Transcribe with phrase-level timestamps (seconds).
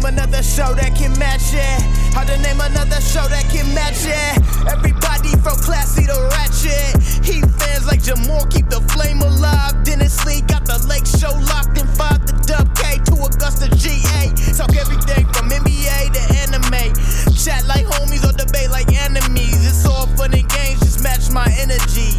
[0.00, 1.80] name another show that can match it?
[2.14, 4.36] How to name another show that can match it?
[4.68, 6.96] Everybody from classy to ratchet.
[7.24, 9.84] Heat fans like Jamal keep the flame alive.
[9.84, 14.32] Dennis Lee got the lake show locked in five to Dub K to Augusta GA.
[14.56, 16.94] Talk everything from NBA to anime.
[17.36, 19.60] Chat like homies or debate like enemies.
[19.66, 22.16] It's all fun and games, just match my energy.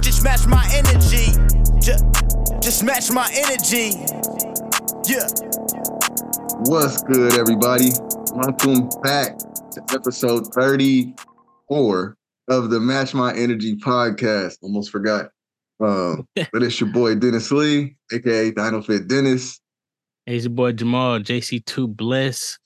[0.00, 1.36] Just match my energy.
[2.60, 3.92] Just match my energy.
[5.08, 5.67] Yeah.
[6.64, 7.90] What's good, everybody?
[8.32, 12.16] Welcome back to episode 34
[12.48, 14.56] of the Match My Energy podcast.
[14.62, 15.30] Almost forgot.
[15.80, 19.60] Um, but it's your boy Dennis Lee, aka Dino Fit Dennis.
[20.26, 22.58] Hey, it's your boy Jamal, JC2 Bless.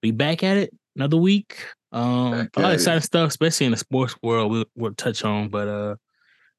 [0.00, 1.58] Be back at it another week.
[1.92, 2.74] Um, a lot of it.
[2.74, 4.50] exciting stuff, especially in the sports world.
[4.50, 5.94] We'll, we'll touch on, but uh,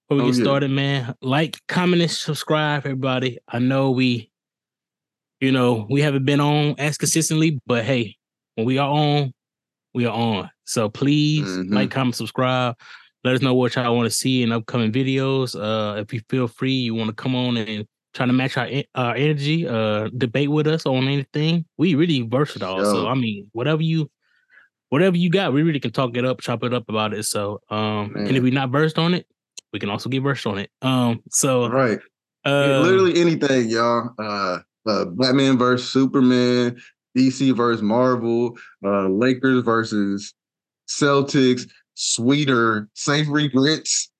[0.07, 0.43] before we Oh, get yeah.
[0.43, 3.39] started, man, like, comment, and subscribe, everybody.
[3.47, 4.29] I know we,
[5.43, 8.15] you know, we haven't been on as consistently, but hey,
[8.55, 9.33] when we are on,
[9.93, 10.49] we are on.
[10.63, 11.73] So please Mhm.
[11.73, 12.75] like, comment, subscribe.
[13.25, 15.53] Let us know what y'all want to see in upcoming videos.
[15.53, 18.69] Uh, if you feel free, you want to come on and try to match our
[18.95, 21.65] our energy, uh, debate with us on anything.
[21.77, 22.85] We really versatile.
[22.85, 24.09] So I mean, whatever you,
[24.89, 27.23] whatever you got, we really can talk it up, chop it up about it.
[27.23, 29.27] So, um, and if we're not versed on it,
[29.73, 30.69] we can also get versed on it.
[30.81, 31.99] Um, so right.
[32.45, 34.09] uh, Literally anything, y'all.
[34.17, 36.79] Uh, uh, Batman versus Superman,
[37.17, 40.33] DC versus Marvel, uh, Lakers versus
[40.87, 44.09] Celtics, sweeter, savory grits.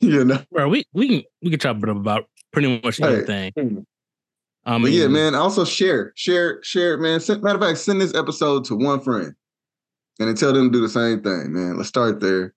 [0.00, 3.52] You know, bro, we we can we can chop it up about pretty much anything.
[4.64, 5.36] I mean, But yeah, man.
[5.36, 7.20] Also share, share, share it, man.
[7.20, 9.32] Send, matter of fact, send this episode to one friend,
[10.18, 11.76] and then tell them to do the same thing, man.
[11.76, 12.52] Let's start there.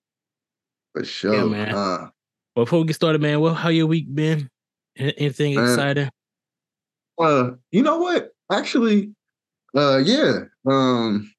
[0.94, 1.46] For sure.
[1.46, 1.76] man.
[1.76, 2.10] Uh,
[2.56, 4.50] before we get started, man, well, how your week been?
[4.98, 5.66] Anything Man.
[5.66, 6.10] exciting?
[7.20, 8.30] Uh, you know what?
[8.52, 9.14] Actually,
[9.76, 10.40] uh, yeah.
[10.66, 11.32] Um,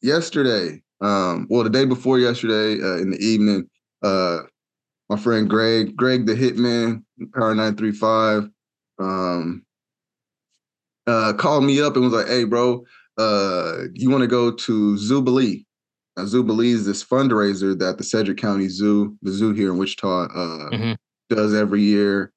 [0.00, 3.68] yesterday, um, well, the day before yesterday, uh, in the evening,
[4.02, 4.40] uh,
[5.10, 7.02] my friend Greg, Greg the Hitman,
[7.34, 8.48] Power Nine Three Five,
[8.98, 9.64] um,
[11.06, 12.84] uh, called me up and was like, "Hey, bro,
[13.18, 15.64] uh, you want to go to Zoobilee?"
[16.16, 20.26] Now, Zoobilee is this fundraiser that the Sedgwick County Zoo, the zoo here in Wichita,
[20.26, 20.96] uh, Mhm.
[21.28, 22.32] does every year.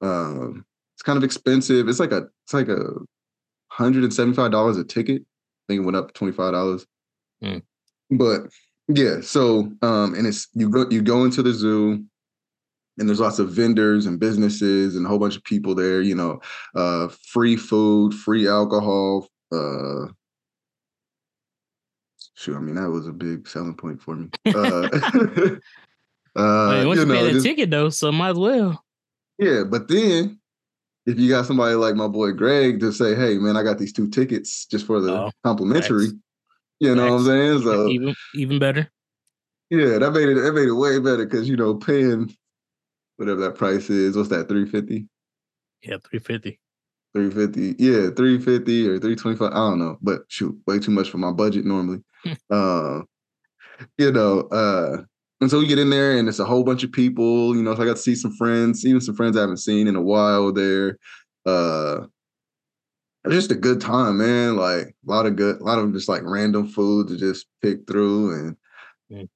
[0.00, 0.64] Um,
[0.98, 1.86] it's kind of expensive.
[1.88, 2.82] It's like a, it's like a
[3.68, 5.22] hundred and seventy-five dollars a ticket.
[5.22, 6.84] I think it went up twenty-five dollars.
[7.40, 7.62] Mm.
[8.10, 8.48] But
[8.88, 12.04] yeah, so um, and it's you go you go into the zoo,
[12.98, 16.02] and there's lots of vendors and businesses and a whole bunch of people there.
[16.02, 16.40] You know,
[16.74, 19.28] uh, free food, free alcohol.
[19.52, 20.06] Uh,
[22.34, 24.30] shoot, I mean that was a big selling point for me.
[24.46, 24.50] Uh,
[26.34, 28.82] uh, once you you, pay the just- ticket though, so might as well.
[29.38, 30.37] yeah, but then
[31.08, 33.94] if you got somebody like my boy Greg to say, "Hey, man, I got these
[33.94, 36.18] two tickets just for the Oh, complimentary," facts.
[36.80, 37.62] you know what I'm saying?
[37.62, 38.90] So even even better.
[39.70, 42.34] yeah, that made it that made it way better because you know paying
[43.16, 44.16] whatever that price is.
[44.16, 44.48] What's that?
[44.48, 45.08] 350
[45.82, 46.60] Yeah, three fifty.
[47.14, 51.32] 350 yeah 350 or 325 i don't know but shoot way too much for my
[51.32, 52.00] budget normally
[52.50, 53.00] uh
[53.96, 54.98] you know uh
[55.40, 57.74] and so we get in there and it's a whole bunch of people you know
[57.74, 60.02] so i got to see some friends even some friends i haven't seen in a
[60.02, 60.98] while there
[61.46, 62.00] uh
[63.24, 66.08] it's just a good time man like a lot of good a lot of just
[66.08, 68.56] like random food to just pick through and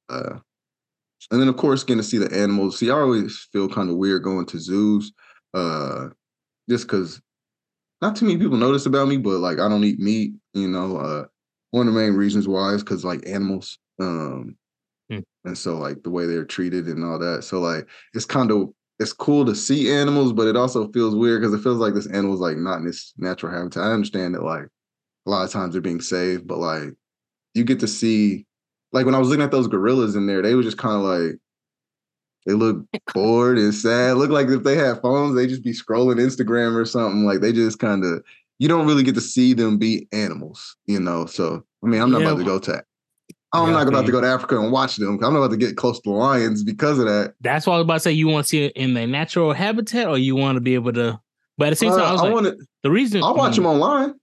[0.09, 0.39] uh
[1.31, 3.97] and then of course getting to see the animals see i always feel kind of
[3.97, 5.13] weird going to zoos
[5.55, 6.09] uh
[6.69, 7.21] just because
[8.03, 10.97] not too many people notice about me, but like I don't eat meat, you know.
[10.97, 11.25] Uh
[11.71, 13.79] one of the main reasons why is because like animals.
[13.99, 14.57] Um.
[15.45, 17.45] And so like the way they're treated and all that.
[17.45, 21.41] So like it's kind of it's cool to see animals, but it also feels weird
[21.41, 23.83] because it feels like this animal's like not in its natural habitat.
[23.83, 24.67] I understand that like
[25.27, 26.95] a lot of times they're being saved, but like
[27.55, 28.47] you get to see
[28.93, 31.03] like when I was looking at those gorillas in there, they were just kind of
[31.03, 31.41] like
[32.47, 32.85] they look
[33.15, 34.17] bored and sad.
[34.17, 37.25] Look like if they had phones, they just be scrolling Instagram or something.
[37.25, 38.23] Like they just kind of
[38.59, 41.27] you don't really get to see them be animals, you know.
[41.27, 42.85] So I mean, I'm not Yeah, about to go to
[43.53, 44.07] I'm not about okay.
[44.07, 45.19] to go to Africa and watch them.
[45.23, 47.35] I'm not about to get close to the lions because of that.
[47.43, 49.53] That's why I was about to say you want to see it in their natural
[49.53, 51.21] habitat, or you want to be able to.
[51.59, 53.67] But at the same time, Uh, I was I like, the reason I'll watch them
[53.67, 54.15] online.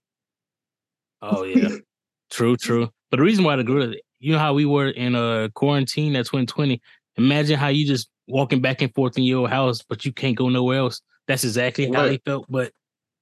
[1.22, 1.68] Oh yeah,
[2.30, 2.90] true, true.
[3.10, 6.26] But the reason why the gorilla, you know how we were in a quarantine at
[6.26, 6.80] 2020.
[7.16, 10.48] Imagine how you just walking back and forth in your house, but you can't go
[10.48, 11.02] nowhere else.
[11.28, 12.72] That's exactly how they felt, but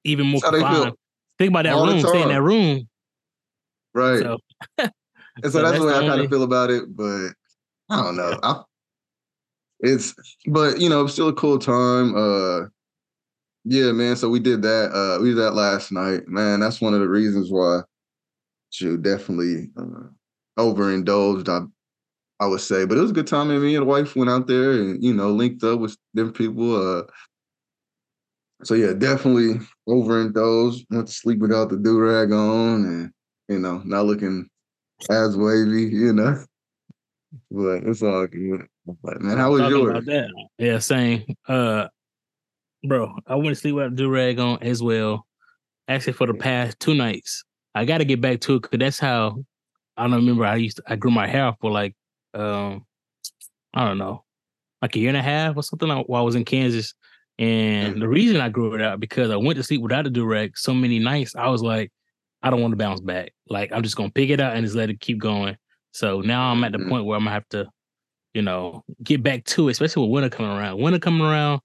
[0.04, 0.96] even more That's how they feel confined.
[1.38, 2.00] Think about that all room.
[2.00, 2.88] Stay in that room.
[3.94, 4.20] Right.
[4.20, 4.38] So,
[5.42, 6.84] and so, so that's that's the way I kind of feel about it.
[6.96, 7.30] But
[7.90, 8.38] I don't know.
[8.42, 8.62] I,
[9.80, 10.14] it's
[10.46, 12.14] but you know, it's still a cool time.
[12.16, 12.66] Uh
[13.64, 14.16] Yeah, man.
[14.16, 14.92] So we did that.
[14.92, 16.60] Uh, we did that last night, man.
[16.60, 17.82] That's one of the reasons why
[18.80, 20.08] you definitely uh,
[20.58, 21.48] overindulged.
[21.48, 21.60] I
[22.40, 23.50] I would say, but it was a good time.
[23.50, 26.36] And me and the wife went out there and you know linked up with different
[26.36, 26.74] people.
[26.76, 27.02] Uh,
[28.64, 30.86] so yeah, definitely overindulged.
[30.90, 33.10] Went to sleep without the do rag on, and
[33.48, 34.48] you know not looking
[35.10, 36.44] as wavy, you know.
[37.50, 38.66] But it's all good.
[39.02, 40.08] But man, how was yours?
[40.58, 41.24] Yeah, same.
[41.46, 41.88] Uh,
[42.84, 45.26] bro, I went to sleep without do rag on as well.
[45.88, 48.98] Actually, for the past two nights, I got to get back to it because that's
[48.98, 49.44] how
[49.96, 50.44] I don't remember.
[50.44, 51.94] I used to, I grew my hair for like
[52.34, 52.84] um
[53.74, 54.24] I don't know,
[54.80, 56.94] like a year and a half or something while I was in Kansas.
[57.38, 60.24] And the reason I grew it out because I went to sleep without a do
[60.24, 61.36] rag so many nights.
[61.36, 61.92] I was like,
[62.42, 63.32] I don't want to bounce back.
[63.48, 65.56] Like I'm just gonna pick it out and just let it keep going.
[65.92, 66.88] So now I'm at the Mhm.
[66.88, 67.68] point where I'm gonna have to,
[68.34, 70.80] you know, get back to it, especially with winter coming around.
[70.80, 71.60] Winter coming around,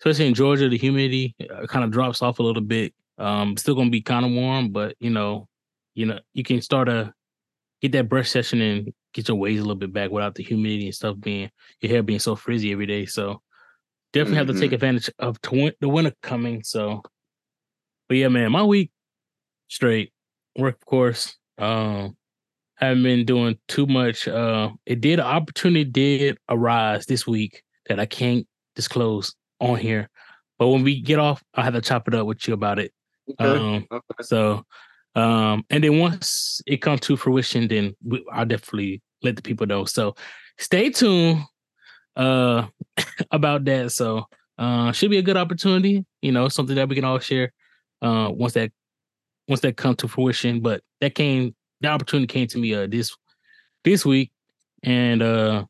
[0.00, 2.94] especially in Georgia, the humidity uh, kind of drops off a little bit.
[3.18, 5.48] Um, still gonna be kind of warm, but you know,
[5.94, 7.12] you know, you can start to
[7.80, 10.86] get that brush session and get your waves a little bit back without the humidity
[10.86, 11.50] and stuff being
[11.80, 13.06] your hair being so frizzy every day.
[13.06, 13.40] So
[14.12, 14.74] definitely have to take Mhm.
[14.74, 16.62] advantage of tw- the winter coming.
[16.64, 17.02] So,
[18.08, 18.90] but yeah, man, my week
[19.68, 20.12] straight
[20.56, 21.36] work, of course.
[21.58, 22.16] Um,
[22.76, 24.28] haven't been doing too much.
[24.28, 30.10] Uh, it did an opportunity did arise this week that I can't disclose on here,
[30.58, 32.92] but when we get off, I have to chop it up with you about it.
[33.40, 33.58] Okay.
[33.58, 34.22] Um, okay.
[34.22, 34.64] so,
[35.14, 39.66] um, and then once it comes to fruition, then we, I'll definitely let the people
[39.66, 39.84] know.
[39.84, 40.14] So,
[40.58, 41.40] stay tuned
[42.14, 42.66] uh
[43.30, 43.92] about that.
[43.92, 44.26] So,
[44.58, 46.04] uh, should be a good opportunity.
[46.20, 47.52] You know, something that we can all share.
[48.02, 48.70] Uh, once that
[49.48, 53.14] once that comes to fruition, but that came the opportunity came to me uh this
[53.84, 54.30] this week,
[54.82, 55.64] and uh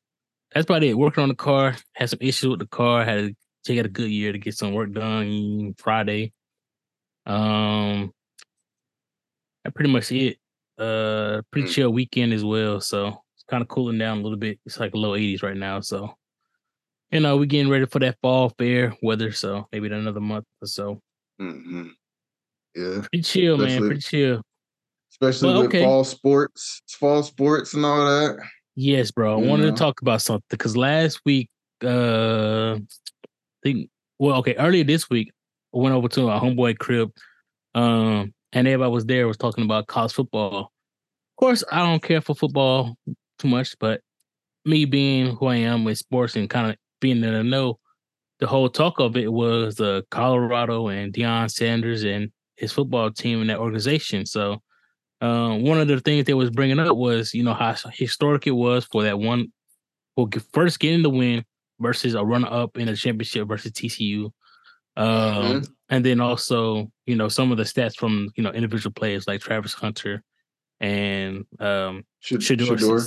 [0.55, 0.95] that's about it.
[0.97, 3.05] Working on the car, had some issues with the car.
[3.05, 6.33] Had to take out a Goodyear to get some work done Friday.
[7.27, 8.13] Um,
[9.65, 10.39] that pretty much it.
[10.79, 11.73] Uh, pretty Mm.
[11.73, 12.81] chill weekend as well.
[12.81, 14.61] So it's kind of cooling down a little bit.
[14.65, 15.81] It's like low 80s right now.
[15.81, 16.15] So,
[17.11, 19.33] you know, we're getting ready for that fall fair weather.
[19.33, 21.01] So maybe another month or so.
[21.39, 21.89] hmm
[22.77, 23.67] Yeah, Pretty chill, man.
[23.69, 24.43] Especially- Pretty chill.
[25.13, 25.83] especially Well, with okay.
[25.85, 28.37] fall sports, fall sports, and all that.
[28.75, 29.39] Yes, bro.
[29.39, 29.71] I You wanted know?
[29.71, 31.49] to talk about something because last week,
[31.83, 32.81] uh, I
[33.63, 33.89] think,
[34.19, 35.33] well, okay, earlier this week,
[35.75, 37.11] I went over to a homeboy crib,
[37.75, 40.59] um, and everybody was there was talking about college football.
[40.59, 42.97] Of course, I don't care for football
[43.39, 44.01] too much, but
[44.67, 47.79] me being who I am with sports and kind of being in the know,
[48.41, 53.41] the whole talk of it was uh, Colorado and Deion Sanders and his football team
[53.41, 54.27] and that organization.
[54.27, 54.63] So,
[55.21, 58.53] uh, one of the things they was bringing up was, you know, how historic it
[58.53, 59.53] was for that one,
[60.15, 61.45] for first getting the win
[61.81, 64.31] versus a runner up in a championship versus TCU.
[64.97, 69.29] Um, And then also, you know, some of the stats from, you know, individual players
[69.29, 70.23] like Travis Hunter
[70.81, 73.01] and um, Shador, Shador.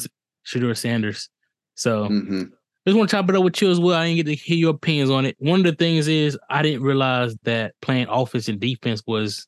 [0.43, 1.29] Shador Sanders.
[1.75, 2.43] So, hmm
[2.87, 3.95] just want to chop it up with you as well.
[3.99, 5.35] I didn't get to hear your opinions on it.
[5.39, 9.47] One of the things is I didn't realize that playing offense and defense was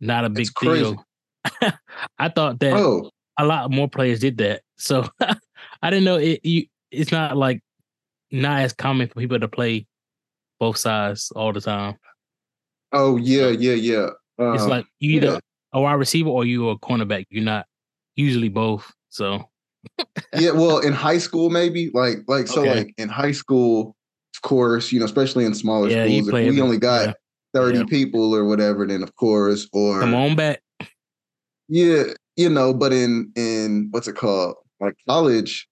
[0.00, 1.04] not a big deal.
[2.18, 4.62] I thought that Oh, a lot more players did that.
[4.76, 6.40] So I didn't know it.
[6.44, 7.60] You, it's not like
[8.30, 9.86] not as common for people to play
[10.58, 11.96] both sides all the time.
[12.92, 14.08] oh yeah, yeah, yeah.
[14.38, 15.38] Uh, It's like you either yeah.
[15.72, 17.26] a wide receiver or you are a cornerback.
[17.30, 17.66] You're not
[18.16, 18.92] usually both.
[19.08, 19.44] So
[20.34, 20.50] yeah.
[20.52, 22.78] Well, in high school, maybe like like so, Okay.
[22.78, 23.96] like in high school,
[24.36, 27.12] of course, you know, especially in smaller Yeah, schools, if we only got yeah.
[27.54, 27.84] thirty Yeah.
[27.84, 30.62] people or whatever, then of course, or come on back.
[31.68, 32.04] Yeah,
[32.36, 34.56] you know, but in in what's it called?
[34.78, 35.68] Like college,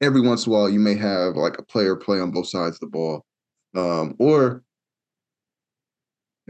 [0.00, 2.76] every once in a while you may have like a player play on both sides
[2.76, 3.24] of the ball.
[3.74, 4.62] Um, or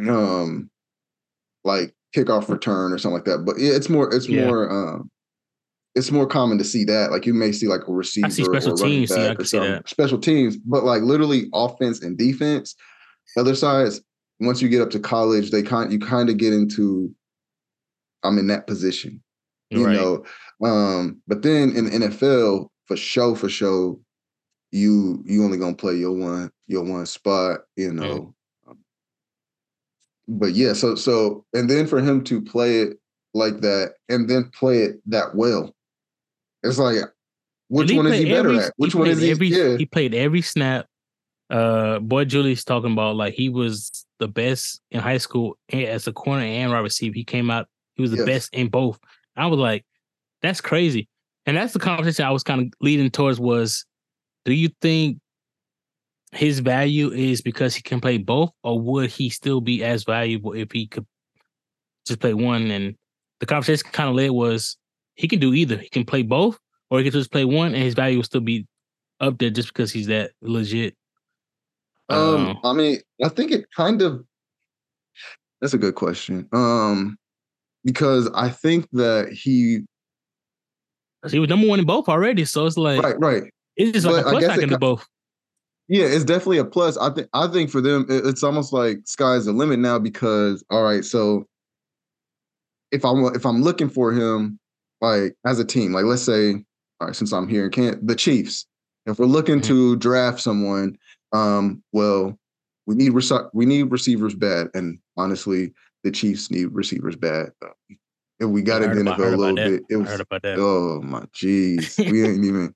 [0.08, 0.70] um
[1.64, 3.44] like kickoff return or something like that.
[3.44, 5.10] But yeah, it's more it's more um
[5.94, 7.10] it's more common to see that.
[7.10, 9.58] Like you may see like a receiver special or running teams, yeah, I can see
[9.58, 9.88] that.
[9.88, 12.74] Special teams, but like literally offense and defense.
[13.36, 14.00] Other sides,
[14.40, 17.14] once you get up to college, they kind you kind of get into
[18.22, 19.22] I'm in that position
[19.70, 19.96] you right.
[19.96, 20.24] know.
[20.62, 24.00] Um, but then in the NFL, for show, for show,
[24.72, 28.34] you you only gonna play your one your one spot, you know.
[30.28, 32.98] But yeah, so so and then for him to play it
[33.34, 35.74] like that and then play it that well,
[36.62, 36.96] it's like
[37.68, 38.72] which one is he better every- at?
[38.76, 39.30] Which one is he?
[39.30, 40.86] Every, yeah, He played every snap.
[41.48, 46.12] Uh, boy, Julie's talking about like he was the best in high school as a
[46.12, 47.14] corner and wide receiver.
[47.14, 47.66] He came out.
[47.96, 48.26] He was the Yes.
[48.26, 48.98] best in both.
[49.36, 49.84] I was like,
[50.42, 51.08] that's crazy.
[51.46, 53.84] And that's the conversation I was kind of leading towards was,
[54.44, 55.18] do you think
[56.32, 60.52] his value is because he can play both, or would he still be as valuable
[60.52, 61.06] if he could
[62.06, 62.70] just play one?
[62.70, 62.94] And
[63.40, 64.76] the conversation kind of led was
[65.20, 65.76] he can do either.
[65.76, 66.58] He can play both,
[66.88, 68.66] or he can just play one, and his value will still be
[69.20, 70.96] up there just because he's that legit.
[72.08, 74.24] Um, I mean, I think it kind of
[75.60, 76.48] that's a good question.
[76.52, 77.18] Um,
[77.84, 79.80] because I think that he
[81.30, 83.42] he was number one in both already, so it's like right, right.
[83.76, 85.06] It's just like but a plus I, I can do both.
[85.88, 86.96] Yeah, it's definitely a plus.
[86.96, 90.82] I think I think for them, it's almost like sky's the limit now because all
[90.82, 91.46] right, so
[92.90, 94.58] if I'm if I'm looking for him,
[95.00, 96.52] like as a team, like let's say,
[97.00, 98.66] all right, since I'm here in Can't the Chiefs,
[99.06, 99.68] if we're looking mm-hmm.
[99.68, 100.96] to draft someone,
[101.32, 102.38] um, well,
[102.86, 103.12] we need
[103.52, 105.72] we need receivers bad, and honestly,
[106.04, 107.50] the Chiefs need receivers bad.
[108.38, 112.44] If we got it in a little bit, it was oh my jeez, we ain't
[112.44, 112.74] even.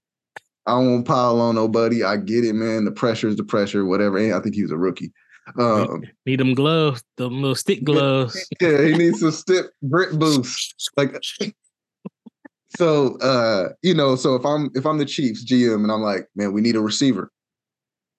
[0.67, 2.05] I don't pile on nobody.
[2.05, 2.87] I get it, man.
[2.87, 4.17] The pressure is the pressure, whatever.
[4.17, 5.13] And I think he was a rookie.
[5.59, 8.49] Um, need them gloves, the little stick gloves.
[8.61, 10.91] Yeah, he needs some stick grip boost.
[10.97, 11.21] Like
[12.77, 16.29] so uh, you know, so if I'm if I'm the Chiefs GM and I'm like,
[16.35, 17.31] man, we need a receiver.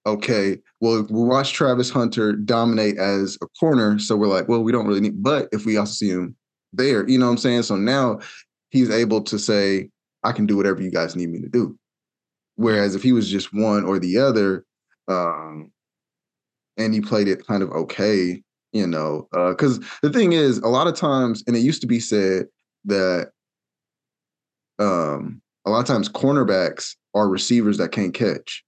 [0.08, 4.72] Okay, well, we watch Travis Hunter dominate as a corner, so we're like, well, we
[4.72, 5.24] don't really need.
[5.24, 6.36] But if we also see him
[6.74, 7.64] there, you know what I'm saying?
[7.64, 8.20] So now
[8.70, 9.90] he's able to say,
[10.24, 11.76] I can do whatever you guys need me to do.
[12.56, 14.64] Whereas if he was just one or the other,
[15.08, 15.72] um,
[16.78, 18.44] and he played it kind of okay,
[18.74, 21.88] you know, because uh, the thing is, a lot of times, and it used to
[21.88, 22.46] be said
[22.86, 23.32] that
[24.80, 28.64] um, a lot of times cornerbacks are receivers that can't catch.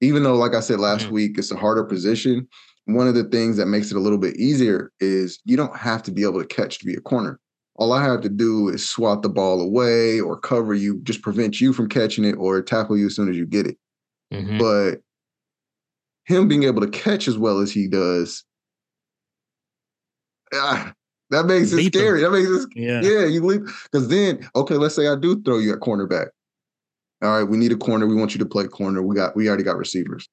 [0.00, 1.14] Even though, like I said last mm-hmm.
[1.14, 2.48] week, it's a harder position.
[2.86, 6.02] One of the things that makes it a little bit easier is you don't have
[6.04, 7.38] to be able to catch to be a corner.
[7.76, 11.60] All I have to do is swat the ball away or cover you, just prevent
[11.60, 13.78] you from catching it or tackle you as soon as you get it.
[14.32, 14.58] Mm-hmm.
[14.58, 15.02] But
[16.24, 18.44] him being able to catch as well as he does,
[21.30, 22.22] that makes it scary.
[22.22, 23.00] That makes it yeah.
[23.02, 26.28] yeah, you leave because then okay, let's say I do throw you at cornerback.
[27.22, 28.06] All right, we need a corner.
[28.06, 29.02] We want you to play corner.
[29.02, 30.28] We got we already got receivers.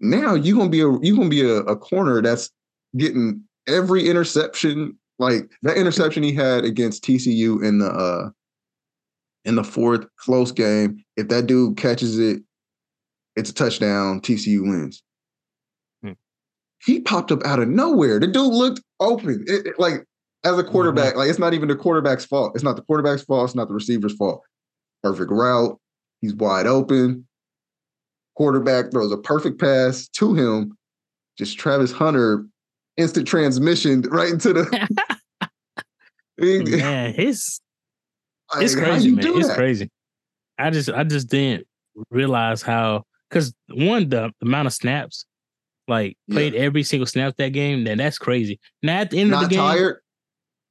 [0.00, 2.50] Now you're gonna be a you're gonna be a, a corner that's
[2.96, 8.30] getting every interception, like that interception he had against TCU in the uh
[9.46, 11.02] in the fourth close game.
[11.16, 12.42] If that dude catches it,
[13.36, 14.20] it's a touchdown.
[14.20, 15.02] TCU wins.
[16.02, 16.12] Hmm.
[16.84, 18.18] He popped up out of nowhere.
[18.18, 19.44] The dude looked open.
[19.46, 20.04] It, it, like
[20.46, 21.18] as a quarterback, mm-hmm.
[21.18, 22.52] like it's not even the quarterback's fault.
[22.54, 23.48] It's not the quarterback's fault.
[23.48, 24.42] It's not the receiver's fault.
[25.02, 25.78] Perfect route.
[26.20, 27.26] He's wide open.
[28.36, 30.76] Quarterback throws a perfect pass to him.
[31.38, 32.46] Just Travis Hunter,
[32.96, 35.08] instant transmission right into the.
[36.38, 37.60] man, his
[38.54, 39.26] it's crazy, man.
[39.36, 39.56] It's that?
[39.56, 39.90] crazy.
[40.58, 41.66] I just I just didn't
[42.10, 45.26] realize how because one the, the amount of snaps
[45.88, 46.60] like played yeah.
[46.60, 47.84] every single snap that game.
[47.84, 48.58] Then that's crazy.
[48.82, 50.00] Now at the end Not of the game, tired.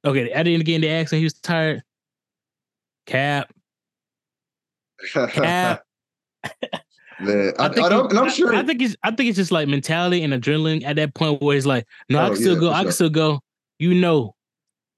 [0.06, 1.82] Okay, at the end of the game, they asked him he was tired.
[3.06, 3.52] Cap.
[5.12, 5.82] Cap.
[7.18, 8.54] Man, I, I, think I don't, I'm sure.
[8.54, 8.94] I, I, think it's.
[9.02, 12.18] I think it's just like mentality and adrenaline at that point where it's like, no,
[12.18, 12.72] oh, I can still yeah, go.
[12.72, 13.40] I can still go.
[13.78, 14.34] You know,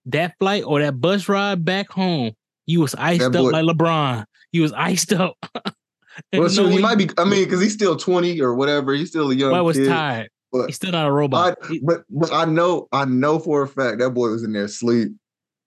[0.06, 2.32] that flight or that bus ride back home,
[2.66, 4.24] you was iced that up boy, like LeBron.
[4.50, 5.36] You was iced up.
[6.32, 7.08] well, so he might be.
[7.16, 8.94] I mean, because he's still 20 or whatever.
[8.94, 9.50] He's still a young.
[9.50, 9.88] Boy was kid.
[9.88, 10.30] tired.
[10.52, 11.58] But he's still not a robot.
[11.62, 14.64] I, but but I know I know for a fact that boy was in there
[14.64, 15.12] asleep.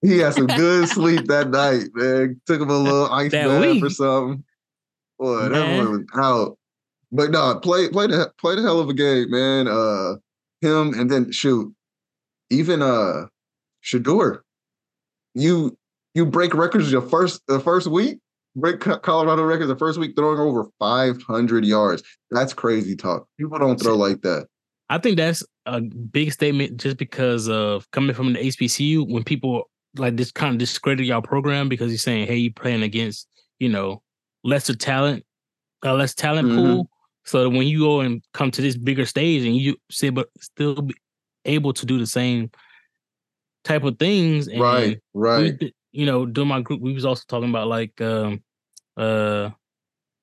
[0.02, 2.42] He had some good sleep that night, man.
[2.48, 4.44] Took him a little ice bath or something.
[5.20, 5.52] Boy, man.
[5.52, 6.58] that boy was out.
[7.12, 9.68] But no, play play the play the hell of a game, man.
[9.68, 10.16] Uh
[10.62, 11.74] him and then shoot,
[12.50, 13.26] even uh
[13.84, 14.42] Shedeur,
[15.34, 15.78] you
[16.14, 18.20] you break records your first the first week,
[18.56, 22.04] break Colorado records the first week throwing over 500 yards.
[22.32, 23.28] That's crazy talk.
[23.38, 24.48] People don't throw like that.
[24.92, 29.70] I think that's a big statement just because of coming from the HBCU when people
[29.96, 33.70] like this kind of discredit y'all program because he's saying, hey, you're playing against, you
[33.70, 34.02] know,
[34.44, 35.24] lesser talent,
[35.82, 36.58] a less talent mm-hmm.
[36.58, 36.90] pool.
[37.24, 40.76] So when you go and come to this bigger stage and you say, but still
[40.82, 40.94] be
[41.46, 42.52] able to do the same
[43.64, 44.50] type of things.
[44.50, 45.58] And right, right.
[45.62, 48.44] We, you know, during my group, we was also talking about like um
[48.98, 49.52] uh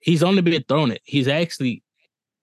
[0.00, 1.00] he's only been thrown it.
[1.04, 1.82] He's actually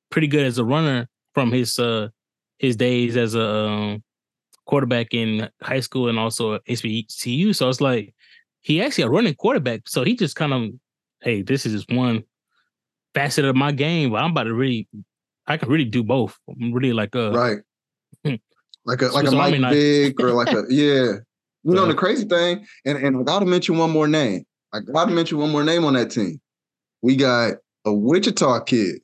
[0.09, 2.09] pretty good as a runner from his uh
[2.57, 4.03] his days as a um,
[4.65, 7.55] quarterback in high school and also at HBCU.
[7.55, 8.13] So it's like
[8.61, 9.81] he actually a running quarterback.
[9.87, 10.71] So he just kind of,
[11.21, 12.23] hey, this is just one
[13.13, 14.87] facet of my game, but I'm about to really,
[15.47, 16.37] I can really do both.
[16.49, 17.57] I'm really like a right,
[18.85, 21.13] like a like a Mike Vick or like a yeah.
[21.67, 24.45] You know the crazy thing, and and I gotta mention one more name.
[24.71, 26.39] I gotta mention one more name on that team.
[27.01, 29.01] We got a Wichita kid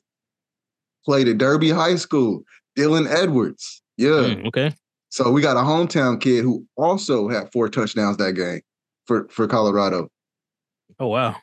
[1.04, 2.44] played at Derby High School.
[2.76, 3.82] Dylan Edwards.
[3.96, 4.08] Yeah.
[4.08, 4.74] Mm, okay.
[5.10, 8.60] So we got a hometown kid who also had four touchdowns that game
[9.06, 10.08] for for Colorado.
[10.98, 11.36] Oh wow.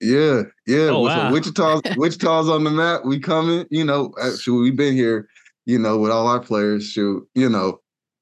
[0.00, 0.90] Yeah, yeah.
[0.90, 1.30] Oh, so.
[1.30, 3.04] Wichita's Wichita's on the map.
[3.04, 3.66] We coming.
[3.70, 5.28] You know, actually, we've been here.
[5.64, 6.90] You know, with all our players.
[6.90, 7.80] Shoot, you know,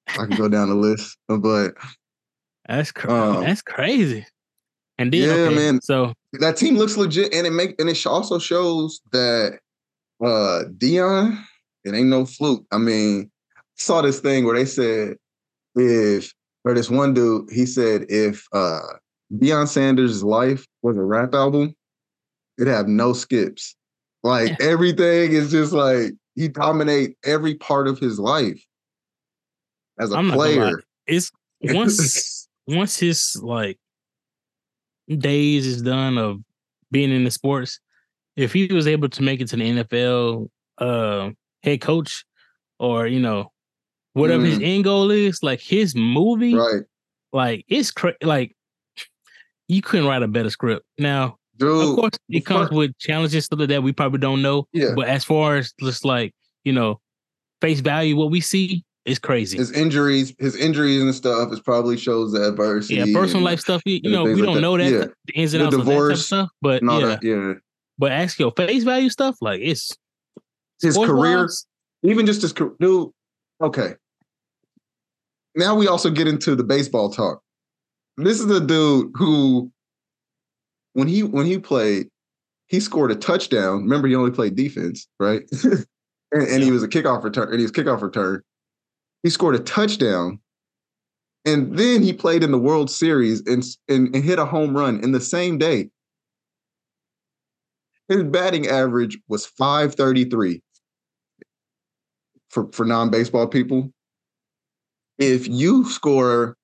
[0.09, 1.75] I can go down the list, but
[2.67, 4.27] That's cr- Um, that's crazy.
[4.99, 5.81] And then yeah, okay, man.
[5.83, 9.59] So that team looks legit, and it make and it also shows that
[10.25, 11.43] uh Deion,
[11.85, 12.65] it ain't no fluke.
[12.71, 15.17] I mean, I saw this thing where they said
[15.75, 16.33] if
[16.65, 18.81] or this one dude, he said if uh
[19.33, 21.75] Deion Sanders' life was a rap album,
[22.59, 23.77] it'd have no skips.
[24.23, 28.63] Like everything is just like he dominate every part of his life
[29.99, 30.57] as a I'm not gonna lie.
[30.57, 30.83] player.
[31.07, 31.31] it's
[31.63, 33.79] once once his like
[35.09, 36.39] days is done of
[36.91, 37.81] being in the sports,
[38.37, 40.49] if he was able to make it to the NFL
[40.79, 41.31] uh
[41.65, 42.25] head coach
[42.79, 43.51] or you know
[44.13, 46.73] whatever his end goal is, like his movie, Mm.
[46.73, 46.83] right.
[47.33, 48.55] like it's cra- like
[49.69, 50.85] you couldn't write a better script.
[50.99, 54.67] Now, Dude, of course, it comes with challenges stuff like that we probably don't know.
[54.73, 54.93] Yeah.
[54.95, 56.33] But as far as just like
[56.65, 57.01] you know,
[57.61, 59.59] face value, what we see is crazy.
[59.59, 62.95] his injuries, his injuries and stuff, is probably shows the adversity.
[62.97, 63.83] yeah, personal and- life stuff.
[63.85, 64.61] You, you know, we like don't that.
[64.63, 65.07] know that Yeah.
[65.27, 66.49] the ins and The outs of that type of divorce stuff.
[66.63, 67.23] But yeah, that.
[67.23, 67.53] Yeah.
[67.99, 69.37] but ask your face value stuff.
[69.43, 69.93] Like it's
[70.81, 71.49] His career,
[72.03, 73.11] even just his career, dude.
[73.63, 73.95] Okay.
[75.55, 77.41] Now we also get into the baseball talk.
[78.17, 79.71] This is the dude who,
[80.93, 82.09] when he when he played,
[82.67, 83.83] he scored a touchdown.
[83.83, 85.43] Remember, he only played defense, right?
[85.65, 85.87] and,
[86.33, 87.49] and he was a kickoff return.
[87.51, 88.43] And he was kickoff return.
[89.23, 90.41] He scored a touchdown,
[91.45, 95.03] and then he played in the World Series and and, and hit a home run
[95.03, 95.91] in the same day.
[98.09, 100.63] His batting average was 533
[102.55, 103.91] for, for non-baseball people.
[105.19, 106.57] If you score,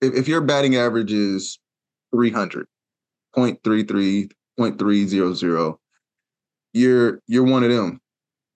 [0.00, 1.58] if, if your batting average is
[2.14, 2.66] 300,
[3.34, 5.76] 0.33, 0.300,
[6.74, 8.00] you're you're one of them.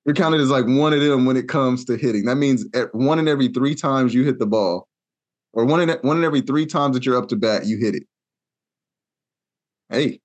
[0.04, 2.26] You're counted as like one of them when it comes to hitting.
[2.26, 4.88] That means at one in every three times you hit the ball,
[5.54, 7.94] or one in one in every three times that you're up to bat, you hit
[7.94, 8.02] it.
[9.88, 10.20] Hey,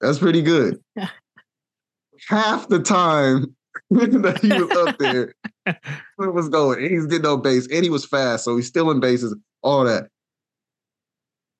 [0.00, 0.78] that's pretty good.
[2.28, 3.54] Half the time
[3.90, 5.34] that he was up there,
[5.66, 5.76] it
[6.18, 6.78] was going.
[6.82, 9.34] And he's getting on base, and he was fast, so he's still in bases.
[9.62, 10.08] All that.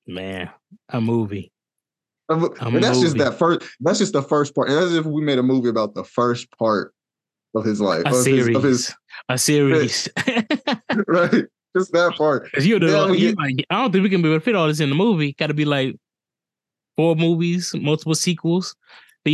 [0.07, 0.49] man,
[0.89, 1.51] a movie.
[2.29, 3.29] And A that's just movie.
[3.29, 3.61] that first.
[3.79, 4.69] That's just the first part.
[4.69, 6.93] And that's if we made a movie about the first part
[7.55, 8.55] of his life, A of his, series.
[8.55, 8.95] of his
[9.29, 10.09] a series.
[11.07, 11.45] right.
[11.75, 12.51] Just that part.
[12.51, 14.43] Cause you're the Yeah, you you- like I don't think we can be able to
[14.45, 15.33] fit all this in the movie.
[15.33, 15.95] Got to be like
[16.95, 18.75] four movies, multiple sequels.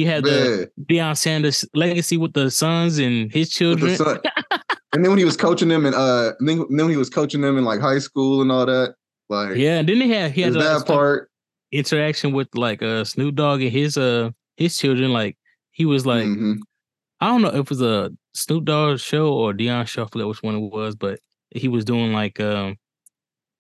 [0.03, 3.91] Then you the Man, Deion Sanders legacy with the sons and his children.
[3.91, 4.19] the son.
[4.93, 7.41] and then when he was coaching them, and uh, then, then when he was coaching
[7.41, 8.95] them in like high school and all that,
[9.29, 11.29] like Yeah, and then they had he had like, that part.
[11.71, 15.11] interaction with like uh Snoop Dogg and his uh his children.
[15.13, 15.37] Like
[15.71, 16.57] he was like Mhm.
[17.21, 20.03] I don't know if it was a Snoop Dogg show or Deion show.
[20.03, 21.19] I forget which one it was, but
[21.51, 22.75] he was doing like um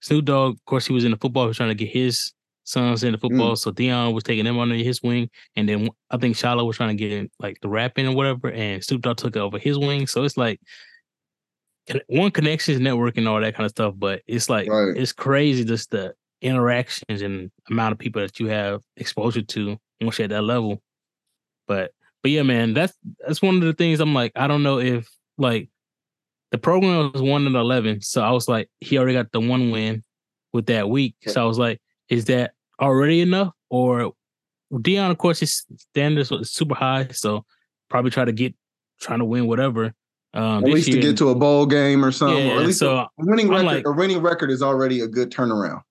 [0.01, 0.53] Snoop Dogg.
[0.55, 1.43] Of course, he was in the football.
[1.45, 2.31] He was trying to get his
[2.65, 3.21] sons into mm.
[3.21, 3.55] football.
[3.55, 6.89] So Deion was taking them under his wing, and then I think Shiloh was trying
[6.89, 10.07] to get in, like the rapping or whatever, and Snoop Dogg took over his wing.
[10.07, 10.59] So it's like
[12.07, 13.93] one connections, networking, all that kind of stuff.
[13.95, 14.97] But it's like Right.
[14.97, 20.19] it's crazy just the interactions and amount of people that you have exposure to once
[20.19, 20.81] you're at that level.
[21.67, 22.93] But but yeah, man, that's
[23.25, 25.69] that's one of the things I'm like, I don't know if like
[26.51, 28.01] the program was one and eleven.
[28.01, 30.03] So I was like, he already got the one win
[30.53, 31.15] with that week.
[31.27, 33.53] So I was like, is that already enough?
[33.69, 34.13] Or
[34.71, 37.07] Deion, of course, his standards was super high.
[37.11, 37.45] So
[37.89, 38.55] probably try to get
[38.99, 39.93] trying to win whatever.
[40.33, 42.37] Um At least to get to a bowl game or something.
[42.51, 43.65] or Yeah, at least so a winning I'm record.
[43.65, 45.81] like- a winning record is already a good turnaround.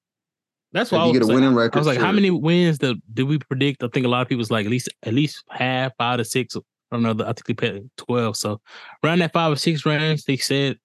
[0.72, 2.30] that's why I you was get a like, winning record, I was like, how many
[2.30, 3.82] wins do, do we predict?
[3.82, 6.24] I think a lot of people people's like at least at least half, five to
[6.24, 6.56] six.
[6.56, 6.60] I
[6.92, 7.24] don't know.
[7.24, 8.36] I think they put twelve.
[8.36, 8.60] So
[9.02, 10.78] around that five or six range, they said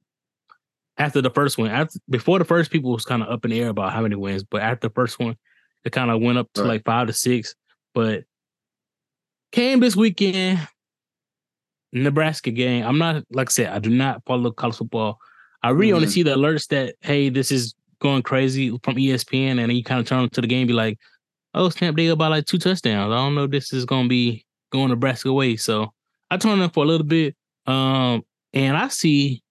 [0.97, 3.59] after the first one, after before the first people was kind of up in the
[3.61, 5.35] air about how many wins, but after the first one,
[5.85, 6.67] it kind of went up to Right.
[6.69, 7.55] like five to six.
[7.93, 8.23] But
[9.51, 10.59] came this weekend,
[11.91, 12.85] Nebraska game.
[12.85, 15.17] I'm not like I said, I do not follow college football.
[15.63, 16.11] I really only Mhm.
[16.11, 19.99] see the alerts that hey, this is going crazy from ESPN, and then you kind
[19.99, 20.97] of turn to the game, be like,
[21.53, 23.11] oh snap, they got by like two touchdowns.
[23.11, 25.55] I don't know if this is gonna be going Nebraska way.
[25.57, 25.91] So
[26.29, 29.41] I turned up for a little bit, um, and I see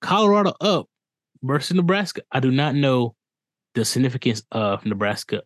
[0.00, 0.88] Colorado up
[1.42, 2.22] versus Nebraska.
[2.32, 3.14] I do not know
[3.76, 5.42] the significance of Nebraska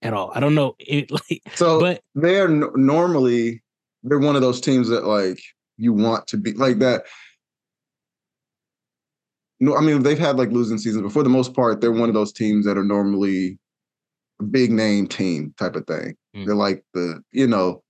[0.00, 0.32] at all.
[0.34, 3.62] I don't know it like So but they're n- normally
[4.02, 5.38] they're one of those teams that like
[5.76, 7.04] you want to be like that.
[9.60, 12.08] No, I mean they've had like losing seasons, but for the most part, they're one
[12.08, 13.58] of those teams that are normally
[14.40, 16.16] a big name team type of thing.
[16.34, 16.46] Mm.
[16.46, 17.82] They're like the, you know,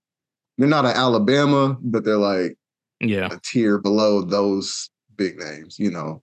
[0.57, 2.57] they're not an Alabama, but they're like
[2.99, 6.21] yeah a tier below those big names, you know.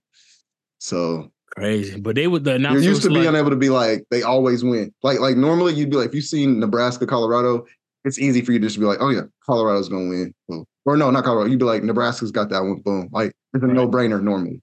[0.79, 4.05] So crazy, but they would the You're used to like, being able to be like
[4.09, 4.93] they always win.
[5.03, 7.65] Like like normally you'd be like if you've seen Nebraska, Colorado,
[8.03, 10.33] it's easy for you to just to be like, oh yeah, Colorado's gonna win.
[10.47, 10.65] Boom.
[10.85, 11.49] Or no, not Colorado.
[11.49, 12.81] You'd be like Nebraska's got that one.
[12.81, 13.09] Boom.
[13.11, 14.61] Like it's a no brainer normally.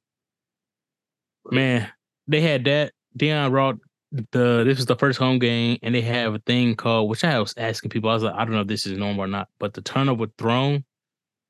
[1.50, 1.88] Man,
[2.26, 2.92] they had that.
[3.16, 3.78] Deion Roth
[4.12, 7.38] the this was the first home game, and they have a thing called which I
[7.38, 8.10] was asking people.
[8.10, 10.26] I was like, I don't know if this is normal or not, but the turnover
[10.38, 10.84] throne.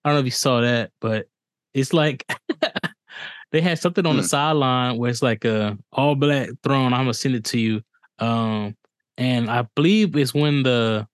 [0.05, 1.27] I don't know if you saw that, but
[1.75, 2.25] it's like
[3.53, 4.19] they had something on mm.
[4.19, 4.29] the hmm.
[4.29, 6.93] sideline where it's like a all black throne.
[6.93, 7.83] I'm gonna send it to you.
[8.19, 8.77] Um,
[9.17, 11.07] and I believe it's when the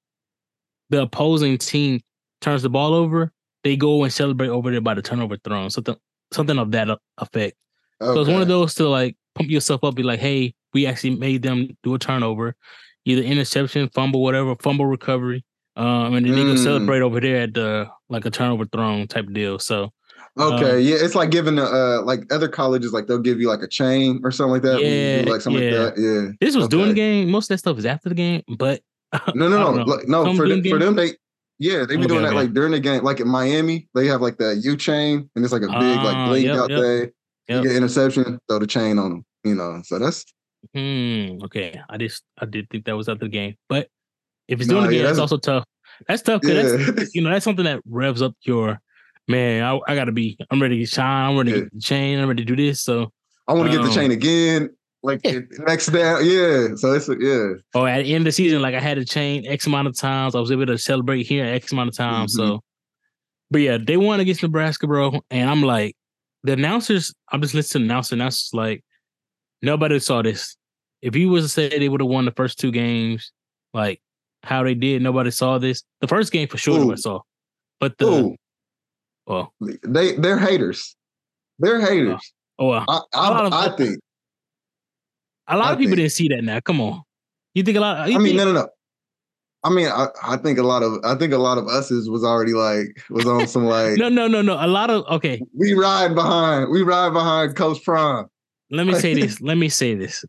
[0.91, 2.01] the opposing team
[2.41, 5.71] turns the ball over, they go and celebrate over there by the turnover throne.
[5.71, 5.97] Something
[6.33, 7.57] something of that effect.
[8.01, 8.15] Okay.
[8.15, 11.17] So it's one of those to like pump yourself up, be like, hey, we actually
[11.17, 12.57] made them do a turnover,
[13.05, 15.45] either interception, fumble, whatever, fumble recovery.
[15.77, 16.37] Um, and then mm.
[16.37, 19.59] they go celebrate over there at the like a turnover throne type deal.
[19.59, 19.93] So
[20.37, 23.63] Okay, um, yeah, it's like giving uh like other colleges like they'll give you like
[23.63, 24.81] a chain or something like that.
[24.81, 25.79] Yeah, like something yeah.
[25.79, 26.01] like that.
[26.01, 26.33] Yeah.
[26.41, 26.77] This was okay.
[26.77, 27.31] during the game.
[27.31, 28.83] Most of that stuff is after the game, but
[29.35, 30.25] no, no, no, like, no.
[30.25, 31.13] Some for them, for them, they
[31.59, 32.37] yeah, they be okay, doing that okay.
[32.37, 33.05] like during the game.
[33.05, 36.17] Like in Miami, they have like that U chain, and it's like a big like
[36.17, 37.01] ah, blink yep, out yep, there.
[37.03, 37.13] Yep.
[37.49, 39.25] You get interception, throw the chain on them.
[39.45, 40.25] You know, so that's
[40.73, 41.39] Hmm.
[41.45, 41.79] Okay.
[41.89, 43.89] I just I did think that was after the game, but
[44.49, 45.65] if it's doing it again, yeah, that's, that's, also tough.
[46.09, 46.93] That's tough because yeah.
[46.93, 48.81] that's you know that's something that revs up your
[49.29, 49.63] man.
[49.63, 50.37] I, I got to be.
[50.51, 51.31] I'm ready to shine.
[51.31, 51.57] I'm ready yeah.
[51.57, 52.19] to get the chain.
[52.19, 52.83] I'm ready to do this.
[52.83, 53.13] So
[53.49, 54.71] I want to um, get the chain again.
[55.03, 55.41] Like yeah.
[55.59, 56.69] next down, yeah.
[56.77, 57.53] So it's yeah.
[57.75, 59.97] Oh, at the end of the season, like I had a chain X amount of
[59.97, 60.35] times.
[60.35, 62.39] I was able to celebrate here X amount of times.
[62.39, 62.53] Mm-hmm.
[62.53, 62.61] So,
[63.51, 65.21] but yeah, they won against Nebraska, bro.
[65.31, 65.95] And I'm like,
[66.43, 67.15] the announcers.
[67.31, 68.15] I'm just listening to the announcer.
[68.15, 68.83] Announcers like,
[69.65, 70.57] Nobody saw this.
[71.01, 73.33] If you was to say they would have won the first two games,
[73.73, 74.03] like
[74.43, 75.83] how they did, nobody saw this.
[76.03, 77.21] The first game for sure, I saw.
[77.81, 78.37] But the Ooh.
[79.27, 80.97] Well, they they're haters.
[81.59, 82.33] They're oh, haters.
[82.59, 83.99] Oh, well, I, I, of, I, think
[85.49, 85.99] a lot I of people think.
[85.99, 86.43] didn't see that.
[86.43, 87.03] Now, come on.
[87.55, 87.99] You think a lot?
[87.99, 88.69] I mean, no, no, no.
[89.63, 92.23] I mean, I, I think a lot of I think a lot of us's was
[92.23, 95.73] already like was on some like no no no no a lot of okay we
[95.73, 98.27] ride behind we ride behind Coach Prime
[98.71, 99.41] let me say this.
[99.41, 100.25] Let me say this.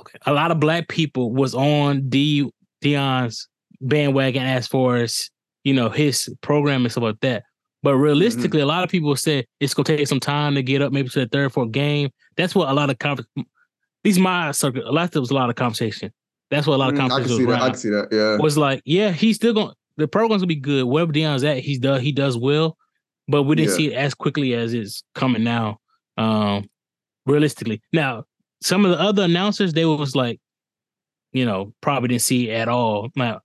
[0.00, 0.18] Okay.
[0.26, 2.50] A lot of black people was on D
[2.82, 3.48] Deion's
[3.80, 5.30] bandwagon as far as
[5.64, 7.44] you know his program and stuff like that.
[7.82, 8.68] But realistically, mm-hmm.
[8.70, 11.20] a lot of people said it's gonna take some time to get up, maybe to
[11.20, 12.10] the third, fourth game.
[12.36, 13.26] That's what a lot of con-
[14.04, 14.88] these my circle.
[14.88, 16.12] A lot of there was a lot of conversation.
[16.50, 17.62] That's what a lot of conversation mm, I can see was that.
[17.62, 18.08] I can see that.
[18.12, 19.74] Yeah, was like, yeah, he's still going.
[19.96, 20.84] The program's gonna be good.
[20.84, 22.76] Wherever Deion's at, he's does he does well,
[23.26, 23.76] but we didn't yeah.
[23.76, 25.78] see it as quickly as it's coming now.
[26.16, 26.68] Um,
[27.26, 27.80] realistically.
[27.92, 28.24] Now,
[28.60, 30.40] some of the other announcers, they was like,
[31.32, 33.10] you know, probably didn't see it at all.
[33.16, 33.40] Now,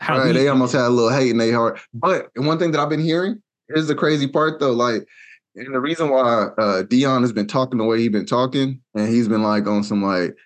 [0.00, 1.80] how right, they almost had a little hate in their heart.
[1.92, 5.06] But one thing that I've been hearing is the crazy part though, like,
[5.54, 9.08] and the reason why uh Deion has been talking the way he's been talking, and
[9.08, 10.36] he's been like on some like,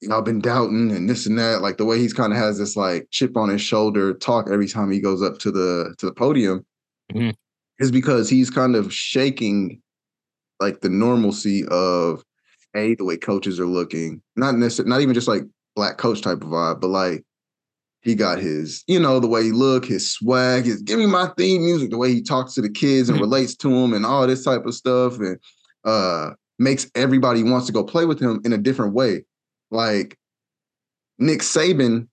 [0.00, 2.38] you know, I've been doubting and this and that, like the way he's kind of
[2.38, 5.94] has this like chip on his shoulder talk every time he goes up to the
[5.98, 6.64] to the podium,
[7.12, 7.30] mm-hmm.
[7.80, 9.82] is because he's kind of shaking
[10.60, 12.24] like the normalcy of
[12.76, 15.42] a the way coaches are looking, not necessarily not even just like
[15.74, 17.24] black coach type of vibe, but like
[18.02, 21.28] he got his, you know, the way he look, his swag, his give me my
[21.38, 24.26] theme music, the way he talks to the kids and relates to them and all
[24.26, 25.38] this type of stuff, and
[25.84, 29.24] uh makes everybody wants to go play with him in a different way.
[29.70, 30.16] Like
[31.18, 32.08] Nick Saban,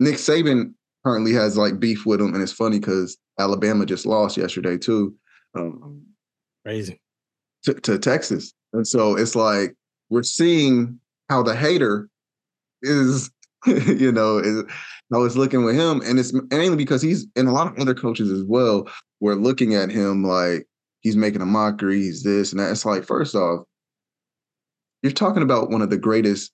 [0.00, 4.36] Nick Saban currently has like beef with him, and it's funny because Alabama just lost
[4.36, 5.14] yesterday too.
[5.54, 6.02] Um,
[6.64, 7.00] Crazy
[7.64, 8.52] to, to Texas.
[8.72, 9.74] And so it's like
[10.10, 12.08] we're seeing how the hater
[12.82, 13.30] is,
[13.66, 14.64] you know,
[15.12, 16.00] how it's looking with him.
[16.04, 18.88] And it's mainly because he's and a lot of other coaches as well
[19.20, 20.66] were looking at him like
[21.00, 22.70] he's making a mockery, he's this and that.
[22.70, 23.64] It's like, first off,
[25.02, 26.52] you're talking about one of the greatest.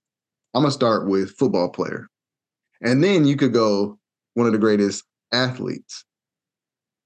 [0.55, 2.09] I'm gonna start with football player.
[2.81, 3.99] And then you could go
[4.35, 6.05] one of the greatest athletes.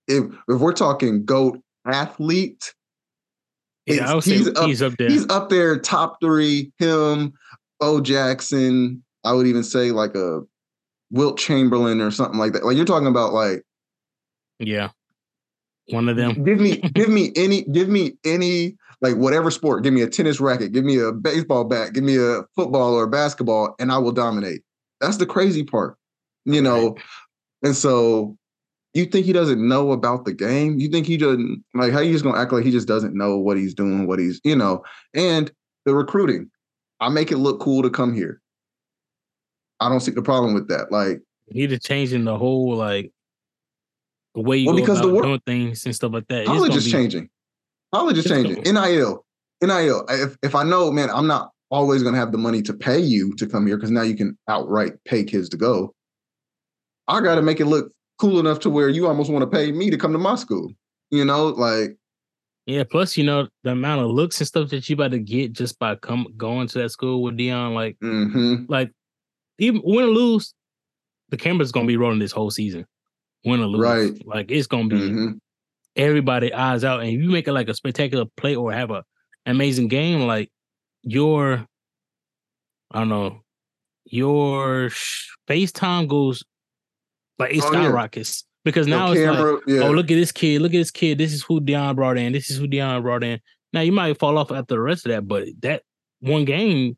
[0.07, 2.73] If if we're talking GOAT athlete,
[3.87, 5.09] yeah, I he's, up, he's up there.
[5.09, 6.73] He's up there, top three.
[6.79, 7.33] Him,
[7.81, 9.03] Bo Jackson.
[9.29, 10.41] I would even say like a
[11.11, 12.65] Wilt Chamberlain or something like that.
[12.65, 13.63] Like you're talking about like,
[14.59, 14.89] yeah,
[15.91, 16.43] one of them.
[16.45, 19.83] Give me, give me any, give me any like whatever sport.
[19.83, 20.73] Give me a tennis racket.
[20.73, 21.93] Give me a baseball bat.
[21.93, 24.63] Give me a football or a basketball, and I will dominate.
[25.01, 25.99] That's the crazy part,
[26.47, 26.95] you know.
[26.95, 27.03] Right.
[27.65, 28.39] And so
[28.95, 30.79] you think he doesn't know about the game?
[30.79, 33.37] You think he doesn't like how you just gonna act like he just doesn't know
[33.37, 35.53] what he's doing, what he's you know, and
[35.85, 36.51] the recruiting.
[37.01, 38.41] I make it look cool to come here.
[39.81, 40.91] I don't see the problem with that.
[40.93, 43.13] Like he just changing the whole like
[44.35, 46.47] the way you Well, because the wor- doing things and stuff like that.
[46.47, 47.29] College is be- changing.
[47.95, 48.63] College is changing.
[48.63, 49.25] gonna- NIL.
[49.63, 50.05] NIL.
[50.09, 53.35] If if I know, man, I'm not always gonna have the money to pay you
[53.37, 55.95] to come here because now you can outright pay kids to go.
[57.09, 59.91] I gotta make it look cool enough to where you almost want to pay me
[59.91, 60.73] to come to my school.
[61.11, 61.97] You know, like
[62.67, 65.53] Yeah, plus you know the amount of looks and stuff that you about to get
[65.53, 67.75] just by come going to that school with Deion.
[67.75, 68.93] Like, hmm like
[69.59, 70.55] even win or lose,
[71.31, 72.87] the camera's gonna be rolling this whole season.
[73.45, 74.27] Win or lose, Right.
[74.27, 75.29] Like it's gonna be hmm
[75.97, 79.03] everybody eyes out, and if you make it like a spectacular play or have a
[79.47, 80.49] amazing game, like
[81.03, 81.67] your,
[82.93, 83.41] I don't know,
[84.05, 84.91] your
[85.49, 86.45] FaceTime goes
[87.39, 87.83] like it Oh, yeah.
[87.83, 89.81] skyrockets because now Now it's like yeah.
[89.83, 91.19] oh, look at this kid, look at this kid.
[91.19, 92.33] This is who Deion brought in.
[92.33, 93.41] This is who Deion brought in.
[93.73, 95.83] Now you might fall off after the rest of that, but that
[96.21, 96.97] one game,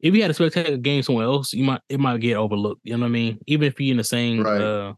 [0.00, 2.80] if you had a spectacular game somewhere else, you might it might get overlooked.
[2.84, 3.38] You know what I mean?
[3.46, 4.60] Even if you're in the same Right.
[4.60, 4.94] uh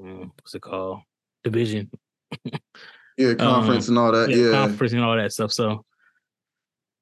[0.00, 1.00] mm, what's it called?
[1.44, 1.90] Division.
[3.16, 4.30] yeah, conference and all that.
[4.30, 4.50] Yeah, Yeah.
[4.52, 5.52] conference and all that stuff.
[5.52, 5.84] So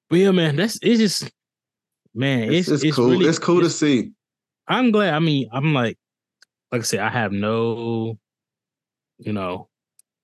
[0.09, 1.31] but yeah, man, that's it's just
[2.15, 3.11] man, It's, it's it's, cool.
[3.11, 4.11] really- it's cool to see.
[4.67, 5.15] I'm glad.
[5.15, 5.99] I mean, I'm like,
[6.71, 8.19] like I said, I have no,
[9.19, 9.69] you know,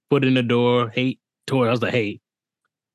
[0.09, 1.19] foot in the door, hate
[1.49, 1.67] toward.
[1.69, 2.21] I was like, hey,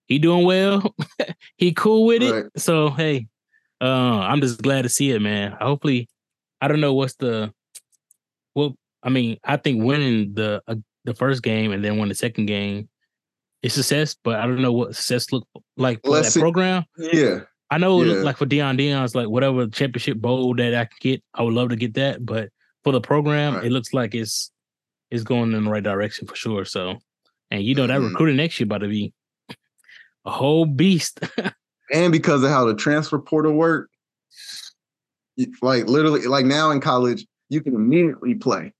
[0.08, 0.96] he doing well.
[1.58, 2.52] he cool with it.
[2.58, 3.28] So hey,
[3.82, 5.58] uh, I'm just glad to see it, man.
[5.60, 6.08] Hopefully,
[6.62, 7.52] I don't know what's the,
[8.56, 12.16] well, I mean, I think winning the uh, the first game and then win the
[12.16, 12.88] second game
[13.64, 16.40] is success, but I don't know what success look like for Let's that see.
[16.40, 16.84] program.
[16.98, 17.42] Yeah.
[17.72, 18.22] I know, Yeah.
[18.22, 21.70] like for Deion Deion's, like whatever championship bowl that I can get, I would love
[21.70, 22.24] to get that.
[22.26, 22.50] But
[22.84, 23.66] for the program, Right.
[23.66, 24.52] it looks like it's
[25.10, 26.64] it's going in the right direction for sure.
[26.66, 27.00] So,
[27.50, 28.10] and you know that Mhm.
[28.12, 29.14] recruiting next year about to be
[30.26, 31.20] a whole beast.
[31.92, 33.90] and because of how the transfer portal work,
[35.38, 38.74] y- like literally, like now in college, you can immediately play.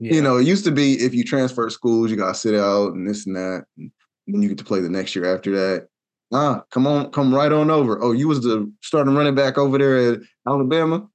[0.00, 3.08] You know, it used to be if you transfer schools, you gotta sit out and
[3.08, 3.90] this and that, and
[4.26, 5.88] then you get to play the next year after that.
[6.32, 8.02] Ah, come on, come right on over.
[8.02, 11.06] Oh, you was the starting running back over there at Alabama.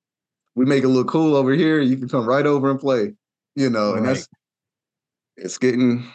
[0.55, 1.81] We make it look cool over here.
[1.81, 3.13] You can come right over and play.
[3.55, 4.27] You know, and that's
[5.35, 6.05] it's getting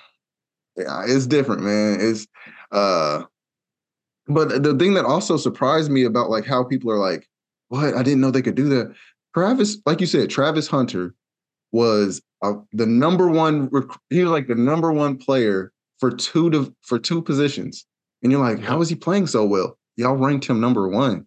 [0.76, 1.98] yeah, it's different, man.
[2.00, 2.26] It's
[2.72, 3.24] uh
[4.26, 7.28] but the thing that also surprised me about like how people are like,
[7.68, 7.94] what?
[7.94, 8.94] I didn't know they could do that.
[9.34, 11.14] Travis, like you said, Travis Hunter
[11.72, 13.68] was uh, the number one.
[13.70, 17.86] rec- He was like the number one player for two to for two positions,
[18.22, 19.78] and you're like, how is he playing so well?
[19.96, 21.26] Y'all ranked him number one.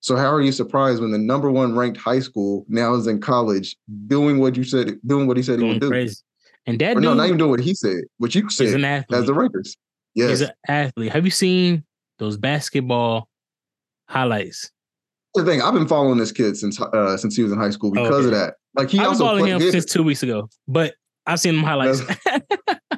[0.00, 3.20] So how are you surprised when the number one ranked high school now is in
[3.20, 5.88] college doing what you said, doing what he said he going would do?
[5.88, 6.16] crazy.
[6.66, 9.26] And that Or dude no, not even doing what he said, what you said as
[9.26, 9.76] the rankers.
[10.14, 10.40] He's Yes.
[10.42, 11.12] an athlete.
[11.12, 11.84] Have you seen
[12.18, 13.28] those basketball
[14.08, 14.70] highlights?
[15.34, 15.62] the thing.
[15.62, 18.32] I've been following this kid since uh since he was in high school because of
[18.32, 18.40] Okay.
[18.40, 18.54] that.
[18.74, 20.94] Like he I've been also following played, him since two weeks ago, but
[21.26, 22.02] I've seen him highlights.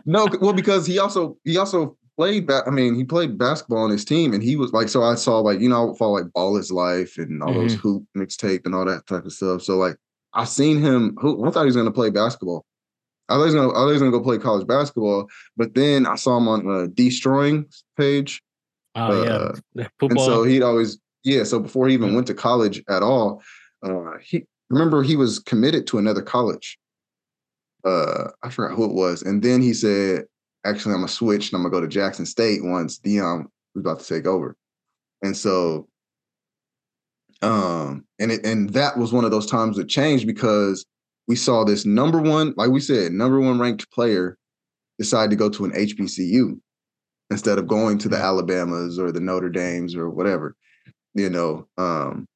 [0.07, 2.47] no, well because he also he also played.
[2.47, 4.89] Ba- I mean, he played basketball on his team, and he was like.
[4.89, 7.81] So I saw like you know I would follow like Ballislife and all those Mm-hmm.
[7.83, 9.61] hoop mixtape and all that type of stuff.
[9.63, 9.97] So like
[10.33, 11.15] I seen him.
[11.21, 12.65] Who I thought he was going to play basketball.
[13.33, 15.29] I was gonna I was to go play college basketball.
[15.57, 17.67] But then I saw him on uh, Destroying
[17.97, 18.43] page.
[18.95, 21.45] oh yeah, Uh, The And so he'd always, yeah.
[21.45, 23.43] So before he even went to college at all,
[23.83, 26.79] uh, he remember he was committed to another college.
[27.85, 30.27] Uh, I forgot who it was, and then he said,
[30.65, 34.01] "Actually, I'm gonna switch and I'm gonna go to Jackson State once Deion was about
[34.01, 34.57] to take over."
[35.23, 35.89] And so,
[37.41, 40.85] um, and it, and that was one of those times that changed because
[41.29, 44.37] we saw this number one, like we said, number one ranked player
[44.99, 46.59] decide to go to an HBCU
[47.31, 50.57] instead of going to the Alabamas or the Notre Dames or whatever,
[51.15, 51.67] you know.
[51.79, 52.27] Um,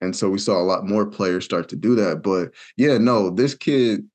[0.00, 2.22] and so we saw a lot more players start to do that.
[2.22, 4.08] But yeah, no, this kid,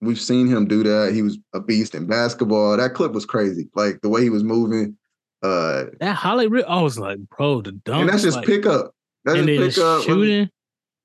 [0.00, 1.12] we've seen him do that.
[1.14, 2.76] He was a beast in basketball.
[2.76, 3.68] That clip was crazy.
[3.74, 4.96] Like the way he was moving.
[5.42, 8.00] Uh, that reel, I was like, bro, the dunk.
[8.02, 8.92] and that's just like, pickup.
[9.24, 10.02] That's just pickup.
[10.02, 10.50] shooting.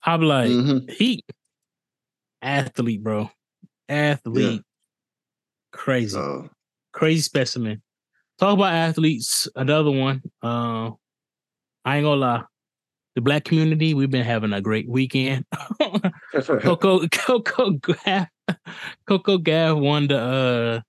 [0.04, 0.90] I'm like, Mhm.
[0.92, 1.24] he
[2.42, 3.30] athlete, bro,
[3.90, 4.62] athlete,
[5.72, 6.50] crazy, So,
[6.94, 7.82] crazy specimen.
[8.40, 9.48] Talk about athletes.
[9.56, 10.22] Another one.
[10.42, 10.92] Uh,
[11.86, 12.44] I ain't gonna lie.
[13.16, 15.46] The black community, we've been having a great weekend.
[16.34, 18.28] Coco Coco Gauff
[19.08, 20.82] Coco Gauff won the uh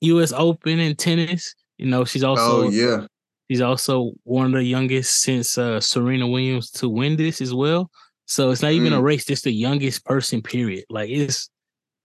[0.00, 1.54] US Open in tennis.
[1.78, 3.06] You know, she's also oh yeah.
[3.50, 7.90] she's also one of the youngest since uh Serena Williams to win this as well.
[8.30, 9.02] So it's not even a Mm.
[9.02, 10.84] race, just the youngest person, period.
[10.88, 11.50] Like it's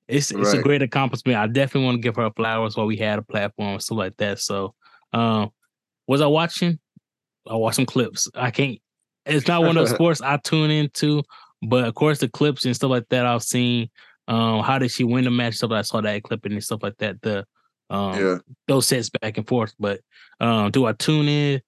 [0.08, 1.38] it's it's a great accomplishment.
[1.38, 4.18] I definitely want to give her flowers while we had a platform and stuff like
[4.18, 4.40] that.
[4.40, 4.74] So,
[5.14, 5.52] um,
[6.08, 6.80] was I watching?
[7.48, 8.28] I watched some clips.
[8.34, 8.80] I can't.
[9.28, 11.22] It's not one of those sports I tune into,
[11.62, 13.92] but of course the clips and stuff like that I've seen.
[14.28, 15.58] Um, how did she win the match?
[15.58, 17.22] Stuff I saw that clip and stuff like that.
[17.22, 17.46] The
[17.92, 18.38] um, yeah.
[18.68, 19.76] those sets back and forth.
[19.80, 20.02] But
[20.40, 21.62] um, do I tune in?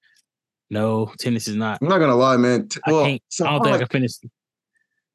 [0.71, 1.77] No, tennis is not.
[1.79, 2.67] I'm not gonna lie, man.
[2.67, 3.21] T- I well, can't.
[3.29, 4.11] so I don't I think I like, can finish.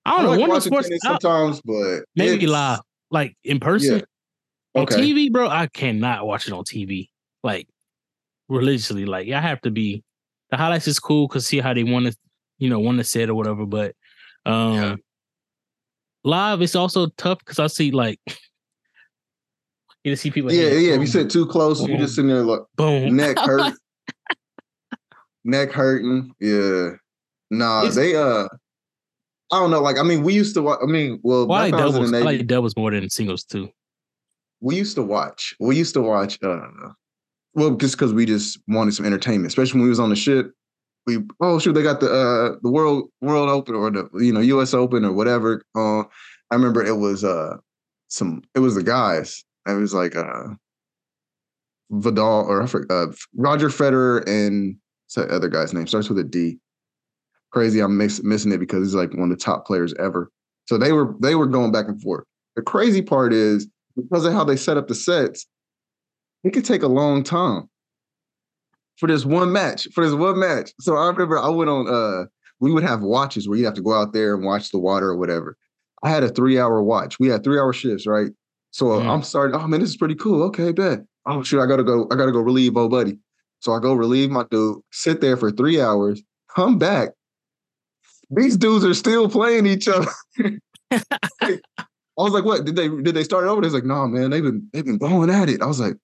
[0.05, 0.31] I I don't know.
[0.33, 3.99] like One of the watching sports sometimes, but maybe live, like in person.
[4.75, 4.81] Yeah.
[4.81, 7.09] On TV, bro, I cannot watch it on TV
[7.43, 7.69] like
[8.49, 9.05] religiously.
[9.05, 10.03] Like I have to be
[10.51, 12.17] the highlights is cool because see how they want to,
[12.59, 13.67] you know, want to set or whatever.
[13.67, 13.95] But
[14.47, 14.97] um Yeah.
[16.25, 18.19] live it's also tough because I see like
[20.05, 20.51] you see people.
[20.51, 20.95] Yeah, yeah.
[20.95, 23.75] If you sit too close, you just sitting there like boom, neck hurt,
[25.45, 26.35] neck hurting.
[26.41, 26.93] Yeah.
[27.51, 28.49] Nah, It's- they uh
[29.53, 29.81] I don't know.
[29.83, 30.79] Like, I mean, we used to watch.
[30.83, 32.13] I mean, well, Well, I like doubles.
[32.13, 33.69] I like doubles more than singles too.
[34.61, 35.55] we used to watch.
[35.61, 36.39] We used to watch.
[36.43, 36.61] uh
[37.55, 40.53] Well, just because we just wanted some entertainment, especially when we was on the ship.
[41.07, 44.41] We oh shoot, they got the uh the world world open or the you know
[44.41, 44.73] U.S.
[44.73, 45.63] Open or whatever.
[45.75, 46.01] Uh,
[46.51, 47.57] I remember it was uh
[48.09, 49.45] some it was the guys.
[49.69, 50.45] It was like uh
[51.91, 56.59] Vidal or uh, Roger Federer and what's that other guy's name starts with a D.
[57.53, 60.31] Crazy, I'm mix, missing it because he's like one of the top players ever.
[60.67, 62.25] So they were they were going back and forth.
[62.57, 65.47] The crazy part is because of how they set up the sets,
[66.45, 67.69] it could take a long time
[68.97, 69.87] for this one match.
[69.95, 70.73] For this one match.
[70.81, 71.89] So I remember I went on.
[71.89, 72.27] uh
[72.61, 75.09] We would have watches where you have to go out there and watch the water
[75.09, 75.57] or whatever.
[76.03, 77.19] I had a three hour watch.
[77.21, 78.31] We had three hour shifts, right?
[78.71, 79.09] So uh, Mm.
[79.11, 79.61] I'm starting.
[79.61, 80.43] Oh man, this is pretty cool.
[80.45, 81.01] Okay, bet.
[81.27, 82.07] Oh shoot, I gotta go.
[82.11, 83.19] I gotta go relieve old buddy.
[83.61, 84.79] So I go relieve my dude.
[84.91, 86.23] Sit there for three hours.
[86.55, 87.11] Come back.
[88.35, 90.11] These dudes are still playing each other.
[92.19, 94.31] I was like, "What did they did they start it over?" They're like, "No, man,
[94.31, 95.95] they've been they've been going at it." I was like,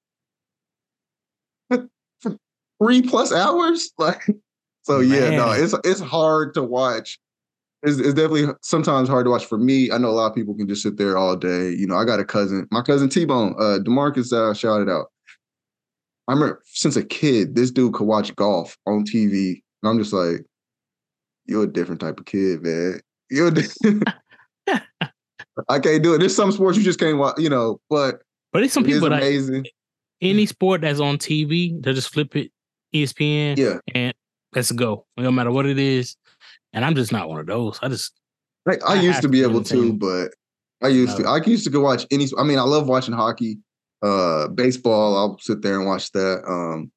[1.68, 1.86] "What?
[2.20, 2.36] For
[2.82, 4.22] three plus hours?" Like,
[4.82, 7.18] so yeah, no, it's it's hard to watch.
[7.82, 9.92] It's, it's definitely sometimes hard to watch for me.
[9.92, 11.70] I know a lot of people can just sit there all day.
[11.70, 15.06] You know, I got a cousin, my cousin T Bone, uh, Demarcus, uh, shouted out.
[16.26, 20.12] I remember since a kid, this dude could watch golf on TV, and I'm just
[20.12, 20.44] like,
[21.48, 23.00] "You're a different type of kid, man.
[23.30, 23.50] You're."
[25.68, 26.18] I can't do it.
[26.18, 29.16] There's some sports you just can't watch, you know, but But it's some people that
[29.22, 29.66] amazing.
[30.20, 32.52] any sport that's on TV, they'll just flip it
[32.94, 33.78] ESPN Yeah.
[33.94, 34.14] and
[34.54, 35.06] let's go.
[35.16, 36.16] No matter what it is.
[36.72, 37.78] And I'm just not one of those.
[37.82, 38.12] I just
[38.66, 40.28] Like, I, I used to to be be able to, but
[40.82, 41.24] I used to.
[41.26, 42.28] I used to go watch any.
[42.38, 43.58] I mean, I love watching hockey,
[44.02, 45.16] uh, baseball.
[45.16, 46.42] I'll sit there and watch that.
[46.46, 46.92] Um,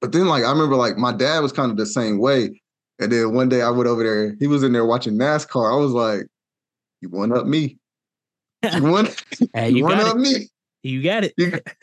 [0.00, 2.62] but then, like, I remember, like, my dad was kind of the same way.
[3.00, 4.36] And then one day I went over there.
[4.38, 5.72] He was in there watching NASCAR.
[5.72, 6.26] I was like,
[7.00, 7.78] "You one up me?
[8.74, 9.08] You one?
[9.54, 10.20] hey, you you one up it.
[10.20, 10.48] me?
[10.82, 11.32] You got it.
[11.36, 11.58] You,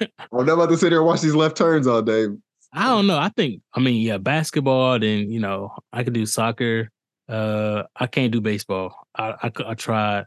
[0.00, 2.26] I'm not about to sit there and watch these left turns all day."
[2.72, 3.18] I don't know.
[3.18, 6.90] I think I mean, yeah, basketball, then you know, I could do soccer.
[7.28, 9.06] Uh I can't do baseball.
[9.14, 10.24] I I, I tried.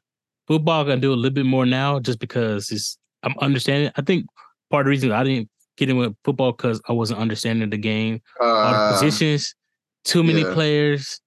[0.48, 3.92] Football I can do a little bit more now just because it's I'm understanding.
[3.96, 4.26] I think
[4.72, 7.78] part of the reason I didn't get in with football because I wasn't understanding the
[7.78, 8.22] game.
[8.40, 9.56] all the Uh, positions,
[10.04, 10.54] too many yeah.
[10.54, 11.20] players.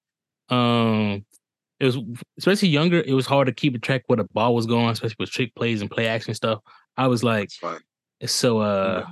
[0.49, 1.25] Um,
[1.79, 1.97] it was
[2.37, 3.01] especially younger.
[3.05, 5.53] It was hard to keep a track where the ball was going, especially with trick
[5.55, 6.59] plays and play action stuff.
[6.97, 7.49] I was like,
[8.25, 9.05] so uh,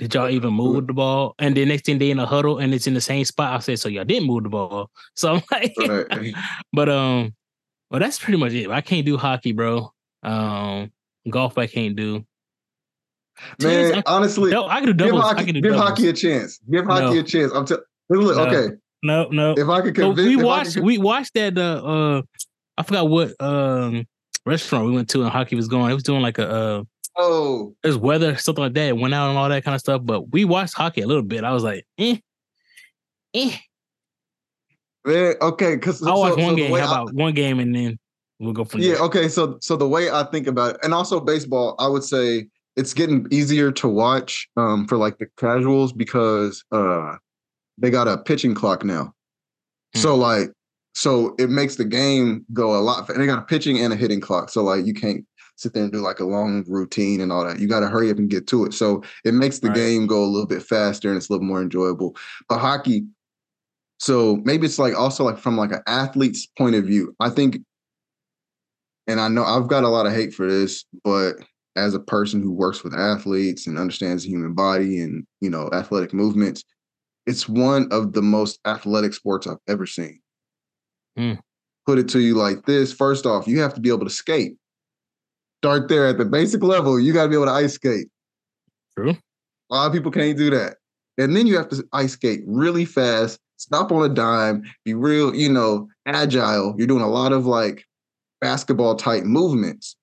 [0.00, 1.34] did y'all even move the ball?
[1.38, 3.52] And then next thing they in a huddle and it's in the same spot.
[3.54, 4.90] I said, so y'all didn't move the ball.
[5.14, 6.34] So I'm like, Right.
[6.72, 7.34] but um,
[7.90, 8.70] well, that's pretty much it.
[8.70, 9.92] I can't do hockey, bro.
[10.22, 10.90] Um,
[11.28, 12.24] golf I can't do.
[13.58, 15.24] Tennis, Man, I, honestly, no, I can do give doubles.
[15.24, 15.88] I hockey, can do give doubles.
[15.88, 16.58] hockey a chance.
[16.70, 17.20] Give hockey No.
[17.20, 17.52] a chance.
[17.52, 17.84] I'm telling.
[18.08, 18.46] Look, No.
[18.46, 18.76] okay.
[19.02, 19.54] No, no.
[19.56, 22.22] If I could So we watched could- we watched that uh, uh
[22.76, 24.06] I forgot what um
[24.46, 25.90] restaurant we went to and hockey was going.
[25.90, 26.82] It was doing like a uh
[27.16, 28.88] oh, it was weather, something like that.
[28.88, 30.02] It went out and all that kind of stuff.
[30.04, 31.44] But we watched hockey a little bit.
[31.44, 32.16] I was like, eh,
[33.34, 33.56] eh.
[35.04, 36.70] man, okay, because I'll watch one the game.
[36.76, 37.98] How I- about one game and then
[38.38, 39.02] we'll go from yeah, there.
[39.04, 39.28] okay.
[39.28, 42.46] So so the way I think about it, and also baseball, I would say
[42.76, 47.16] it's getting easier to watch um for like the casuals because uh
[47.80, 49.14] they got a pitching clock now.
[49.96, 50.20] So Hmm.
[50.20, 50.52] like
[50.94, 53.08] so it makes the game go a lot.
[53.08, 54.50] And they got a pitching and a hitting clock.
[54.50, 55.24] So like you can't
[55.56, 57.60] sit there and do like a long routine and all that.
[57.60, 58.74] You got to hurry up and get to it.
[58.74, 59.76] So it makes the Right.
[59.76, 62.16] game go a little bit faster and it's a little more enjoyable.
[62.48, 63.04] But hockey,
[63.98, 67.14] so maybe it's like also like from like an athlete's point of view.
[67.20, 67.58] I think,
[69.06, 71.36] and I know I've got a lot of hate for this, but
[71.76, 75.68] as a person who works with athletes and understands the human body and you know
[75.72, 76.64] athletic movements,
[77.30, 80.20] it's one of the most athletic sports I've ever seen.
[81.16, 81.34] Hmm.
[81.86, 84.56] Put it to you like this: first off, you have to be able to skate.
[85.62, 86.98] Start there at the basic level.
[86.98, 88.08] You got to be able to ice skate.
[88.96, 89.16] True.
[89.70, 90.78] A lot of people can't do that.
[91.18, 95.34] And then you have to ice skate really fast, stop on a dime, be real,
[95.34, 96.74] you know, agile.
[96.76, 97.84] You're doing a lot of like
[98.40, 99.94] basketball type movements,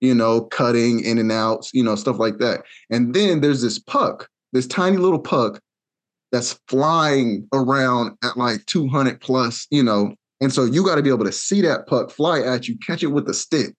[0.00, 2.62] you know, cutting in and out, you know, stuff like that.
[2.90, 5.60] And then there's this puck, this tiny little puck
[6.32, 10.14] that's flying around at like 200 plus, you know.
[10.40, 13.02] And so you got to be able to see that puck fly at you, catch
[13.02, 13.74] it with the stick,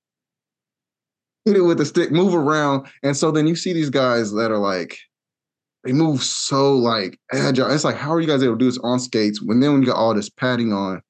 [1.44, 2.88] hit it with the stick, move around.
[3.02, 4.98] And so then you see these guys that are like,
[5.84, 7.70] they move so like agile.
[7.70, 9.82] It's like, how are you guys able to do this on skates when then when
[9.82, 11.02] you got all this padding on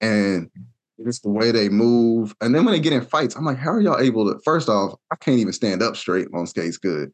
[0.00, 0.50] and
[0.98, 2.34] it's the way they move.
[2.40, 4.40] And then when they get in fights, I'm like, how are y'all able to?
[4.40, 7.12] First off, I can't even stand up straight on skates good.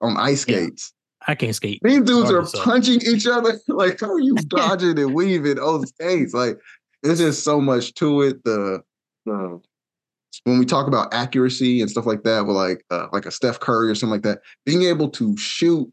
[0.00, 0.92] On ice skates.
[1.26, 1.80] I can't skate.
[1.82, 3.58] These dudes are punching each other.
[3.68, 6.32] Like, how are you dodging and weaving on skates?
[6.32, 6.58] Like,
[7.02, 8.42] there's just so much to it.
[8.44, 8.82] The,
[9.24, 9.60] the
[10.44, 13.60] when we talk about accuracy and stuff like that, with like uh, like a Steph
[13.60, 15.90] Curry or something like that, being able to shoot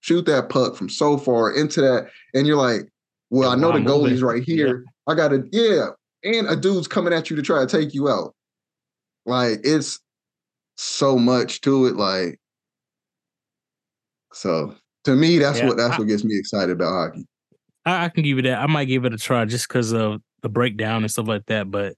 [0.00, 2.88] shoot that puck from so far into that, and you're like,
[3.30, 4.84] well, I know the goalie's right here.
[4.84, 5.12] Yeah.
[5.12, 5.88] I got to, yeah,
[6.24, 8.34] and a dude's coming at you to try to take you out.
[9.26, 10.00] Like it's
[10.76, 11.96] so much to it.
[11.96, 12.40] Like
[14.32, 14.74] so,
[15.04, 17.26] to me, that's yeah, what that's I, what gets me excited about hockey.
[17.84, 18.58] I, I can give you that.
[18.58, 21.70] I might give it a try just because of the breakdown and stuff like that.
[21.70, 21.94] But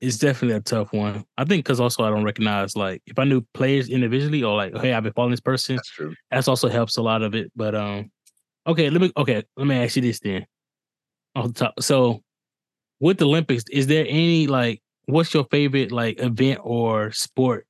[0.00, 1.24] it's definitely a tough one.
[1.38, 4.76] I think because also I don't recognize like if I knew players individually or like
[4.76, 5.76] hey I've been following this person.
[5.76, 6.14] That's true.
[6.30, 7.50] That's also helps a lot of it.
[7.56, 8.10] But um,
[8.66, 10.46] okay, let me okay let me ask you this then.
[11.34, 12.22] Off the top, so
[13.00, 17.66] with the Olympics, is there any like what's your favorite like event or sport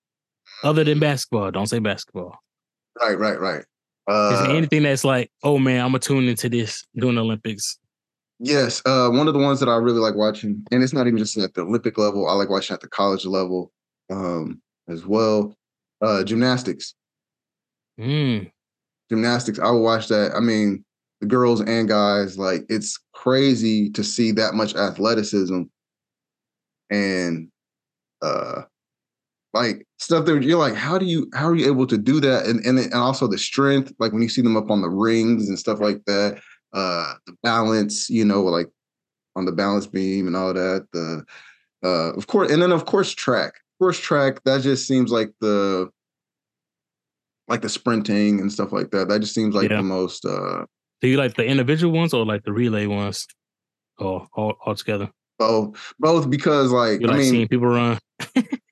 [0.62, 1.50] other than basketball?
[1.50, 2.38] Don't say basketball.
[3.00, 3.64] Right, right, right.
[4.08, 7.16] Uh, is there uh anything that's like, oh man, I'm gonna tune into this during
[7.16, 7.78] the Olympics?
[8.38, 11.18] Yes, uh, one of the ones that I really like watching, and it's not even
[11.18, 12.28] just at the Olympic level.
[12.28, 13.72] I like watching at the college level
[14.10, 15.56] um, as well.
[16.02, 16.94] Uh, gymnastics.
[17.98, 18.50] Mm.
[19.08, 19.58] Gymnastics.
[19.58, 20.34] I will watch that.
[20.36, 20.84] I mean,
[21.20, 25.62] the girls and guys, like it's crazy to see that much athleticism
[26.90, 27.48] and
[28.22, 28.62] uh
[29.56, 32.46] like stuff that you're like, how do you how are you able to do that?
[32.46, 35.48] And and and also the strength, like when you see them up on the rings
[35.48, 36.40] and stuff like that
[36.72, 38.68] uh the balance, you know, like
[39.34, 40.86] on the balance beam and all that.
[40.92, 41.24] The
[41.84, 43.54] uh of course, and then of course track.
[43.56, 45.90] Of course, track, that just seems like the
[47.48, 49.08] like the sprinting and stuff like that.
[49.08, 49.76] That just seems like yeah.
[49.76, 50.64] the most uh
[51.00, 53.26] do you like the individual ones or like the relay ones?
[53.98, 55.10] Or all, all together?
[55.38, 57.98] Both, both because like you like I mean, seeing people run.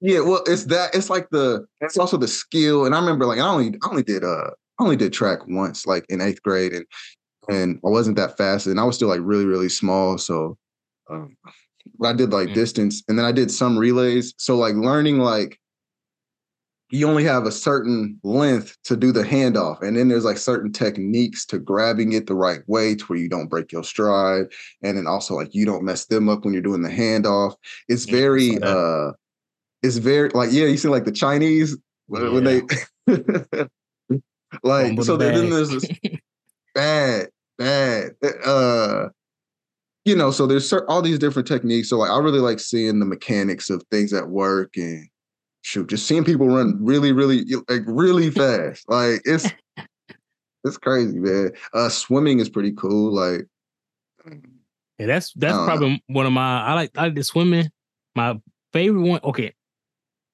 [0.00, 0.94] Yeah, well, it's that.
[0.94, 1.66] It's like the.
[1.80, 4.82] It's also the skill, and I remember like I only I only did uh I
[4.82, 6.86] only did track once, like in eighth grade, and
[7.48, 10.18] and I wasn't that fast, and I was still like really, really small.
[10.18, 10.56] So,
[11.10, 11.36] um,
[12.02, 12.54] I did like mm-hmm.
[12.54, 14.34] distance, and then I did some relays.
[14.38, 15.58] So like learning like
[16.90, 20.72] you only have a certain length to do the handoff, and then there's like certain
[20.72, 24.46] techniques to grabbing it the right way to where you don't break your stride,
[24.82, 27.54] and then also like you don't mess them up when you're doing the handoff.
[27.88, 29.12] It's very, uh,
[29.84, 31.76] it's very like yeah, you see like the Chinese
[32.08, 32.28] yeah.
[32.30, 32.62] when they.
[34.62, 35.88] like so then there's this
[36.74, 37.28] bad
[37.58, 38.12] bad.
[38.44, 39.08] Uh,
[40.04, 41.88] you know, so there's all these different techniques.
[41.88, 45.08] So like, I really like seeing the mechanics of things at work and
[45.62, 48.88] shoot, just seeing people run really, really, like really fast.
[48.88, 49.48] like it's
[50.64, 51.52] it's crazy, man.
[51.72, 53.12] Uh, swimming is pretty cool.
[53.12, 53.46] Like,
[54.98, 56.62] yeah, that's that's probably one of my.
[56.62, 57.70] I like I like the swimming.
[58.14, 58.38] My
[58.72, 59.20] favorite one.
[59.24, 59.52] Okay,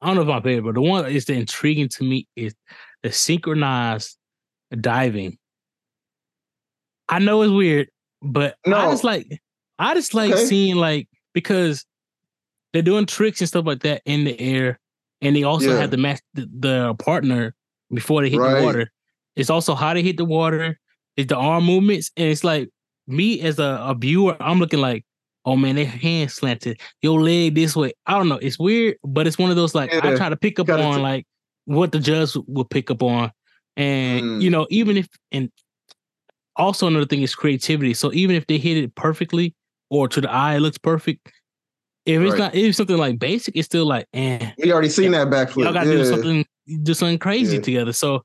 [0.00, 2.54] I don't know if my favorite, but the one is the intriguing to me is
[3.02, 4.16] the synchronized
[4.80, 5.38] diving.
[7.08, 7.88] I know it's weird,
[8.22, 8.76] but no.
[8.76, 9.40] I just like
[9.78, 10.44] I just like okay.
[10.44, 11.84] seeing like because
[12.72, 14.78] they're doing tricks and stuff like that in the air,
[15.20, 15.80] and they also yeah.
[15.80, 17.54] have to match the, the, partner
[17.92, 18.60] before they hit right.
[18.60, 18.92] the water.
[19.36, 20.78] It's also how they hit the water.
[21.16, 22.70] It's the arm movements, and it's like
[23.06, 25.04] me as a, a viewer, I'm looking like,
[25.44, 27.92] oh man, their hand slanted, your leg this way.
[28.06, 28.38] I don't know.
[28.38, 30.00] It's weird, but it's one of those like yeah.
[30.02, 31.26] I try to pick up on t- like
[31.64, 33.32] what the judge will pick up on,
[33.76, 34.42] and mm.
[34.42, 35.50] you know, even if and
[36.56, 37.94] also another thing is creativity.
[37.94, 39.54] So even if they hit it perfectly
[39.88, 41.30] or to the eye it looks perfect,
[42.06, 42.38] if it's right.
[42.38, 44.50] not if something like basic, it's still like, eh.
[44.58, 45.64] We already seen that backflip.
[45.64, 45.96] Y'all gotta yeah.
[45.96, 46.44] do something
[46.82, 47.62] do something crazy yeah.
[47.62, 47.92] together.
[47.92, 48.24] So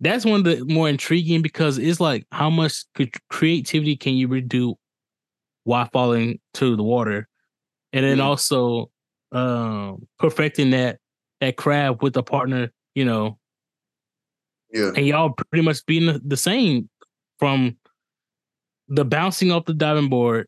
[0.00, 2.84] that's one of the more intriguing because it's like how much
[3.28, 4.74] creativity can you redo
[5.64, 7.28] while falling to the water,
[7.92, 8.90] and then mm also
[9.32, 10.98] um, perfecting that
[11.40, 13.38] that crab with a partner, you know.
[14.72, 16.88] Yeah, and y'all pretty much being the same
[17.38, 17.76] from
[18.88, 20.46] the bouncing off the diving board,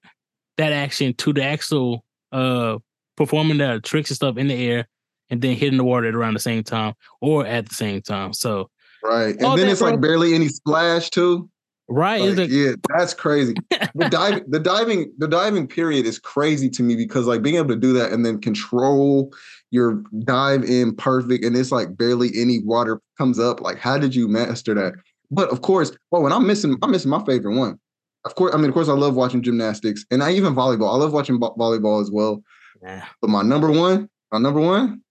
[0.58, 2.78] that action to the actual uh
[3.16, 4.88] performing the tricks and stuff in the air,
[5.30, 8.32] and then hitting the water at around the same time or at the same time.
[8.32, 8.70] So
[9.02, 11.48] right, and then that, it's like barely any splash too.
[11.93, 13.55] Right, Like, yeah, that's crazy.
[13.70, 17.68] The diving, the diving, the diving period is crazy to me because like being able
[17.68, 19.32] to do that and then control
[19.70, 23.61] your dive in perfect, and it's like barely any water comes up.
[23.61, 24.95] Like, how did you master that?
[25.30, 27.78] But of course, oh, and I'm missing, I'm missing my favorite one.
[28.24, 30.93] Of course, I mean, of course, I love watching gymnastics, and I even volleyball.
[30.93, 32.43] I love watching vo- volleyball as well.
[32.82, 33.03] Nah.
[33.20, 35.03] But my number one, my number one,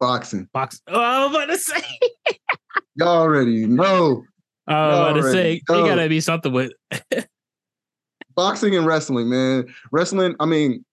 [0.00, 0.48] boxing.
[0.52, 0.80] Boxing.
[0.88, 1.82] Oh, I was about to say.
[2.96, 4.24] Y'all already know
[4.66, 5.86] I was about to say it know.
[5.86, 6.72] gotta be something with
[8.34, 9.66] boxing and wrestling, man.
[9.92, 10.84] Wrestling, I mean,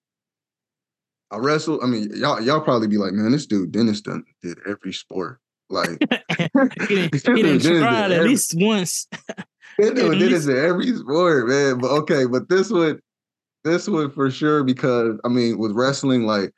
[1.31, 1.79] I wrestle.
[1.83, 5.39] I mean, y'all y'all probably be like, man, this dude Dennis done did every sport.
[5.69, 5.89] Like
[6.37, 9.07] he didn't, he didn't try at every- least once.
[9.77, 11.79] this dude did least- this in every sport, man.
[11.79, 13.01] But okay, but this would
[13.63, 16.51] this would for sure because I mean, with wrestling, like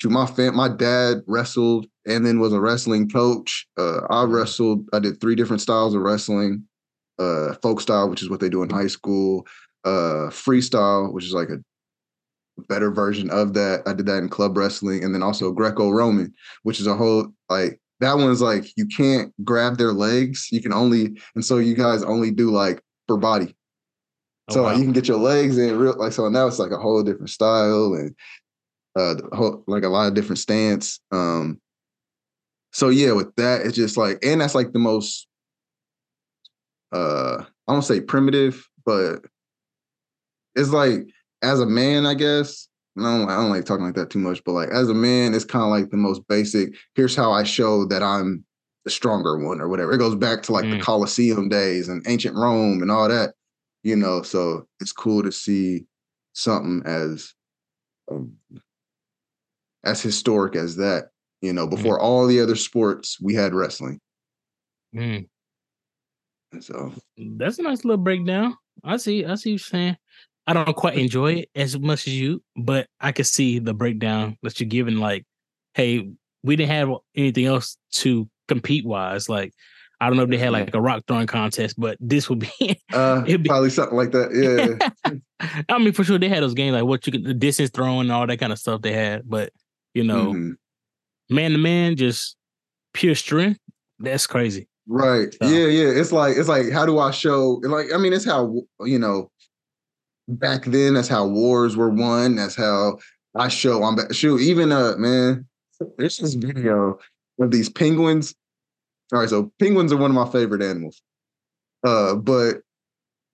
[0.00, 3.66] to my fam, my dad wrestled and then was a wrestling coach.
[3.76, 4.88] Uh, I wrestled.
[4.92, 6.64] I did three different styles of wrestling.
[7.18, 9.46] Uh, folk style, which is what they do in high school.
[9.84, 11.58] Uh, freestyle, which is like a
[12.68, 13.82] better version of that.
[13.86, 16.32] I did that in club wrestling, and then also Greco-Roman,
[16.62, 20.48] which is a whole like that one's like you can't grab their legs.
[20.50, 23.54] You can only, and so you guys only do like for body.
[24.48, 24.78] Oh, So like, wow.
[24.78, 27.30] you can get your legs in real like so now it's like a whole different
[27.30, 28.14] style and
[28.96, 31.00] uh whole, like a lot of different stance.
[31.12, 31.60] Um
[32.76, 35.26] so yeah, with that, it's just like and that's like the most
[36.92, 39.20] uh I don't say primitive, but
[40.54, 41.06] it's like
[41.40, 42.68] as a man, I guess.
[42.98, 45.32] I don't, I don't like talking like that too much, but like as a man,
[45.32, 46.74] it's kind of like the most basic.
[46.94, 48.44] Here's how I show that I'm
[48.84, 49.92] the stronger one or whatever.
[49.92, 50.82] It goes back to like the Mm.
[50.82, 53.32] Colosseum days and ancient Rome and all that,
[53.84, 54.20] you know.
[54.20, 55.86] So it's cool to see
[56.34, 57.32] something as
[58.10, 58.36] um,
[59.82, 61.08] as historic as that.
[61.46, 64.00] You know, before all the other sports, we had wrestling.
[64.94, 65.28] Mm,
[66.60, 68.56] so that's a nice little breakdown.
[68.84, 69.24] I see.
[69.24, 69.96] I see what you're saying.
[70.46, 74.36] I don't quite enjoy it as much as you, but I can see the breakdown
[74.42, 74.96] that you're giving.
[74.96, 75.24] Like,
[75.74, 76.08] hey,
[76.42, 79.28] we didn't have anything else to compete wise.
[79.28, 79.52] Like,
[80.00, 82.80] I don't know if they had like a rock throwing contest, but this would be.
[82.92, 84.30] uh be- probably something like that.
[84.34, 85.12] Yeah.
[85.68, 88.00] I mean, for sure they had those games like what you could the distance throwing
[88.02, 89.52] and all that kind of stuff they had, but
[89.94, 90.52] you know, Mhm.
[91.30, 92.36] Man to man, just
[92.94, 93.60] pure strength.
[93.98, 94.68] That's crazy.
[94.86, 95.32] Right.
[95.42, 95.88] So- Yeah, yeah.
[96.00, 99.30] It's like it's like how do I show like I mean it's how you know
[100.28, 102.36] back then that's how wars were won.
[102.36, 102.98] That's how
[103.34, 104.14] I show I'm back.
[104.14, 105.46] Shoot, even uh man,
[105.98, 106.98] there's this video
[107.40, 108.34] of these penguins.
[109.12, 111.00] All right, so penguins are one of my favorite animals.
[111.86, 112.60] Uh, but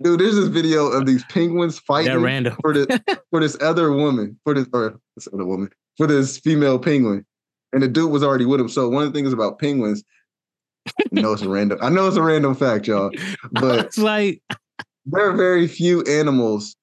[0.03, 2.57] dude, there's this video of these penguins fighting random.
[2.61, 2.87] for this
[3.31, 7.25] for this other woman, for this or this other woman, for this female penguin.
[7.73, 8.69] And the dude was already with him.
[8.69, 10.03] So one of the things about penguins,
[10.87, 13.11] I know it's a random, I know it's a random fact, y'all,
[13.53, 14.43] but it's like
[15.07, 16.77] there are very few animals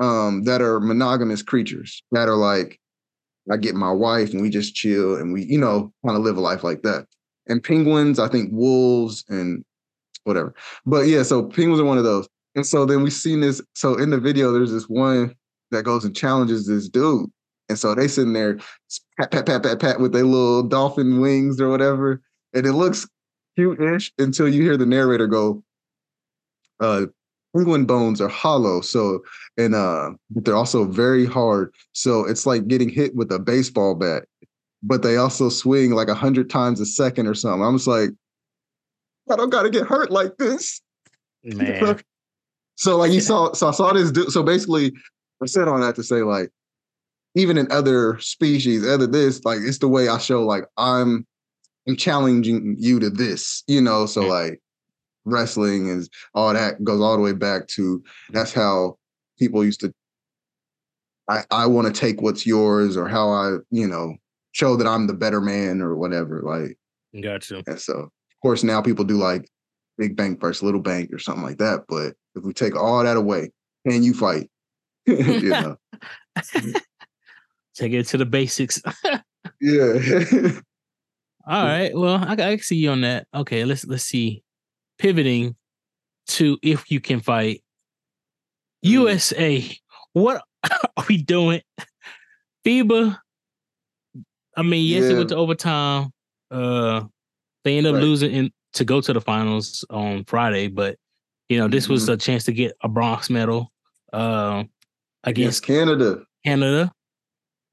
[0.00, 2.78] um that are monogamous creatures that are like,
[3.50, 6.36] I get my wife and we just chill and we, you know, kind of live
[6.36, 7.06] a life like that.
[7.48, 9.64] And penguins, I think wolves and
[10.24, 10.54] whatever.
[10.86, 12.28] But yeah, so penguins are one of those.
[12.54, 13.62] And so then we seen this.
[13.74, 15.34] So in the video, there's this one
[15.70, 17.30] that goes and challenges this dude.
[17.68, 18.58] And so they sitting there
[19.30, 22.20] pat, pat, pat, pat, pat with their little dolphin wings or whatever.
[22.54, 23.06] And it looks
[23.56, 25.62] cute-ish until you hear the narrator go,
[26.80, 27.06] uh,
[27.54, 28.80] penguin bones are hollow.
[28.80, 29.22] So,
[29.56, 31.74] and uh, but they're also very hard.
[31.92, 34.24] So it's like getting hit with a baseball bat,
[34.82, 37.64] but they also swing like a hundred times a second or something.
[37.64, 38.10] I'm just like,
[39.30, 40.80] I don't gotta get hurt like this.
[41.44, 42.00] man.
[42.76, 44.32] So like you saw, so I saw this dude.
[44.32, 44.92] So basically,
[45.40, 46.50] I said on that to say like,
[47.34, 51.26] even in other species, other this, like it's the way I show like I'm,
[51.88, 54.06] I'm challenging you to this, you know.
[54.06, 54.60] So like,
[55.24, 58.98] wrestling is all that goes all the way back to that's how
[59.38, 59.92] people used to.
[61.28, 64.16] I I want to take what's yours, or how I you know
[64.52, 66.42] show that I'm the better man, or whatever.
[66.42, 66.78] Like
[67.20, 67.62] Gotcha.
[67.66, 68.10] and so, of
[68.42, 69.48] course, now people do like
[69.98, 71.84] big bank versus little bank or something like that.
[71.88, 73.50] But if we take all that away,
[73.86, 74.50] can you fight?
[75.06, 75.76] you know,
[77.74, 78.80] Take it to the basics.
[79.60, 79.92] yeah.
[81.46, 81.90] All right.
[81.94, 83.26] Well, I, I see you on that.
[83.34, 84.42] Okay, let's let's see.
[84.98, 85.56] Pivoting
[86.28, 87.62] to if you can fight.
[88.84, 88.90] Mm.
[88.90, 89.78] USA,
[90.12, 90.42] what
[90.96, 91.62] are we doing?
[92.64, 93.18] FIBA.
[94.56, 96.10] I mean, yes, it went to overtime.
[96.50, 97.04] Uh
[97.64, 98.02] they end up Right.
[98.02, 100.96] losing in, to go to the finals on Friday, but
[101.48, 102.12] you know, this was Mhm.
[102.12, 103.72] a chance to get a bronze medal
[104.12, 104.64] uh,
[105.24, 106.22] Against against Canada.
[106.44, 106.92] Canada.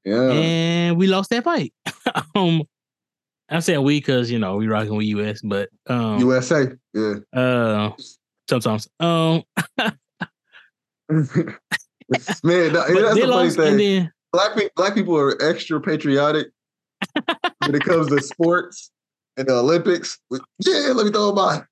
[0.04, 0.30] Yeah.
[0.30, 1.72] and we lost that fight.
[2.34, 2.62] um,
[3.48, 6.68] I'm saying we because you know we rocking with US, but um, USA.
[6.94, 7.14] Yeah.
[7.32, 7.90] uh,
[8.48, 9.42] sometimes um,
[12.42, 13.76] Man, that- that's the funny thing.
[13.78, 16.48] then black people black people are extra patriotic
[17.58, 18.90] when it comes to sports
[19.36, 20.18] and the Olympics.
[20.30, 21.62] Yeah, let me throw by.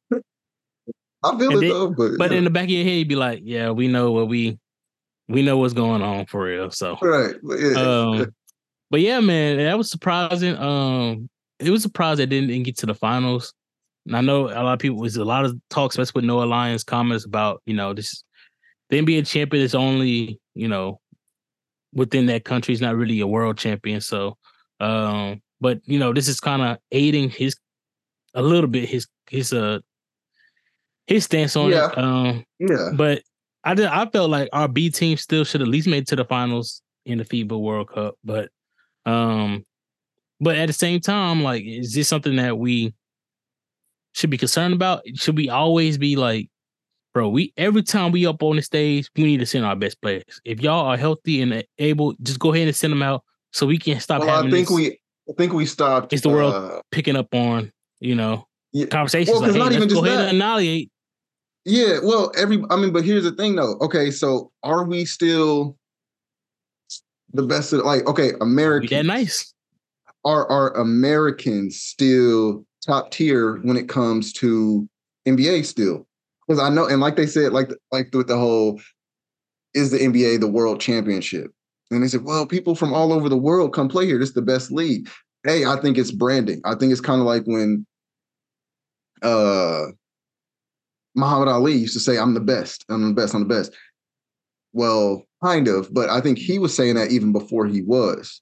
[1.23, 2.39] I feel And it though, but, but yeah.
[2.39, 4.59] in the back of your head, you'd be like, yeah, we know what we
[5.29, 6.71] we know what's going on for real.
[6.71, 8.35] So right, but yeah, um,
[8.91, 10.57] but yeah, man, that was surprising.
[10.57, 13.53] Um, it was surprised that didn't, didn't get to the finals.
[14.07, 16.45] And I know a lot of people was a lot of talks, especially with Noah
[16.47, 18.25] Lyles comments about you know this
[18.91, 21.01] the NBA champion is only you know
[21.93, 22.73] within that country.
[22.73, 24.01] He's not really a world champion.
[24.01, 24.37] So,
[24.81, 27.57] um, but you know this is kind of aiding his
[28.35, 29.81] a little bit his his uh
[31.07, 31.91] his stance on Yeah.
[31.91, 31.99] it.
[31.99, 33.23] Um, yeah, but
[33.69, 33.85] I did.
[33.87, 36.81] I felt like our B team still should at least made it to the finals
[37.05, 38.15] in the FIBA World Cup.
[38.25, 38.49] But,
[39.05, 39.67] um,
[40.41, 42.95] but at the same time, like, is this something that we
[44.15, 45.03] should be concerned about?
[45.17, 46.49] Should we always be like,
[47.13, 47.29] bro?
[47.29, 50.41] We every time we up on the stage, we need to send our best players.
[50.47, 53.77] If y'all are healthy and able, just go ahead and send them out so we
[53.79, 54.99] can stop well, having I think this we,
[55.29, 56.15] I think we stopped.
[56.15, 56.55] It's the world.
[56.55, 58.87] uh, picking up on you know Yeah.
[58.87, 60.29] conversations Well, like, hey, not even go just ahead that.
[60.29, 60.91] and annihilate.
[61.69, 63.77] Yeah, well, every I mean, but here's the thing though.
[63.83, 65.77] Okay, so are we still
[67.35, 69.53] the best of like okay, Americans that nice.
[70.25, 74.89] are are Americans still top tier when it comes to
[75.27, 76.07] NBA still?
[76.47, 78.81] Because I know, and like they said, like like with the whole
[79.75, 81.51] is the NBA the world championship?
[81.91, 84.19] And they said, well, people from all over the world come play here.
[84.19, 85.07] This is the best league.
[85.45, 86.63] Hey, I think it's branding.
[86.65, 87.87] I think it's kind of like when
[89.21, 89.89] uh
[91.19, 92.85] Muhammad Ali used to say, I'm the best.
[92.89, 93.35] I'm the best.
[93.35, 93.73] I'm the best.
[94.73, 98.41] Well, kind of, but I think he was saying that even before he was.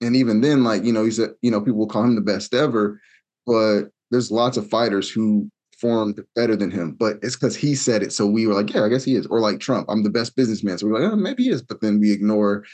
[0.00, 2.20] And even then, like, you know, he said, you know, people will call him the
[2.20, 3.00] best ever,
[3.46, 6.96] but there's lots of fighters who formed better than him.
[6.98, 8.12] But it's because he said it.
[8.12, 9.26] So we were like, yeah, I guess he is.
[9.26, 10.78] Or like Trump, I'm the best businessman.
[10.78, 11.62] So we're like, oh, maybe he is.
[11.62, 12.64] But then we ignore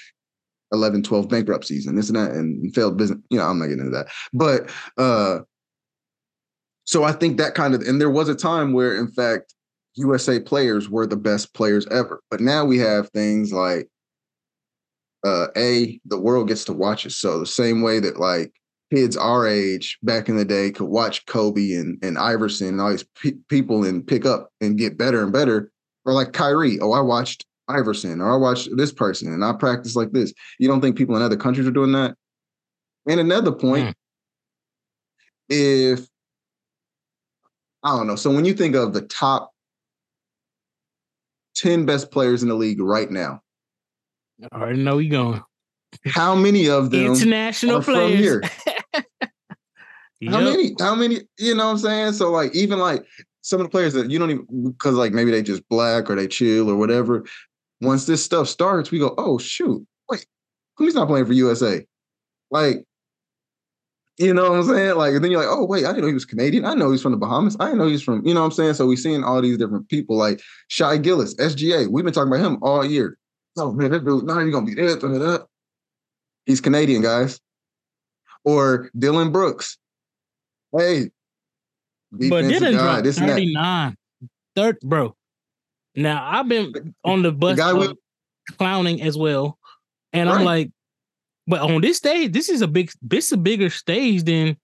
[0.73, 3.21] 11, 12 bankruptcies and this and that and failed business.
[3.31, 4.09] You know, I'm not getting into that.
[4.33, 5.41] But uh
[6.87, 9.55] so I think that kind of and there was a time where in fact
[9.97, 12.21] USA players were the best players ever.
[12.31, 13.89] But now we have things like
[15.25, 17.13] uh A, the world gets to watch it.
[17.13, 18.53] So the same way that like
[18.93, 22.91] kids our age back in the day could watch Kobe and, and Iverson and all
[22.91, 25.73] these pe- people and pick up and get better and better.
[26.05, 29.97] Or like Kyrie, oh, I watched Iverson or I watched this person and I practice
[29.97, 30.33] like this.
[30.61, 32.15] You don't think people in other countries are doing that?
[33.09, 33.95] And another point, Mm.
[35.49, 36.07] if
[37.87, 38.17] I don't know.
[38.17, 39.53] So when you think of the top
[41.55, 43.43] 10 best players in the league right now,
[44.51, 45.41] I already know we going.
[46.05, 48.19] how many of them International are from players.
[48.19, 48.43] here?
[50.29, 50.75] How many?
[50.81, 51.21] How many?
[51.39, 52.13] You know what I'm saying?
[52.15, 53.05] So like even like
[53.43, 56.17] some of the players that you don't even because like maybe they just black or
[56.17, 57.27] they chill or whatever.
[57.83, 60.27] Once this stuff starts, we go, oh shoot, wait,
[60.79, 61.87] who's not playing for USA?
[62.51, 62.86] Like,
[64.19, 64.97] you know what I'm saying?
[64.97, 66.65] Like, and then you're like, oh wait, I didn't know he was Canadian.
[66.65, 67.57] I know he's from the Bahamas.
[67.61, 68.75] I didn't know he's from, you know what I'm saying?
[68.75, 71.89] So we seeing all these different people like Shai Gilgeous, SGA.
[71.89, 73.19] We've been talking about him all year.
[73.59, 75.41] Oh man, that dude, not even gonna be there.
[76.47, 77.41] He's Canadian, guys.
[78.45, 79.77] Or Dillon Brooks.
[80.77, 81.11] Hey,
[82.13, 83.35] But didn't guy, drop this and that.
[83.35, 83.97] 39.
[84.55, 85.15] Third, bro.
[85.95, 87.97] Now I've been on the bus guy with-
[88.59, 89.59] clowning as well.
[90.13, 90.71] And I'm like,
[91.47, 94.57] but on this stage, this is a big this is a bigger stage than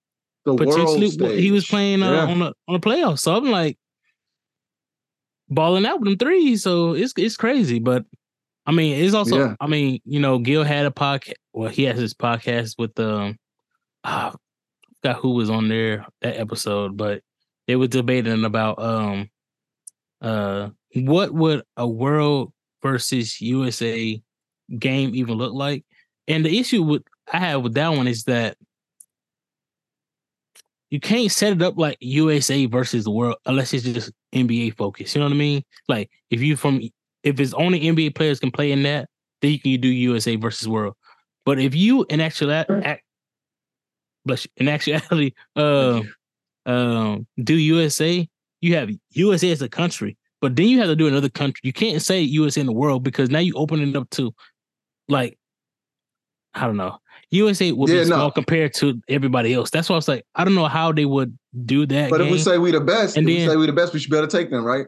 [0.45, 2.25] the potentially what he was playing uh, Yeah.
[2.27, 3.19] on a on a playoff.
[3.19, 3.77] So I'm like
[5.49, 6.63] balling out with them threes.
[6.63, 7.79] So it's it's crazy.
[7.79, 8.05] But
[8.65, 9.55] I mean, it's also Yeah.
[9.59, 11.33] I mean, you know, Gil had a podcast.
[11.53, 13.37] Well, he has his podcast with um
[14.03, 14.35] ah, I
[15.01, 17.21] forgot who was on there that episode, but
[17.67, 19.29] they were debating about um
[20.21, 24.21] uh what would a world versus USA
[24.79, 25.85] game even look like.
[26.27, 28.57] And the issue with I have with that one is that
[30.89, 35.15] you can't set it up like USA versus the world unless it's just NBA focused.
[35.15, 35.63] You know what I mean?
[35.87, 36.81] Like if you from
[37.23, 39.09] if it's only NBA players can play in that,
[39.41, 40.95] then you can do USA versus world.
[41.45, 43.03] But if you in actuality, act,
[44.25, 46.01] bless you, in actuality, uh,
[46.65, 48.27] um, do USA,
[48.61, 51.61] you have USA as a country, but then you have to do another country.
[51.63, 54.33] You can't say USA in the world because now you open it up to,
[55.07, 55.37] like,
[56.55, 56.97] I don't know.
[57.31, 58.15] USA would Yeah, be no.
[58.15, 59.69] small compared to everybody else.
[59.71, 62.09] That's why I was like, I don't know how they would do that.
[62.11, 63.99] But if we say we the best, And if we say we the best, we
[63.99, 64.85] should better take them, right?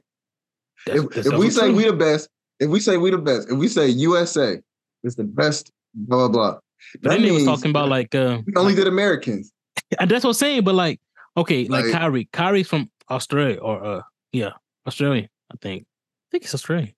[0.85, 1.75] That's- if that's if we say true.
[1.75, 4.59] we the best, if we say we the best, if we say USA
[5.03, 6.59] is the best, blah blah blah,
[7.01, 9.51] But then they was talking about like uh we only did Americans.
[9.99, 10.63] that's what I'm saying.
[10.63, 10.99] But like,
[11.37, 14.01] okay, like, Like- Kyrie, Kyrie's from Australia or uh
[14.31, 14.51] yeah,
[14.85, 15.29] Australian.
[15.51, 15.83] I think.
[15.83, 16.93] I think it's Australian.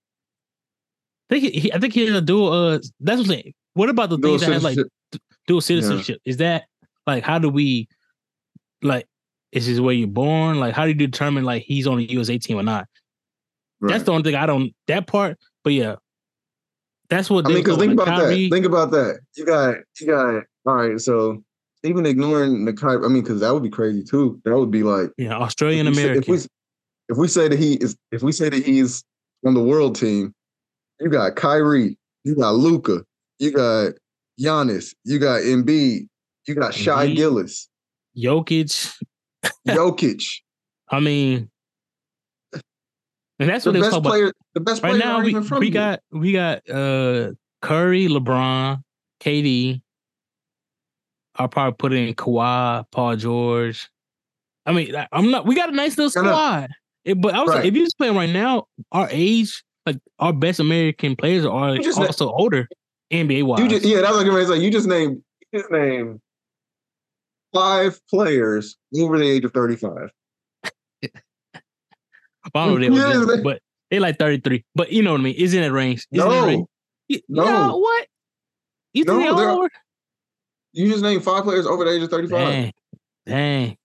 [1.29, 2.51] I think he, he- I think he has a dual.
[2.51, 3.53] Uh, that's what I'm saying.
[3.77, 4.79] What about the Dual things that have like
[5.45, 6.19] dual citizenship?
[6.25, 6.65] Is that
[7.05, 7.87] like how do we
[8.81, 9.05] like?
[9.51, 10.59] Is this where you're born?
[10.59, 12.87] Like, how do you determine like he's on the USA team or not?
[13.79, 15.37] That's the only thing I don't that part.
[15.63, 15.97] But yeah,
[17.09, 18.55] that's what I mean, because think about Kyrie- that.
[18.55, 19.19] Think about that.
[19.35, 20.43] You got, you got.
[20.65, 21.43] All right, so
[21.83, 24.41] even ignoring the Kyrie, I mean, because that would be crazy too.
[24.43, 26.33] That would be like yeah, Australian if we say- American.
[26.33, 26.47] If we,
[27.09, 29.03] if we say that he is, if we say that he's
[29.45, 30.33] on the world team,
[30.99, 33.05] you got Kyrie, you got Luka,
[33.39, 33.93] you got
[34.39, 36.07] Giannis, you got Embiid,
[36.47, 37.69] you got Shai Gilgeous,
[38.17, 38.93] Jokic.
[39.67, 40.23] Jokic.
[40.89, 41.49] I mean,
[43.39, 44.09] and that's The what best talking about.
[44.09, 47.31] player, the best player Right player now, we, we got we got uh
[47.61, 48.81] Curry, LeBron,
[49.21, 49.81] KD.
[51.35, 53.89] I'll probably put in Kawhi, Paul George.
[54.65, 55.45] I mean, I'm not.
[55.45, 56.69] We got a nice little squad.
[57.05, 57.65] It- but I was Right.
[57.65, 61.83] if you just playing right now, our age, like our best American players are You
[61.83, 62.67] just na- also older,
[63.11, 63.59] NBA wise.
[63.61, 64.57] You just, yeah, that's what I'm gonna say.
[64.59, 66.19] You just named, you just named
[67.53, 70.09] five players over the age of 35.
[71.03, 71.09] I
[72.53, 74.63] don't know they, Yeah, was but they like 33.
[74.75, 75.35] But you know what I mean?
[75.35, 76.07] Is in that range?
[76.11, 76.67] Is in that No, range?
[77.09, 77.43] Y- no.
[77.45, 78.07] no, what?
[78.93, 79.69] You think No, all over?
[80.73, 82.39] you just named five players over the age of 35.
[82.39, 82.73] Dang,
[83.25, 83.77] dang,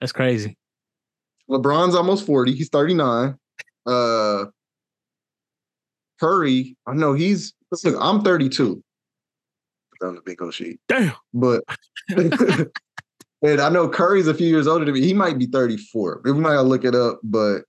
[0.00, 0.56] that's crazy.
[1.48, 2.54] LeBron's almost 40.
[2.54, 3.36] He's 39.
[3.86, 4.44] Uh
[6.20, 8.82] Curry, I know he's listen, I'm 32.
[9.98, 10.80] Put on the bingo sheet.
[10.88, 11.12] Damn.
[11.34, 11.62] But
[12.08, 15.02] and I know Curry's a few years older than me.
[15.02, 16.22] He might be 34.
[16.24, 17.62] We might gotta look it up, but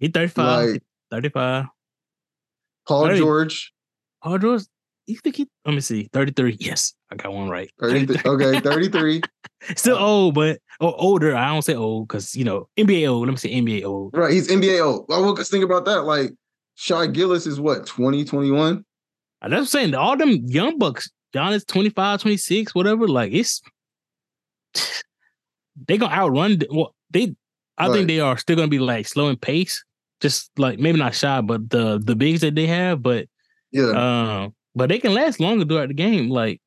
[0.00, 0.68] He 35.
[0.70, 1.66] like 35.
[2.86, 3.18] Paul Thirty.
[3.18, 3.72] George,
[4.22, 4.62] Paul George,
[5.06, 5.48] you think he?
[5.66, 6.08] Let me see.
[6.12, 6.56] 33.
[6.58, 7.70] Yes, I got one right.
[7.80, 9.20] 33, okay, 33.
[9.76, 11.36] Still uh, old, but or older.
[11.36, 13.26] I don't say old because you know NBA old.
[13.26, 14.14] Let me say NBA old.
[14.14, 15.06] Right, he's NBA old.
[15.08, 16.04] Well, well, just think about that.
[16.04, 16.30] Like
[16.76, 18.84] Shai Gilgeous is what, 20, 21?
[19.42, 19.94] That's what I'm saying.
[19.94, 23.06] All them young bucks, Giannis 25, 26, whatever.
[23.08, 23.62] Like it's
[25.86, 26.58] they gonna outrun.
[26.70, 27.34] Well, they.
[27.76, 27.94] I Right.
[27.94, 29.84] think they are still gonna be like slow in pace.
[30.20, 33.26] Just like maybe not shy, but the the bigs that they have, but
[33.70, 33.90] Yeah.
[34.44, 36.28] um, but they can last longer throughout the game.
[36.28, 36.60] Like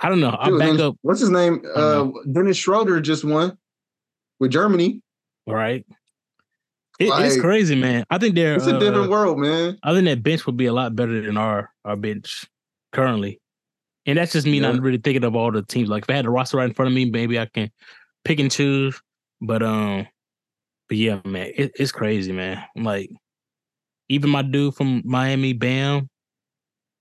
[0.00, 0.30] I don't know.
[0.30, 0.96] I'll Dude, back up.
[1.02, 1.62] What's his name?
[1.74, 3.56] Uh, don't Dennis Schroeder just won
[4.40, 5.00] with Germany.
[5.46, 5.86] All right.
[7.00, 8.04] It, it's crazy, man.
[8.10, 8.56] I think they're.
[8.56, 9.78] It's a uh, different world, man.
[9.82, 12.46] I think that bench would be a lot better than our our bench
[12.92, 13.40] currently,
[14.04, 14.72] and that's just me Yeah.
[14.72, 15.88] not really thinking of all the teams.
[15.88, 17.70] Like if I had the roster right in front of me, maybe I can
[18.26, 19.00] pick and choose.
[19.40, 20.06] But um,
[20.90, 22.62] but yeah, man, it, it's crazy, man.
[22.76, 23.10] Like
[24.10, 26.06] even my dude from Miami, Bam,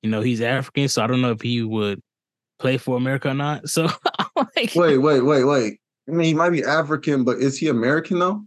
[0.02, 2.02] you know he's African, so I don't know if he would
[2.60, 3.64] play for America or not.
[3.68, 3.90] So
[4.20, 5.80] I'm like, Wait, wait, wait, wait.
[6.08, 8.46] I mean, he might be African, but is he American though?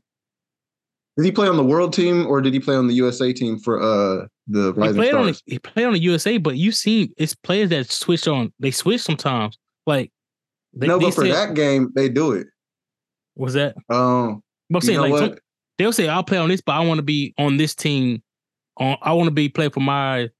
[1.16, 3.58] Did he play on the world team or did he play on the USA team
[3.58, 5.42] for uh the he Rising played on the, Stars?
[5.46, 8.52] he played on the USA, but you seen it's players that switch on.
[8.58, 9.58] They switch sometimes.
[9.86, 10.10] Like
[10.74, 12.46] they, no, they but for said- that game, they do it.
[13.36, 15.38] was that Um, But I'm saying like some-
[15.78, 18.22] they'll say I'll play on this, but I want to be on this team.
[18.78, 20.30] On I want to be play for my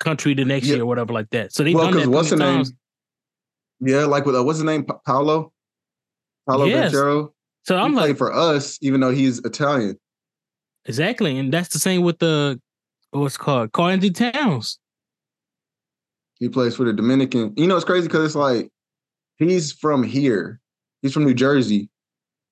[0.00, 0.74] country the next Yeah.
[0.76, 1.52] year or whatever like that.
[1.52, 2.64] So they've Well, done that what's the name?
[3.80, 4.84] Yeah, like with uh, what's the name?
[4.84, 5.52] Pa- Paolo.
[6.48, 6.92] Paolo Yes.
[7.64, 9.98] So He I'm like for us, even though he's Italian.
[10.86, 12.60] exactly, and that's the same with the
[13.10, 14.78] what's called Karl-Anthony Towns.
[16.38, 17.52] He plays for the Dominican.
[17.56, 18.70] You know, it's crazy because it's like
[19.36, 20.60] he's from here.
[21.02, 21.88] He's from New Jersey,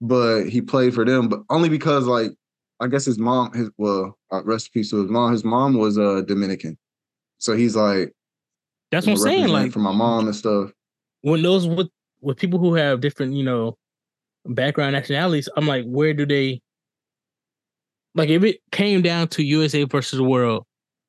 [0.01, 2.33] but he played for them, but only because like
[2.81, 5.33] I guess his mom, his well, uh, rest in peace to his mom.
[5.33, 6.77] His mom was uh Dominican,
[7.39, 8.13] so he's like
[8.91, 9.49] That's what I'm saying.
[9.49, 10.71] Like for my mom and stuff.
[11.23, 11.89] when those with
[12.21, 13.79] with people who have different, you know,
[14.47, 16.61] background nationalities, I'm like, where do they
[18.15, 20.65] like if it came down to USA versus the world,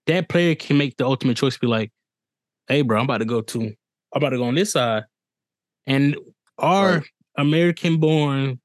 [0.07, 1.91] that player can make the ultimate choice, be like,
[2.67, 3.73] hey bro, I'm about to go to I'm
[4.13, 5.03] about to go on this side.
[5.88, 6.17] And
[6.57, 7.03] our Right.
[7.38, 8.59] American born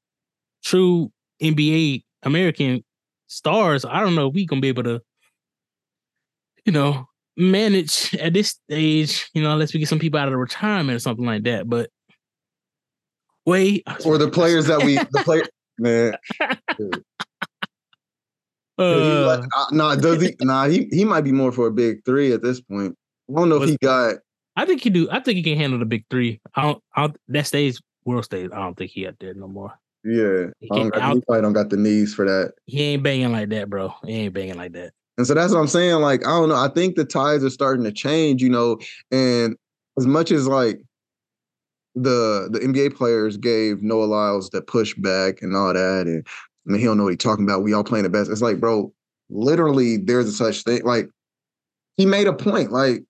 [0.63, 1.11] true
[1.41, 2.83] NBA American
[3.27, 5.01] stars, I don't know if we gonna be able to,
[6.65, 7.07] you know,
[7.37, 10.99] manage at this stage, you know, unless we get some people out of retirement or
[10.99, 11.69] something like that.
[11.69, 11.89] But
[13.45, 15.43] wait, Or the players that we the player
[15.77, 16.15] man.
[16.77, 16.83] he
[18.77, 20.35] uh, like, uh, nah, does he?
[20.41, 22.95] Nah, he he might be more for a big three at this point.
[23.29, 24.15] I don't know if he got.
[24.55, 25.09] I think he do.
[25.11, 26.39] I think he can handle the big three.
[26.55, 26.83] I don't.
[26.95, 28.51] I don't that stays world stage.
[28.53, 29.73] I don't think he out there no more.
[30.05, 32.53] Yeah, He I don't got, he probably don't got the knees for that.
[32.67, 33.91] He ain't banging like that, bro.
[34.05, 34.93] He ain't banging like that.
[35.17, 35.95] And so that's what I'm saying.
[35.95, 36.55] Like, I don't know.
[36.55, 38.77] I think the tides are starting to change, you know.
[39.11, 39.55] And
[39.97, 40.79] as much as like
[41.95, 46.27] the the NBA players gave Noah Lyles that pushback and all that, and
[46.67, 47.63] I mean he don't know what he's talking about.
[47.63, 48.29] We all playing the best.
[48.29, 48.93] It's like, bro,
[49.29, 50.83] literally, there's a such thing.
[50.83, 51.09] Like
[51.97, 52.71] he made a point.
[52.71, 53.03] Like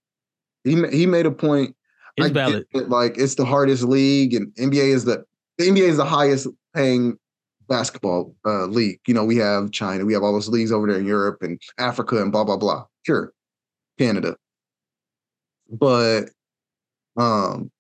[0.63, 1.75] he he made a point.
[2.17, 2.65] It's valid.
[2.71, 5.25] it, like it's the hardest league, and NBA is the
[5.57, 7.17] the NBA is the highest paying
[7.67, 8.99] basketball uh, league.
[9.07, 11.59] You know, we have China, we have all those leagues over there in Europe and
[11.79, 12.86] Africa and blah blah blah.
[13.03, 13.33] Sure,
[13.97, 14.38] Canada,
[15.69, 16.29] but
[17.17, 17.71] um,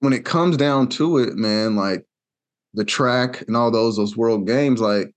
[0.00, 2.04] when it comes down to it, man, like
[2.74, 5.12] the track and all those those world games, like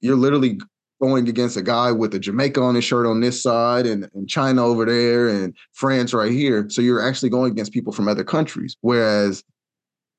[0.00, 0.58] you're literally
[1.00, 4.28] going against a guy with a Jamaica on his shirt on this side and, and
[4.28, 6.66] China over there and France right here.
[6.70, 8.76] So you're actually going against people from other countries.
[8.82, 9.42] Whereas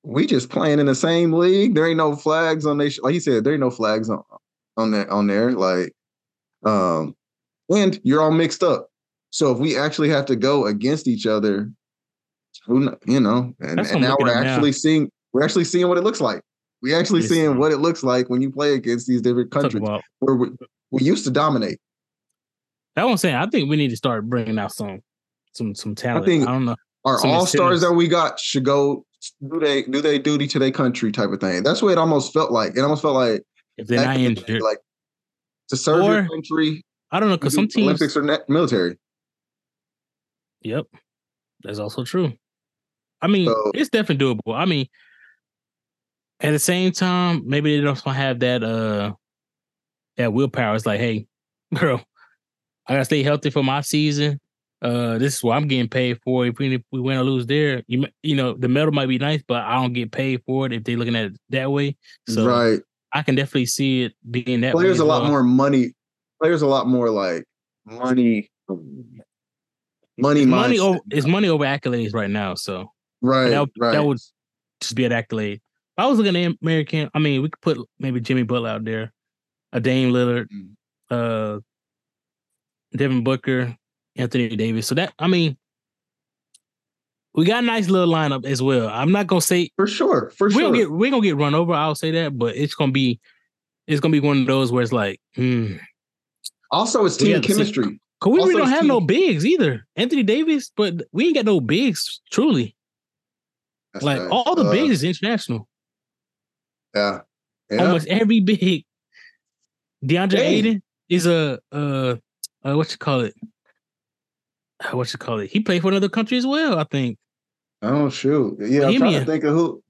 [0.03, 1.73] we just playing in the same league.
[1.73, 4.23] There ain't no flags on they like you said, there ain't no flags on
[4.77, 5.53] on there on there.
[5.53, 5.93] Like
[6.65, 7.15] um
[7.69, 8.89] and you're all mixed up.
[9.29, 11.71] So if we actually have to go against each other,
[12.65, 14.53] who you know, and, and now we're at now.
[14.53, 16.41] actually seeing we're actually seeing what it looks like.
[16.81, 17.29] We actually Yes.
[17.29, 19.83] seeing what it looks like when you play against these different countries
[20.19, 20.49] where we,
[20.91, 21.79] we used to dominate.
[22.95, 23.35] That's what I'm saying.
[23.35, 24.99] I think we need to start bringing out some
[25.53, 26.23] some some talent.
[26.23, 26.75] I, think- I don't know.
[27.05, 29.05] Our Some all stars that we got should go
[29.49, 31.61] do they do they duty to their country type of thing.
[31.63, 32.77] That's what it almost felt like.
[32.77, 33.43] It almost felt like
[33.77, 34.77] If they're not in the day, injured, like
[35.69, 36.81] to serve your country.
[37.11, 37.87] I don't know because some teams.
[37.87, 38.97] Olympics or net military.
[40.61, 40.85] Yep,
[41.63, 42.33] that's also true.
[43.23, 44.53] I mean, So- it's definitely doable.
[44.55, 44.87] I mean,
[46.41, 49.13] at the same time, maybe they don't have that uh
[50.17, 50.75] that willpower.
[50.75, 51.25] It's like, hey,
[51.73, 52.03] girl,
[52.87, 54.39] I gotta stay healthy for my season.
[54.81, 56.45] Uh, this is what I'm getting paid for.
[56.45, 59.17] If we if we win or lose there, you you know the medal might be
[59.17, 61.95] nice, but I don't get paid for it if they're looking at it that way.
[62.27, 62.81] So right.
[63.13, 64.75] I can definitely see it being that.
[64.75, 65.31] way Players a lot well.
[65.31, 65.93] more money.
[66.41, 67.45] Players a lot more like
[67.85, 68.51] money.
[70.17, 72.53] Money, It's money over it's money over accolades right now.
[72.55, 72.91] So
[73.23, 73.91] right, that- right.
[73.93, 74.19] that would-
[74.81, 75.55] just be an accolade.
[75.97, 78.83] If I was looking at American, I mean, we could put maybe Jimmy Butler out
[78.83, 79.13] there,
[79.71, 80.75] a Dame Lillard, Mm.
[81.09, 81.59] uh,
[82.95, 83.75] Devin Booker,
[84.15, 84.85] Anthony Davis.
[84.87, 85.57] So that I mean,
[87.33, 88.89] we got a nice little lineup as well.
[88.89, 90.61] I'm not gonna say for sure, for we sure.
[90.63, 91.73] don't get we gonna get run over.
[91.73, 93.19] I'll say that, but it's gonna be
[93.87, 95.77] it's gonna be one of those where it's like, hmm.
[96.71, 97.99] also, it's team got to see- chemistry.
[98.19, 99.85] Cause we really don't have no bigs either.
[99.97, 102.73] Anthony Davis, but we ain't got no bigs truly.
[103.93, 104.29] That's Like facts.
[104.31, 105.67] all the Uh, bigs is international.
[106.95, 107.21] Yeah,
[107.69, 107.85] yeah.
[107.85, 108.85] almost every big.
[110.03, 110.53] DeAndre Dang.
[110.53, 112.15] Ayton is a uh,
[112.63, 113.33] uh what you call it?
[114.83, 115.49] Uh, What you call it?
[115.51, 116.77] He played for another country as well.
[116.79, 117.17] I think
[117.81, 118.57] Oh shoot!
[118.59, 119.83] Yeah, I'm trying to think of who.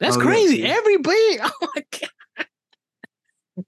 [0.00, 0.56] that's Oh, crazy.
[0.62, 0.64] see.
[0.66, 1.40] Every big.
[1.42, 2.10] Oh my god.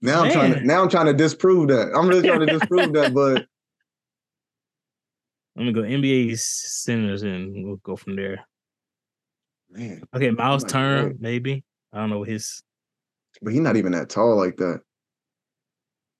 [0.01, 0.61] Now I'm trying to.
[0.65, 1.91] Now I'm trying to disprove that.
[1.95, 3.45] I'm really trying to disprove that, but
[5.55, 8.45] Let me go NBA centers and we'll go from there.
[9.71, 11.63] Man, Okay, Miles Turner, maybe.
[11.93, 12.61] I don't know his.
[13.41, 14.81] but he's not even that tall like that.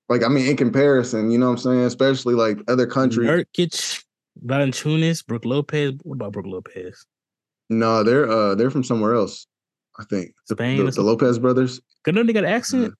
[0.07, 1.79] Like I mean, in comparison, you know what I'm saying?
[1.81, 3.27] Especially like other countries.
[3.27, 4.03] Nurkic,
[4.45, 5.93] Valanciunas, Brook Lopez.
[6.03, 7.05] What about Brook Lopez?
[7.69, 9.45] No, they're uh they're from somewhere else.
[9.99, 11.01] I think Spain the, the?
[11.01, 11.79] Lopez brothers.
[12.03, 12.93] Cause don't they got an accent?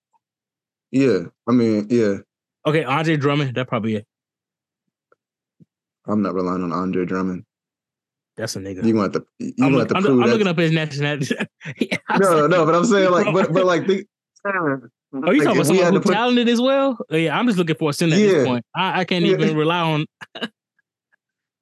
[0.92, 2.18] Yeah, I mean, yeah.
[2.68, 3.56] Okay, Andre Drummond.
[3.56, 4.06] That probably it.
[6.08, 7.46] I'm not relying on Andre Drummond.
[8.40, 8.86] That's a nigga.
[8.86, 11.36] You want to you I'm, want to I'm, prove I'm looking up his nationality.
[12.20, 14.08] no, no, but I'm saying like, but but like, think,
[14.46, 16.98] Oh, you like, talking about someone had who to put- talented as well?
[17.10, 18.28] Oh, yeah, I'm just looking for a center at Yeah.
[18.32, 18.66] this point.
[18.76, 19.34] I, I can't Yeah.
[19.34, 20.06] even rely on.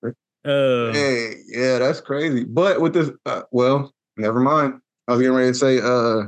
[0.04, 2.44] uh, Hey, yeah, that's crazy.
[2.44, 4.76] But with this, uh, well, never mind.
[5.08, 6.24] I was getting ready to say uh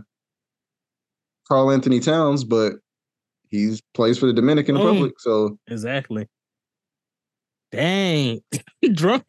[1.48, 2.74] Karl-Anthony Towns, but
[3.50, 4.86] he's plays for the Dominican Oh.
[4.86, 5.14] Republic.
[5.20, 6.28] So exactly.
[7.72, 8.42] Dang,
[8.94, 9.26] drunk.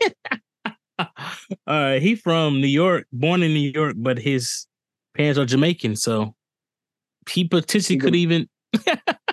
[1.67, 4.67] uh, he from New York, born in New York, but his
[5.17, 6.35] parents are Jamaican, so
[7.31, 8.49] he potentially could even.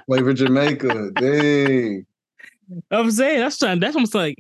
[0.08, 1.12] play for Jamaica.
[1.16, 2.06] Dang.
[2.92, 3.80] I'm saying that's trying.
[3.80, 4.38] That's almost like.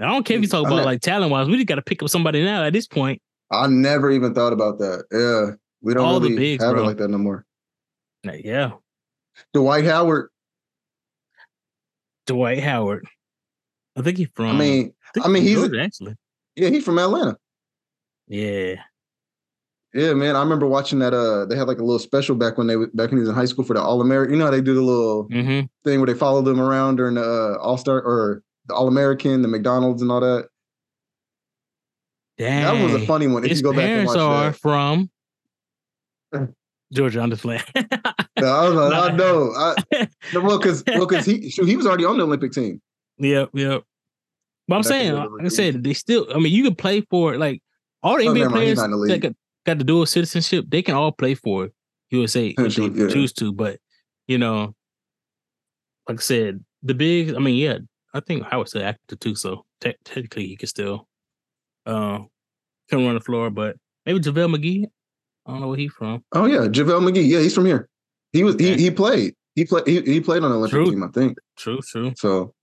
[0.00, 1.46] I don't care if you talk about not- like talent wise.
[1.46, 3.20] We just got to pick up somebody now at this point.
[3.50, 5.04] I never even thought about that.
[5.12, 5.56] Yeah.
[5.82, 6.82] We don't All the really bigs, have bro.
[6.82, 7.44] it like that no more.
[8.22, 8.72] Yeah,
[9.54, 10.28] Dwight Howard.
[12.26, 13.06] Dwight Howard.
[13.96, 14.46] I think he's from.
[14.56, 16.14] I mean, think I mean, he's- Georgia, actually.
[16.56, 17.36] Yeah, he's from Atlanta.
[18.28, 18.76] Yeah.
[19.92, 20.36] Yeah, man.
[20.36, 21.12] I remember watching that.
[21.12, 23.34] Uh, they had like a little special back when they back when he was in
[23.34, 24.34] high school for the All American.
[24.34, 25.66] You know how they do the little Mm-hmm.
[25.84, 29.42] thing where they follow them around during the uh, All Star or the All American,
[29.42, 30.46] the McDonald's, and all that.
[32.38, 32.62] Dang.
[32.62, 33.42] That was a funny one.
[33.44, 35.10] If His you go back and watch are that, from
[36.92, 37.20] Georgia.
[37.20, 37.62] I'm just playing.
[38.38, 39.52] Yeah, I, like, I know.
[39.54, 39.74] I,
[40.34, 42.80] well, because well, because he shoot, he was already on the Olympic team.
[43.18, 43.82] yep, yep.
[44.70, 46.28] But I'm saying, like I said, they still.
[46.32, 47.60] I mean, you can play for like
[48.04, 49.32] all the Oh, NBA never mind, he's players the that got,
[49.66, 50.66] got the dual citizenship.
[50.68, 51.70] They can all play for
[52.10, 53.08] USA if they yeah.
[53.08, 53.52] choose to.
[53.52, 53.80] But
[54.28, 54.76] you know,
[56.08, 57.34] like I said, the big.
[57.34, 57.78] I mean, yeah,
[58.14, 59.34] I think Howard's still active too.
[59.34, 61.08] So te- technically, he can still
[61.84, 62.20] uh,
[62.88, 63.50] can run the floor.
[63.50, 63.74] But
[64.06, 64.86] maybe JaVale McGee.
[65.46, 66.22] I don't know where he's from.
[66.32, 67.26] Oh yeah, JaVale McGee.
[67.26, 67.88] Yeah, he's from here.
[68.32, 69.34] He was he he played.
[69.56, 70.90] He played he, he played on the Olympic True.
[70.92, 71.38] team, I think.
[71.56, 72.12] True, true.
[72.16, 72.54] So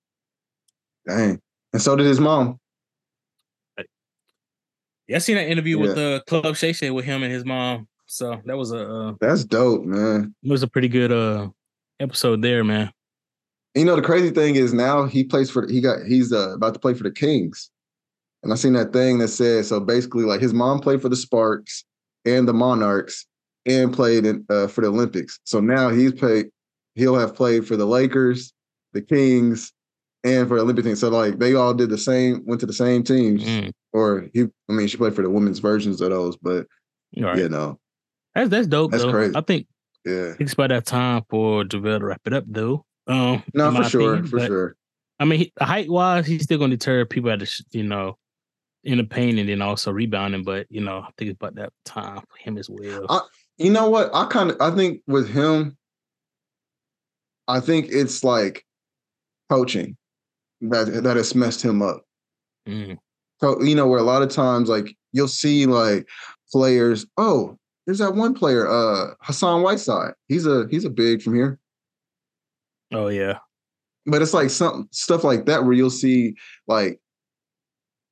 [1.06, 1.42] dang.
[1.78, 2.60] And so did his mom.
[5.08, 7.46] Yeah, I seen that interview with the uh, Club Shay Shay with him and his
[7.46, 7.88] mom.
[8.08, 10.34] So that was a uh, That's dope, man.
[10.42, 11.50] it was a pretty good uh
[12.00, 12.92] episode there, man.
[13.76, 16.74] You know, the crazy thing is now he plays for he got he's uh, about
[16.74, 17.70] to play for the Kings.
[18.42, 21.16] And I seen that thing that said so basically like his mom played for the
[21.16, 21.86] Sparks
[22.26, 23.28] and the Monarchs
[23.68, 25.40] and played in, uh, for the Olympics.
[25.44, 26.48] So now he's played
[26.96, 28.52] he'll have played for the Lakers,
[28.94, 29.74] the Kings,
[30.24, 30.96] and for the Olympic team.
[30.96, 33.44] So like they all did the same, went to the same teams.
[33.44, 36.66] Mm, Or he I mean she played for the women's versions of those, but
[37.18, 37.38] right.
[37.38, 37.80] you know,
[38.36, 39.12] That's that's dope That's though.
[39.12, 39.36] crazy.
[39.36, 39.68] I think
[40.06, 40.34] yeah.
[40.40, 42.86] it's about that time for JaVale to wrap it up though.
[43.08, 44.76] Um No, for sure, opinion, for but, sure.
[45.20, 48.18] I mean, he, height wise, he's still gonna deter people at the you know
[48.84, 50.44] in the paint and then also rebounding.
[50.44, 53.06] But you know, I think it's about that time for him as well.
[53.10, 53.22] I-
[53.58, 54.12] You know what?
[54.14, 55.76] I kind of I think with him,
[57.48, 58.64] I think it's like
[59.50, 59.98] coaching
[60.62, 62.04] that that has messed him up.
[62.68, 62.98] Mm,
[63.42, 66.08] So you know where a lot of times like you'll see like
[66.52, 67.06] players.
[67.18, 70.14] Oh, there's that one player, uh, Hassan Whiteside.
[70.28, 71.60] He's a he's a big from here,
[72.94, 73.40] oh yeah,
[74.06, 76.36] but it's like some stuff like that where you'll see
[76.68, 77.00] like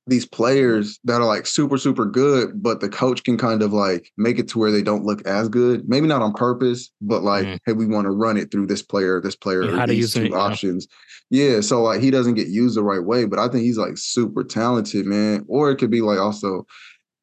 [0.08, 4.12] these players that are like super super good, but the coach can kind of like
[4.18, 5.90] make it to where they don't look as good.
[5.90, 7.60] Maybe not on purpose, but like, Mm.
[7.66, 9.94] hey, we want to run it through this player, this player, Yeah, or how to
[9.94, 10.38] these use two yeah.
[10.38, 10.88] options.
[11.32, 13.98] Yeah, so like he doesn't get used the right way, but I think he's like
[13.98, 15.44] super talented, man.
[15.48, 16.68] Or it could be like also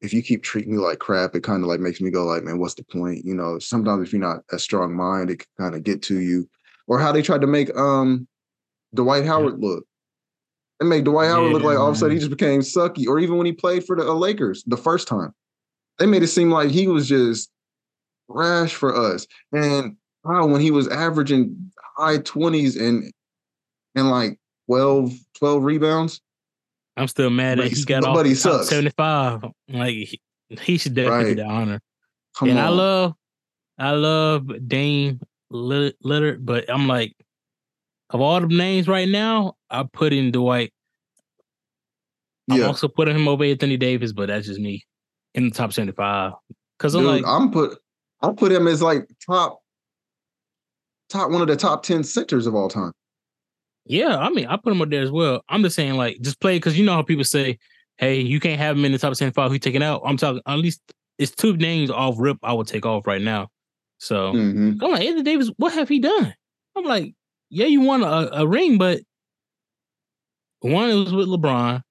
[0.01, 2.43] if you keep treating me like crap, it kind of like makes me go like,
[2.43, 3.23] man, what's the point?
[3.23, 6.19] You know, sometimes if you're not a strong mind, it can kind of get to
[6.19, 6.49] you.
[6.87, 8.27] Or how they tried to make um
[8.93, 9.85] Dwight Howard look.
[10.79, 13.07] They made Dwight Howard look Yeah, like all of a sudden he just became sucky.
[13.07, 15.33] Or even when he played for the uh, Lakers the first time,
[15.99, 17.49] they made it seem like he was just
[18.27, 19.27] rash for us.
[19.51, 23.11] And wow, when he was averaging high 20s and
[23.95, 26.19] and like 12, 12 rebounds.
[26.97, 28.69] I'm still mad that he he's- got off sucks.
[28.69, 29.45] 75.
[29.69, 30.21] Like he,
[30.61, 31.35] he should definitely Right.
[31.35, 31.81] get the honor.
[32.35, 32.65] Come and on.
[32.65, 33.13] I love,
[33.77, 35.19] I love Dame
[35.51, 37.15] Lillard, but I'm like,
[38.09, 40.71] of all the names right now, I put in Dwight.
[42.49, 42.67] I'm yeah.
[42.67, 44.85] also putting him over Anthony Davis, but that's just me
[45.33, 46.33] in the top 75.
[46.77, 47.77] Because I'm like, I'm put
[48.21, 49.59] I'll put him as like top
[51.09, 52.91] top one of the top 10 centers of all time.
[53.85, 55.41] yeah, I mean, I put him up there as well.
[55.49, 57.59] I'm just saying, like, just play because you know how people say,
[57.97, 59.51] hey, you can't have him in the top 75.
[59.51, 60.01] Who taking out?
[60.05, 60.81] I'm talking, at least
[61.17, 63.49] it's two names off rip I would take off right now.
[63.99, 64.81] So Mhm.
[64.81, 66.33] I'm like, Anthony Davis, what have he done?
[66.75, 67.13] I'm like,
[67.49, 69.01] yeah, you won a, a ring, but
[70.63, 71.81] one it was with LeBron.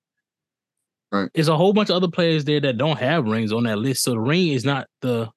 [1.11, 1.31] Right.
[1.35, 4.03] There's a whole bunch of other players there that don't have rings on that list.
[4.03, 5.31] So the ring is not the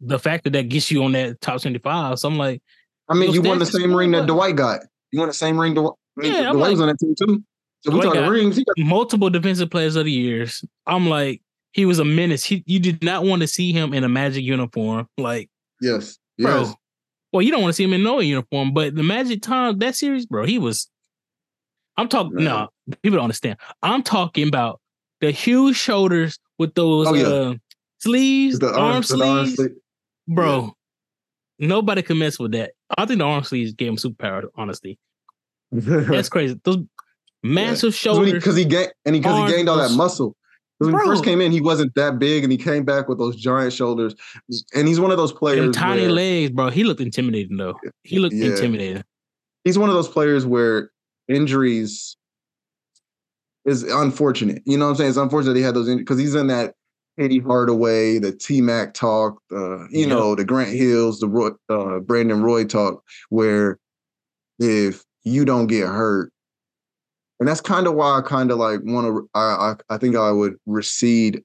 [0.00, 2.18] the factor that gets you on that top 75.
[2.18, 2.62] So I'm like,
[3.08, 4.80] I mean, you won the same ring that Dwight got.
[5.10, 5.92] You won the same ring Dwight.
[6.18, 7.42] I mean, Yeah, Dwight like- on that team too.
[7.82, 8.56] So we talking rings.
[8.56, 10.64] He got, multiple defensive players of the years.
[10.86, 11.42] I'm like,
[11.72, 12.42] he was a menace.
[12.42, 15.06] He, you did not want to see him in a Magic uniform.
[15.18, 15.50] Like,
[15.80, 16.18] yes.
[16.38, 16.62] bro.
[16.62, 16.74] Yes.
[17.32, 19.94] Well, you don't want to see him in no uniform, but the Magic time that
[19.94, 20.88] series, bro, he was.
[21.96, 22.34] I'm talking.
[22.34, 22.44] Man.
[22.44, 22.68] No,
[23.02, 23.58] people don't understand.
[23.82, 24.80] I'm talking about
[25.20, 27.26] the huge shoulders with those Oh, yeah.
[27.26, 27.54] uh,
[27.98, 29.70] sleeves, The arm, arm, the arm sleeves, sleeve.
[30.28, 30.72] bro.
[31.58, 32.72] Nobody can mess with that.
[32.98, 34.44] I think the arm sleeves gave him superpower.
[34.56, 34.98] Honestly,
[35.72, 36.60] that's crazy.
[36.64, 36.78] Those
[37.42, 38.32] massive shoulders.
[38.32, 40.36] because he, gained and because he, arms, gained all that muscle.
[40.78, 43.16] 'Cause when he first came in, he wasn't that big, and he came back with
[43.16, 44.14] those giant shoulders.
[44.74, 45.74] And he's one of those Them players.
[45.74, 46.68] tiny where- legs, bro.
[46.68, 47.76] He looked intimidating though.
[48.02, 48.48] He looked Yeah.
[48.50, 49.02] intimidating.
[49.64, 50.90] he's one of those players where
[51.28, 52.16] injuries
[53.64, 54.62] is unfortunate.
[54.64, 55.08] You know what I'm saying?
[55.10, 56.74] It's unfortunate he had those injuries because he's in that
[57.18, 60.08] Eddie Hardaway, the T Mac talk, uh, you Yep.
[60.08, 63.78] know, the Grant Hills, the Roy, uh, Brandon Roy talk, where
[64.58, 66.32] if you don't get hurt,
[67.40, 69.28] and that's kind of why I kind of like want to.
[69.34, 71.42] I, I I think I would recede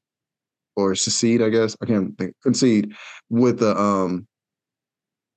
[0.76, 1.42] or secede.
[1.42, 2.94] I guess I can't think concede
[3.30, 4.28] with the um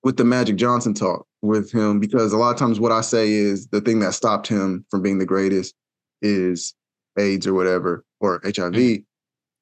[0.03, 3.33] with the Magic Johnson talk with him because a lot of times what I say
[3.33, 5.75] is the thing that stopped him from being the greatest
[6.23, 6.75] is
[7.19, 9.01] AIDS or whatever or HIV.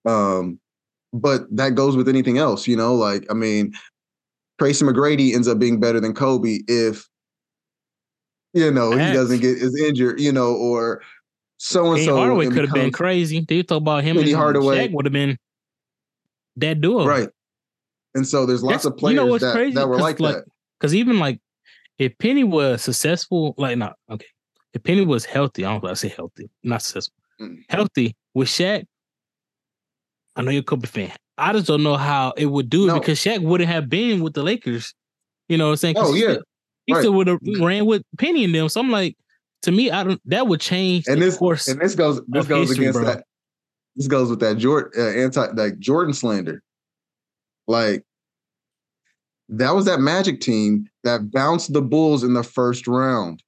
[0.06, 0.58] Um,
[1.12, 2.94] but that goes with anything else, you know.
[2.94, 3.72] Like I mean,
[4.58, 7.06] Tracy McGrady ends up being better than Kobe if
[8.54, 11.02] you know he doesn't get is injured, you know, or
[11.58, 12.16] so and so.
[12.16, 13.44] Hardaway could have been crazy.
[13.46, 14.88] They talk about him Penny and Hardaway.
[14.88, 15.36] Would have been
[16.56, 17.28] that duo, right.
[18.14, 19.74] And so there's lots That's- of players you know what's that, crazy?
[19.74, 20.44] that were like, like, that.
[20.78, 21.40] Because even like
[22.04, 24.26] if Penny was successful, like not okay,
[24.74, 27.58] if Penny was healthy, I don't to say healthy, not successful, Mm.
[27.68, 28.84] healthy with Shaq.
[30.36, 31.12] I know you're a Kobe fan.
[31.38, 32.98] I just don't know how it would do it No.
[33.00, 34.94] because Shaq wouldn't have been with the Lakers.
[35.48, 35.94] You know what I'm saying?
[35.98, 36.32] Oh, he yeah.
[36.32, 36.42] still-
[36.86, 37.00] he Right.
[37.00, 38.68] still would have ran with Penny and them.
[38.68, 39.16] So I'm like,
[39.62, 40.20] to me, I don't.
[40.24, 41.68] That would change And this course.
[41.68, 43.06] and this goes this goes history, against bro.
[43.14, 43.24] that.
[43.96, 46.62] This goes with that Jordan uh, anti like Jordan slander.
[47.68, 48.04] Like
[49.50, 53.42] that was that Magic team that bounced the Bulls in the first round.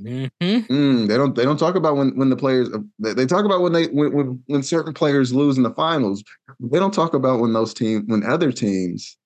[0.00, 0.30] Mhm.
[0.40, 3.60] Mm, they don't they don't talk about when when the players they, they talk about
[3.60, 6.24] when they when, when when certain players lose in the finals.
[6.60, 9.16] They don't talk about when those team when other teams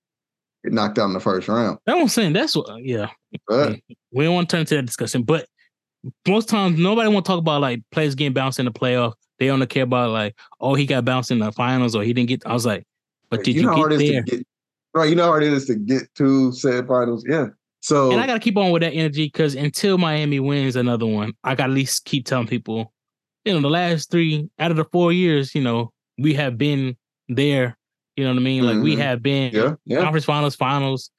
[0.64, 1.78] get knocked out in the first round.
[1.86, 2.32] That's what I'm saying.
[2.34, 2.84] That's what.
[2.84, 3.08] Yeah.
[3.46, 3.78] But
[4.12, 5.46] We don't want to turn into that discussion, but
[6.26, 9.14] most times nobody want to talk about like players getting bounced in the playoff.
[9.38, 12.28] They only care about like, oh, he got bounced in the finals or he didn't
[12.28, 12.46] get.
[12.46, 12.84] I was like,
[13.30, 14.22] but did you, know get there?
[14.22, 14.46] get
[14.94, 15.08] right?
[15.08, 17.24] You know how hard it is to get to said finals.
[17.28, 17.46] Yeah.
[17.86, 21.34] So And I gotta keep on with that energy because until Miami wins another one,
[21.44, 22.92] I gotta at least keep telling people,
[23.44, 26.96] you know, the last three out of the four years, you know, we have been
[27.28, 27.78] there.
[28.16, 28.64] You know what I mean?
[28.64, 28.98] Like we Mhm.
[29.02, 30.00] have been yeah, yeah.
[30.02, 31.12] conference finals, finals.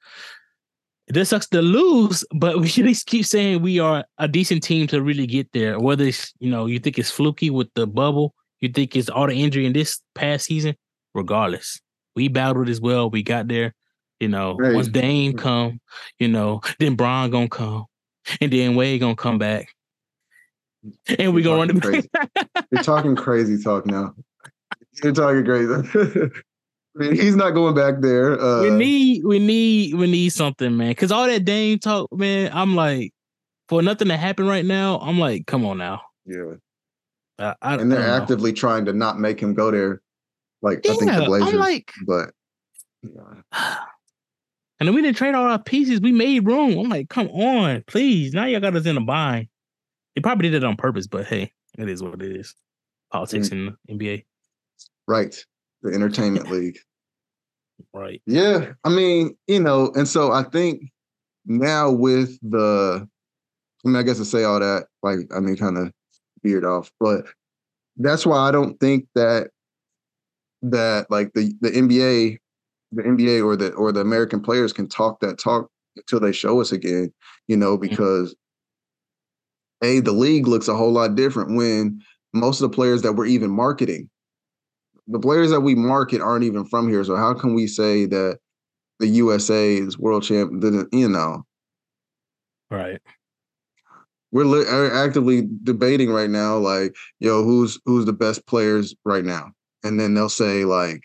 [1.06, 4.62] This sucks to lose, but we should at least keep saying we are a decent
[4.62, 5.80] team to really get there.
[5.80, 9.26] Whether it's you know you think it's fluky with the bubble, you think it's all
[9.26, 10.74] the injury in this past season.
[11.14, 11.80] Regardless,
[12.14, 13.08] we battled as well.
[13.08, 13.72] We got there.
[14.20, 14.74] You know, Hey.
[14.74, 15.80] once Dame come,
[16.18, 17.86] you know, then Bron gonna come,
[18.40, 19.74] and then Wade gonna come back,
[21.18, 22.08] and we You're gonna run the.
[22.72, 24.14] You're talking crazy talk now.
[25.02, 25.72] You're talking crazy.
[26.96, 28.40] I mean, he's not going back there.
[28.40, 30.88] Uh, we need, we need, we need something, man.
[30.88, 33.12] Because all that Dame talk, man, I'm like,
[33.68, 36.02] for nothing to happen right now, I'm like, come on now.
[36.26, 36.54] yeah,
[37.38, 38.22] I, I, and they're I don't know.
[38.22, 40.00] actively trying to not make him go there.
[40.60, 42.30] Like I think the Blazers, I'm like, but
[43.02, 43.76] yeah.
[44.78, 46.00] and then we didn't trade all our pieces.
[46.00, 46.78] We made room.
[46.78, 48.32] I'm like, come on, please.
[48.32, 49.48] Now y'all got us in a bind.
[50.14, 52.54] They probably did it on purpose, but hey, it is what it is.
[53.12, 53.52] Politics mm.
[53.52, 54.24] in the NBA,
[55.06, 55.34] right,
[55.82, 56.78] the entertainment league.
[57.94, 58.20] right?
[58.26, 60.82] Yeah, I mean, you know, and so I think
[61.46, 63.08] now with the,
[63.84, 65.92] I mean, I guess to say all that, like, I mean, kind of
[66.42, 67.24] veered off, but
[67.96, 69.50] that's why I don't think that
[70.62, 72.38] that like the the NBA,
[72.92, 76.60] the NBA or the or the American players can talk that talk until they show
[76.60, 77.12] us again,
[77.46, 77.88] you know, mm-hmm.
[77.88, 78.34] because
[79.82, 82.00] a the league looks a whole lot different when
[82.32, 84.08] most of the players that we're even marketing
[85.08, 87.02] the players that we market aren't even from here.
[87.02, 88.38] So how can we say that
[89.00, 90.60] the USA is world champ?
[90.60, 91.44] Didn't you know?
[92.70, 93.00] Right.
[94.30, 99.24] We're li- are actively debating right now, like, yo, who's who's the best players right
[99.24, 99.52] now?
[99.82, 101.02] And then they'll say like,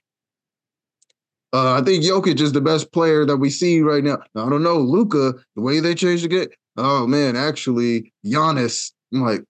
[1.54, 4.18] uh, I think Jokic is the best player that we see right now.
[4.36, 5.34] I don't know, Luka.
[5.56, 6.47] The way they changed the game.
[6.78, 8.91] Oh man, actually, Giannis.
[9.14, 9.44] I'm like,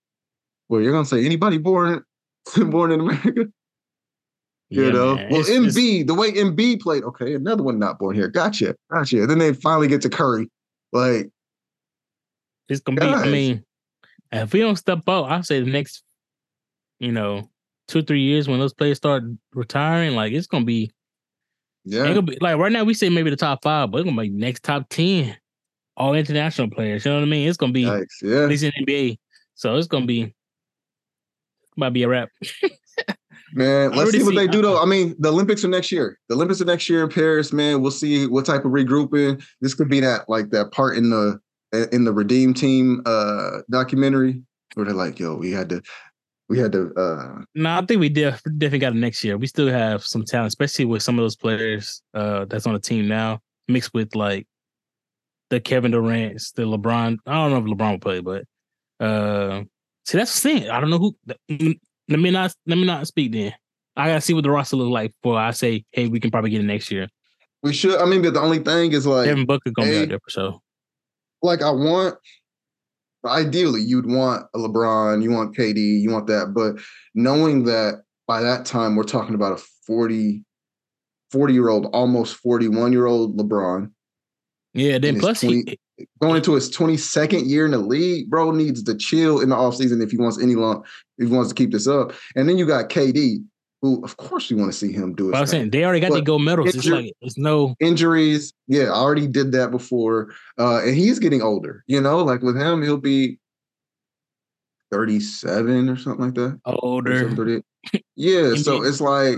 [0.70, 2.04] well, you're gonna say anybody born
[2.68, 3.46] born in America?
[4.70, 5.30] You Yeah, know, man.
[5.32, 8.28] well, It's- it's- Embiid, the way Embiid played, okay, another one not born here.
[8.28, 9.22] Gotcha, gotcha.
[9.22, 10.50] And then they finally get to Curry.
[10.92, 11.30] Like,
[12.70, 13.06] It's gonna be.
[13.08, 13.64] I mean,
[14.32, 16.04] if we don't step up, I say the next,
[17.00, 17.50] you know,
[17.88, 19.24] two three years when those players start
[19.54, 20.92] retiring, like it's gonna be.
[21.86, 24.30] Yeah, be like right now we say maybe the top five, but it's gonna be
[24.30, 25.36] next top ten,
[25.98, 27.04] all international players.
[27.04, 27.48] You know what I mean?
[27.48, 28.46] It's gonna be yikes, at yeah.
[28.46, 29.18] least in NBA,
[29.56, 30.34] so it's gonna be
[31.76, 32.30] might be a wrap.
[33.56, 34.82] Man, let's see what see- they do though.
[34.82, 36.18] I mean, the Olympics are next year.
[36.28, 37.82] The Olympics are next year in Paris, man.
[37.82, 39.44] We'll see what type of regrouping.
[39.62, 41.40] This could be that like that part in the
[41.92, 44.42] in the Redeem Team uh documentary
[44.74, 45.84] where they're like, yo, we had to
[46.54, 49.38] we had to uh No, I think we def- definitely got it next year.
[49.40, 52.80] We still have some talent, especially with some of those players uh, that's on the
[52.80, 54.48] team now, mixed with like
[55.50, 57.18] the Kevin Durant's, the LeBron.
[57.26, 58.44] I don't know if LeBron will play, but
[59.00, 59.64] uh,
[60.06, 60.70] see that's the thing.
[60.70, 61.16] I don't know who.
[61.50, 63.56] Let me not let me not speak then.
[63.96, 66.52] I gotta see what the roster look like before I say, hey, we can probably
[66.52, 67.08] get it next year.
[67.64, 70.10] we should I mean, but the only thing is like Devin Booker gonna be out
[70.10, 70.60] there for sure.
[71.42, 72.16] like I want
[73.26, 76.76] ideally you'd want a LeBron, you want KD, you want that, but
[77.16, 80.44] knowing that by that time we're talking about a 40
[81.32, 83.92] 40 year old, almost 41 year old LeBron.
[84.76, 85.80] Yeah, then plus it's he,
[86.22, 90.02] going into his 22nd year in the league, bro needs to chill in the offseason
[90.04, 90.84] if he wants any long
[91.18, 92.14] if he wants to keep this up.
[92.36, 93.44] And then you got KD,
[93.84, 95.36] who of course you want to see him do it.
[95.36, 96.74] I'm saying they already got the gold medals.
[96.74, 98.54] It's like it's no injuries.
[98.68, 100.34] Yeah, I already did that before.
[100.58, 103.40] Uh, and he's getting older, you know, like with him, he'll be
[104.90, 106.60] 37 or something like that.
[106.66, 107.62] Older.
[108.16, 109.38] Yeah, so it's like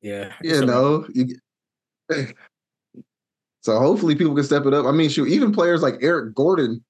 [0.00, 0.32] Yeah.
[0.42, 1.36] you know, you,
[3.60, 4.86] so hopefully people can step it up.
[4.86, 6.82] I mean, shoot, even players like Eric Gordon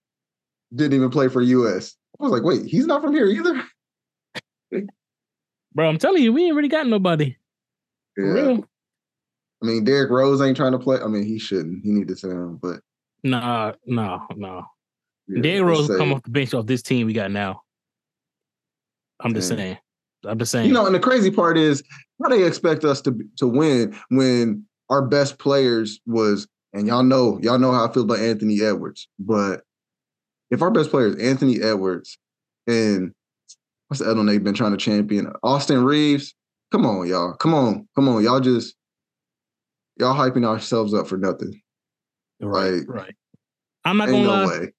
[0.73, 1.97] didn't even play for US.
[2.21, 3.65] I was like, wait, he's not from here either.
[5.77, 7.37] Bro, I'm telling you, we ain't really got nobody.
[8.17, 8.25] Yeah.
[8.25, 8.65] real.
[9.63, 10.99] I mean, Derrick Rose ain't trying to play.
[10.99, 11.85] I mean, he shouldn't.
[11.85, 12.81] He need to sit down, but
[13.23, 14.65] Nah, no, no.
[15.29, 17.63] yeah, Derrick Rose will come off the bench off this team we got now.
[19.21, 19.77] I'm just saying.
[20.25, 20.67] I'm just saying.
[20.67, 21.83] You know, and the crazy part is
[22.23, 27.39] how they expect us to to win when our best players was, and y'all know,
[27.43, 29.09] y'all know how I feel about Anthony Edwards.
[29.19, 29.63] But
[30.51, 32.17] if our best player is Anthony Edwards
[32.67, 33.13] and
[33.89, 35.33] what's the other one they've been trying to champion?
[35.43, 36.35] Austin Reeves.
[36.73, 37.35] Come on, y'all.
[37.35, 38.23] Come on, come on.
[38.25, 38.75] Y'all just
[39.99, 41.61] y'all hyping ourselves up for nothing.
[42.41, 43.15] right, like, right.
[43.85, 44.47] I'm not gonna no lie.
[44.47, 44.73] way.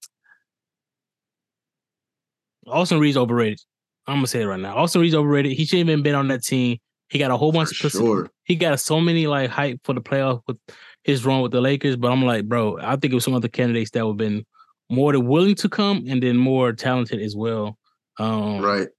[2.67, 3.59] Austin Reeves overrated.
[4.07, 4.75] I'm gonna say it right now.
[4.75, 5.53] Austin Reeves overrated.
[5.53, 6.77] He shouldn't even been on that team.
[7.09, 8.31] He got a whole bunch For of sure.
[8.43, 10.57] He got so many like hype for the playoff with
[11.03, 11.95] his run with the Lakers.
[11.95, 14.45] But I'm like, bro, I think it was some other candidates that would have been
[14.89, 17.77] more than willing to come and then more talented as well.
[18.19, 18.89] Um, Right.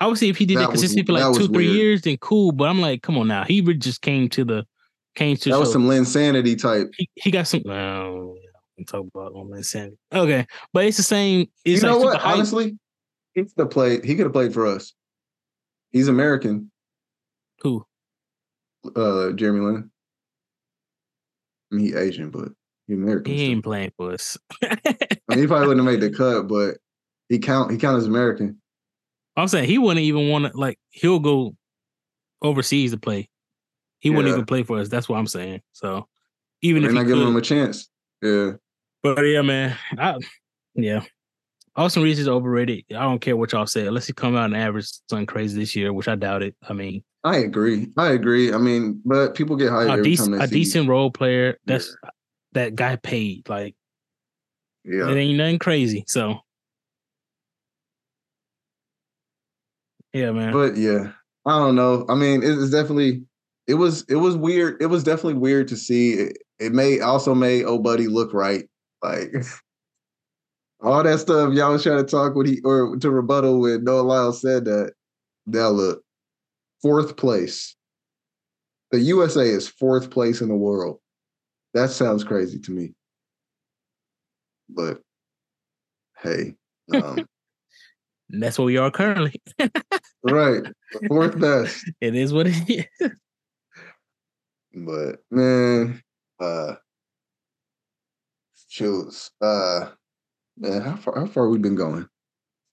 [0.00, 1.76] Obviously, if he did That that, was- consistently for like two, three weird.
[1.76, 2.52] years, then cool.
[2.52, 3.44] But I'm like, come on now.
[3.44, 4.66] He just came to the
[5.14, 6.88] came to That was show- some Linsanity type.
[6.96, 7.62] he, he got some.
[7.68, 8.34] Oh,
[8.78, 9.96] yeah, talk about on insanity.
[10.12, 11.48] Okay, but it's the same.
[11.64, 12.22] It's you know like what?
[12.22, 12.78] Honestly,
[13.34, 14.04] he could have played.
[14.04, 14.94] He could have played for us.
[15.92, 16.70] He's American.
[17.60, 17.84] Who?
[18.96, 19.90] Uh, Jeremy Lin.
[21.70, 22.48] I mean, he Asian, but
[22.86, 23.32] he American.
[23.32, 23.50] He still.
[23.52, 24.38] ain't playing for us.
[24.64, 24.78] I
[25.28, 26.76] mean, he probably wouldn't have made the cut, but
[27.28, 27.70] he count.
[27.70, 28.59] He count as American.
[29.36, 31.54] I'm saying he wouldn't even want to like he'll go
[32.42, 33.28] overseas to play.
[34.00, 34.88] He wouldn't even play for us.
[34.88, 35.60] That's what I'm saying.
[35.72, 36.08] So
[36.62, 37.88] even They're if he not giving him a chance.
[38.22, 38.52] Yeah,
[39.02, 40.16] but yeah, man, I,
[40.74, 41.02] yeah.
[41.76, 42.84] Austin Reeves is overrated.
[42.90, 45.76] I don't care what y'all say, unless he come out and average something crazy this
[45.76, 46.54] year, which I doubt it.
[46.68, 47.88] I mean, I agree.
[47.96, 48.52] I agree.
[48.52, 51.58] I mean, but people get hyped a, every decent, time they a decent role player.
[51.66, 51.96] That's
[52.52, 53.48] that guy paid.
[53.48, 53.76] Like
[54.84, 56.04] Yeah, it ain't nothing crazy.
[56.06, 56.40] So
[60.12, 60.52] yeah, man.
[60.52, 61.12] but yeah,
[61.46, 62.04] I don't know.
[62.08, 63.24] I mean, it- it's definitely.
[63.66, 64.04] It was.
[64.08, 64.80] It was weird.
[64.82, 66.12] It was definitely weird to see.
[66.14, 68.68] It, it made also made old buddy look right.
[69.02, 69.32] Like
[70.82, 74.00] all that stuff y'all was trying to talk when he or to rebuttal when Noah
[74.02, 74.92] Lyles said that.
[75.46, 76.02] Now look,
[76.82, 77.76] fourth place.
[78.90, 80.98] The USA is fourth place in the world.
[81.74, 82.92] That sounds crazy to me.
[84.68, 85.00] But
[86.22, 86.54] hey,
[86.92, 87.26] um,
[88.32, 89.40] That's where we are currently.
[90.22, 90.62] right,
[91.08, 91.84] fourth best.
[92.00, 93.10] It is what it is.
[94.72, 96.02] But man,
[96.38, 96.74] uh
[98.68, 99.30] shoots.
[99.40, 99.90] Uh
[100.56, 102.06] man, how far how far we been going?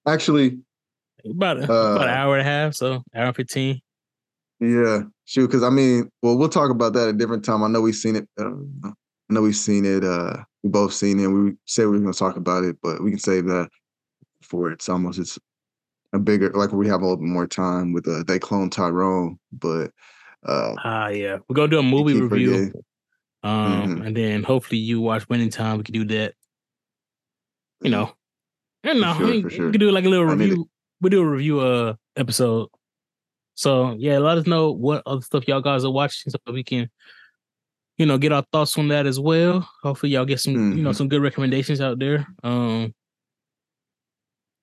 [0.07, 0.59] Actually,
[1.25, 3.81] About, about an Uh, hour and a half, so hour and fifteen.
[4.59, 7.63] yeah, shoot, because I mean, well, we'll talk about that at a different time.
[7.63, 8.29] I know we've seen it.
[8.39, 8.51] Uh,
[8.85, 10.03] I know we've seen it.
[10.03, 11.27] Uh we both seen it.
[11.27, 13.69] We said we were gonna talk about it, but we can save that
[14.43, 15.39] for it's almost it's
[16.13, 19.37] a bigger like we have a little bit more time with uh they clone Tyrone,
[19.51, 19.91] but
[20.45, 21.37] uh Ah, yeah.
[21.47, 22.71] We're gonna do a movie review.
[23.43, 24.07] Um, Mhm.
[24.07, 25.77] and then hopefully you watch Winning Time.
[25.77, 26.33] We can do that.
[27.81, 28.11] You know,
[28.83, 29.71] and no, sure, I mean, for we sure.
[29.71, 30.67] can do like a little I review.
[31.01, 32.69] We do a review uh episode.
[33.53, 36.89] So yeah, let us know what other stuff y'all guys are watching so we can,
[37.97, 39.67] you know, get our thoughts on that as well.
[39.83, 40.95] Hopefully y'all get some, you know, Mhm.
[40.95, 42.27] some good recommendations out there.
[42.43, 42.93] Um,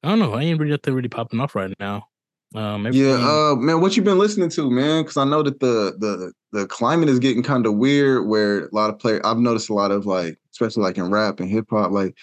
[0.05, 0.35] I don't know.
[0.35, 2.09] I ain't really nothing really popping off right now.
[2.55, 5.03] Um, Yeah, uh, man, what you been listening to, man?
[5.03, 8.27] Because I know that the the the climate is getting kind of weird.
[8.27, 11.41] Where a lot of players, I've noticed a lot of like, especially like in rap
[11.41, 12.15] and hip hop, like,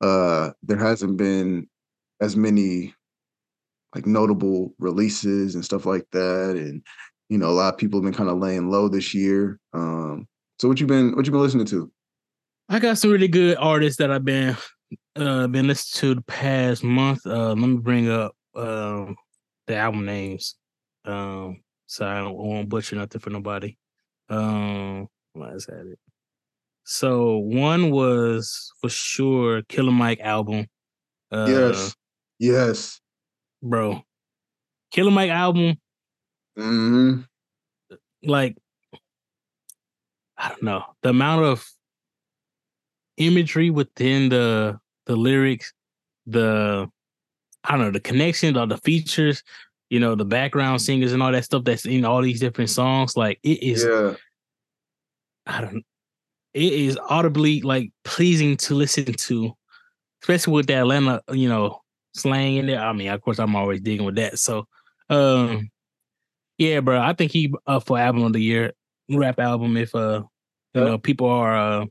[0.00, 1.68] uh, there hasn't been
[2.20, 2.94] as many
[3.94, 6.82] like notable releases and stuff like that, and
[7.28, 9.58] you know, a lot of people have been kind of laying low this year.
[9.72, 10.26] Um,
[10.58, 11.90] so what you been what you been listening to?
[12.68, 14.56] I got some really good artists that I've been
[15.16, 17.26] uh been listening to the past month.
[17.26, 19.16] Uh let me bring up um
[19.66, 20.56] the album names.
[21.04, 23.76] Um so I don't won't butcher nothing for nobody.
[24.28, 25.98] Um let's have it.
[26.84, 30.66] So one was for sure Killer Mike album.
[31.30, 31.94] Uh yes,
[32.38, 33.00] yes.
[33.62, 34.02] bro.
[34.90, 35.76] Killer Mike album,
[36.56, 37.20] hmm
[38.22, 38.56] like
[40.36, 41.66] I don't know the amount of
[43.16, 45.72] imagery within the the lyrics,
[46.26, 46.88] the
[47.64, 49.42] I don't know the connections or the features,
[49.90, 53.16] you know, the background singers and all that stuff that's in all these different songs.
[53.16, 54.14] Like it is, Yeah,
[55.46, 55.84] I don't,
[56.54, 59.52] it is audibly like pleasing to listen to,
[60.22, 61.80] especially with the Atlanta, you know,
[62.14, 62.80] slang in there.
[62.80, 64.38] I mean, of course, I'm always digging with that.
[64.38, 64.66] So,
[65.10, 65.70] um,
[66.58, 68.72] yeah, bro, I think he up for album of the year,
[69.10, 69.76] rap album.
[69.76, 70.22] If uh,
[70.74, 71.86] you know, people are uh,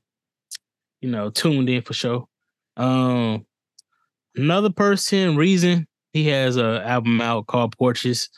[1.02, 2.28] you know, tuned in for sure.
[2.78, 3.46] Um,
[4.36, 8.30] another person, Reason, he has a album out called Porches.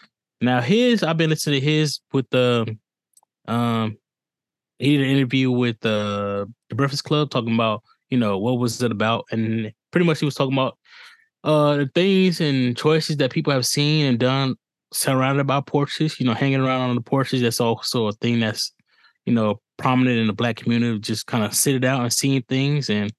[0.42, 2.78] Now his, I've been listening to his with the,
[3.48, 3.98] um,
[4.80, 8.82] he did an interview with uh, the Breakfast Club talking about you know what was
[8.84, 10.78] it about, and pretty much he was talking about
[11.44, 14.56] uh the things and choices that people have seen and done
[14.94, 16.20] surrounded by porches.
[16.20, 17.42] You know, hanging around on the porches.
[17.42, 18.74] That's also a thing that's
[19.26, 21.00] you know prominent in the black community.
[21.00, 23.12] Just kind of sitting down and seeing things, and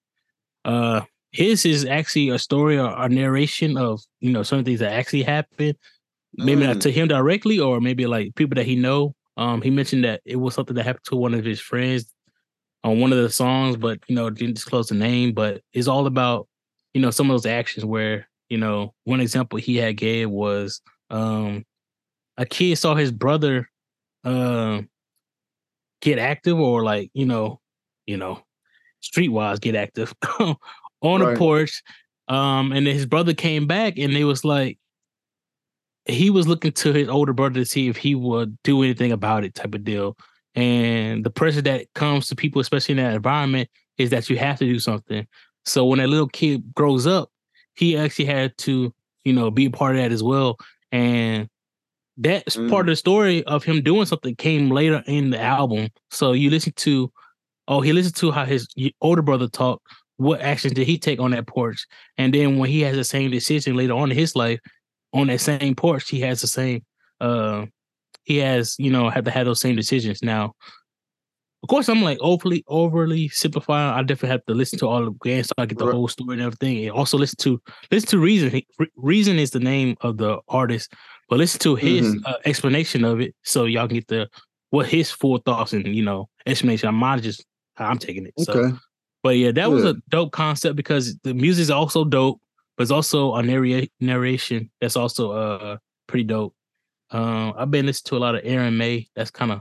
[0.65, 1.01] uh
[1.33, 5.23] his is actually a story or a narration of you know some things that actually
[5.23, 5.75] happened
[6.35, 6.67] maybe mm.
[6.67, 10.21] not to him directly or maybe like people that he know um, he mentioned that
[10.25, 12.13] it was something that happened to one of his friends
[12.85, 15.33] on one of the songs, but you know, didn't disclose the name.
[15.33, 16.49] But it's all about,
[16.95, 20.81] you know, some of those actions where, you know, one example he had gave was
[21.11, 21.65] um
[22.37, 23.69] a kid saw his brother
[24.25, 24.83] uh,
[26.01, 27.61] get active or like, you know,
[28.07, 28.43] you know,
[29.03, 30.57] streetwise get active on
[31.03, 31.35] right.
[31.35, 31.83] a porch.
[32.29, 34.79] Um, and then his brother came back and they was like,
[36.07, 39.45] he was looking to his older brother to see if he would do anything about
[39.45, 40.17] it, type of deal.
[40.55, 43.69] And the pressure that comes to people, especially in that environment,
[43.99, 45.27] is that you have to do something.
[45.65, 47.31] So when that little kid grows up,
[47.75, 48.93] he actually had to,
[49.25, 50.57] you know, be a part of that as well.
[50.91, 51.49] And
[52.17, 52.69] that's mm.
[52.69, 55.89] part of the story of him doing something came later in the album.
[56.11, 57.13] So you listen to,
[57.69, 58.69] oh, he listened to how his
[59.01, 59.87] older brother talked.
[60.17, 61.87] What actions did he take on that porch?
[62.17, 64.61] And then when he has the same decision later on in his life,
[65.13, 66.85] on that same porch, he has the same
[67.21, 67.67] uh
[68.25, 70.23] he has, you know, had to have those same decisions.
[70.23, 70.55] Now,
[71.63, 73.95] of course, I'm like overly overly simplifying.
[73.95, 75.95] I definitely have to listen to all the games so I get the right.
[75.95, 76.85] whole story and everything.
[76.85, 77.61] And also listen to
[77.91, 78.63] listen to Reason.
[78.97, 80.93] Reason is the name of the artist,
[81.29, 82.27] but listen to his mm-hmm.
[82.27, 84.29] uh, explanation of it so y'all can get the
[84.71, 86.89] what his full thoughts and you know explanation.
[86.89, 87.45] I'm not just
[87.85, 88.35] I'm taking it.
[88.39, 88.71] Okay.
[88.71, 88.79] So,
[89.23, 92.41] but yeah, that was a dope concept because the music is also dope
[92.77, 95.77] but it's also a narr- narration that's also uh
[96.07, 96.55] pretty dope.
[97.11, 99.09] Um, I've been listening to a lot of Aaron May.
[99.15, 99.61] That's kind of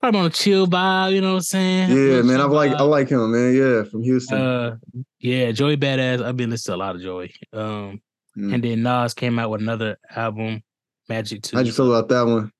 [0.00, 1.12] probably on a chill vibe.
[1.12, 1.90] You know what I'm saying?
[1.90, 2.40] Yeah, man.
[2.40, 3.54] I like I like him, man.
[3.54, 4.40] Yeah, from Houston.
[4.40, 4.76] Uh,
[5.20, 6.24] yeah, Joey Badass.
[6.24, 7.34] I've been listening to a lot of Joey.
[7.52, 8.00] Um,
[8.36, 8.54] mm.
[8.54, 10.62] and then Nas came out with another album,
[11.08, 11.56] Magic Two.
[11.56, 12.50] How'd you feel about that one?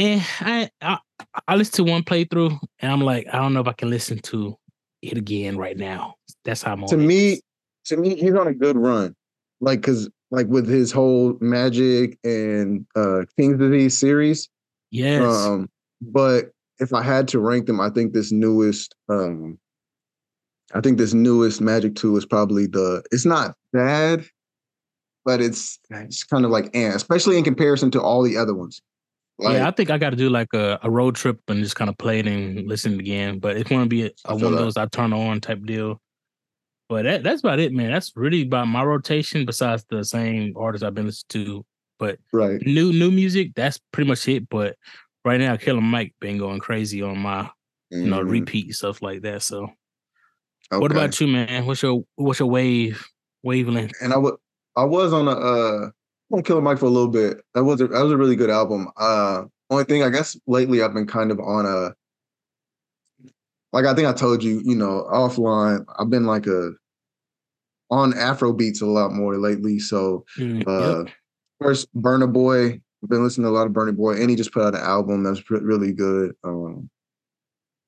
[0.00, 0.98] And I, I
[1.46, 4.18] I listened to one playthrough, and I'm like, I don't know if I can listen
[4.20, 4.56] to
[5.02, 6.14] it again right now.
[6.44, 6.86] That's how I'm.
[6.86, 7.42] To me,
[7.84, 9.14] to me, he's on a good run.
[9.60, 14.48] Like, cause like with his whole Magic and uh King's Disease series.
[14.90, 15.22] Yes.
[15.22, 15.68] Um,
[16.00, 16.46] but
[16.78, 19.58] if I had to rank them, I think this newest um
[20.72, 24.24] I think this newest Magic 2 is probably the it's not bad,
[25.26, 28.80] but it's it's kind of like and especially in comparison to all the other ones.
[29.40, 31.74] Like, yeah, I think I got to do like a, a road trip and just
[31.74, 33.38] kind of play it and listen again.
[33.38, 36.00] But it's going to be a, a one of those I turn on type deal.
[36.90, 37.90] But that, that's about it, man.
[37.90, 39.46] That's really about my rotation.
[39.46, 41.66] Besides the same artists I've been listening to,
[41.98, 44.48] but right new new music, that's pretty much it.
[44.48, 44.76] But
[45.24, 48.02] right now, Killer Mike been going crazy on my mm-hmm.
[48.02, 48.30] you know mm-hmm.
[48.30, 49.42] repeat stuff like that.
[49.42, 49.70] So,
[50.72, 50.80] okay.
[50.80, 51.64] what about you, man?
[51.64, 53.06] What's your what's your wave
[53.42, 53.92] wavelength?
[54.02, 54.34] And I would
[54.76, 55.90] I was on a uh
[56.30, 57.40] on Killer Mike for a little bit.
[57.54, 58.88] That was a, that was a really good album.
[58.96, 61.94] Uh, only thing I guess lately I've been kind of on a
[63.72, 66.72] like I think I told you, you know, offline, I've been like a
[67.90, 69.78] on Afro beats a lot more lately.
[69.78, 71.14] So mm, uh yep.
[71.60, 74.52] first Burna Boy, I've been listening to a lot of Burna Boy, and he just
[74.52, 76.34] put out an album that's really good.
[76.44, 76.90] Um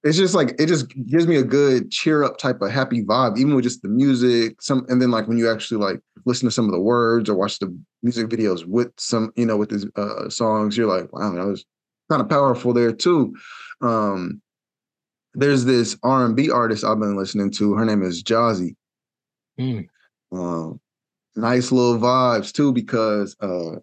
[0.05, 3.39] it's just like it just gives me a good cheer up type of happy vibe,
[3.39, 4.61] even with just the music.
[4.61, 7.37] Some and then like when you actually like listen to some of the words or
[7.37, 11.33] watch the music videos with some, you know, with these uh, songs, you're like, wow,
[11.33, 11.65] that was
[12.11, 13.35] kind of powerful there too.
[13.81, 14.41] Um,
[15.35, 17.75] there's this R&B artist I've been listening to.
[17.75, 18.77] Her name is Jozzy.
[19.59, 19.87] Mm.
[20.33, 20.81] Um,
[21.37, 23.77] nice little vibes too because uh,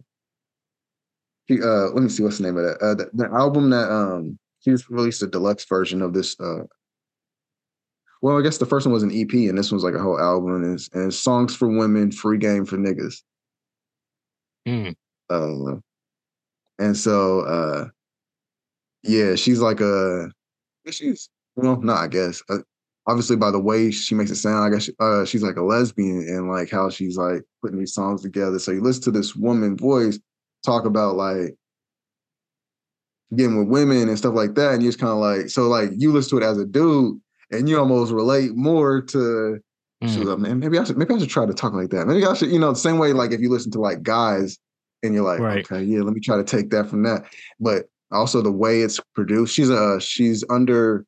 [1.46, 2.78] he, uh, let me see what's the name of that.
[2.82, 6.40] Uh, the, the album that um he just released a deluxe version of this.
[6.40, 6.64] Uh,
[8.22, 10.20] well, I guess the first one was an EP, and this one's like a whole
[10.20, 13.22] album, and it's, and it's songs for women, free game for niggas.
[14.68, 14.96] Mm.
[15.30, 15.80] Uh,
[16.80, 17.86] and so, uh,
[19.04, 20.30] yeah, she's like a
[20.92, 22.42] she's well, no, I guess.
[22.50, 22.60] Uh,
[23.08, 25.64] obviously, by the way she makes it sound, I guess she, uh, she's like a
[25.64, 28.60] lesbian, and like how she's like putting these songs together.
[28.60, 30.20] So you listen to this woman voice
[30.66, 31.56] talk about like
[33.36, 35.90] getting with women and stuff like that, and you're just kind of like, so like
[35.96, 37.20] you listen to it as a dude,
[37.52, 39.60] and you almost relate more to
[40.08, 42.08] she was like, man, maybe I should maybe I should try to talk like that.
[42.08, 44.58] Maybe I should, you know, the same way like if you listen to like guys
[45.04, 45.70] and you're like, Right.
[45.70, 47.26] okay, yeah, let me try to take that from that.
[47.60, 51.06] But also the way it's produced, she's uh she's under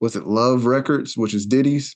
[0.00, 1.94] was it Love Records, which is Diddy's.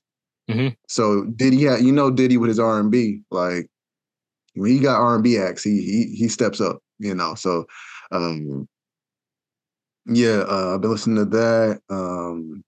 [0.50, 0.76] Mhm.
[0.86, 3.70] So Diddy had, you know, Diddy with his R and B, like
[4.52, 7.34] when he got R and B acts, he he he steps up, you know.
[7.36, 7.64] So
[8.12, 8.68] um
[10.06, 11.80] yeah, uh, I've been listening to that.
[11.90, 12.62] Um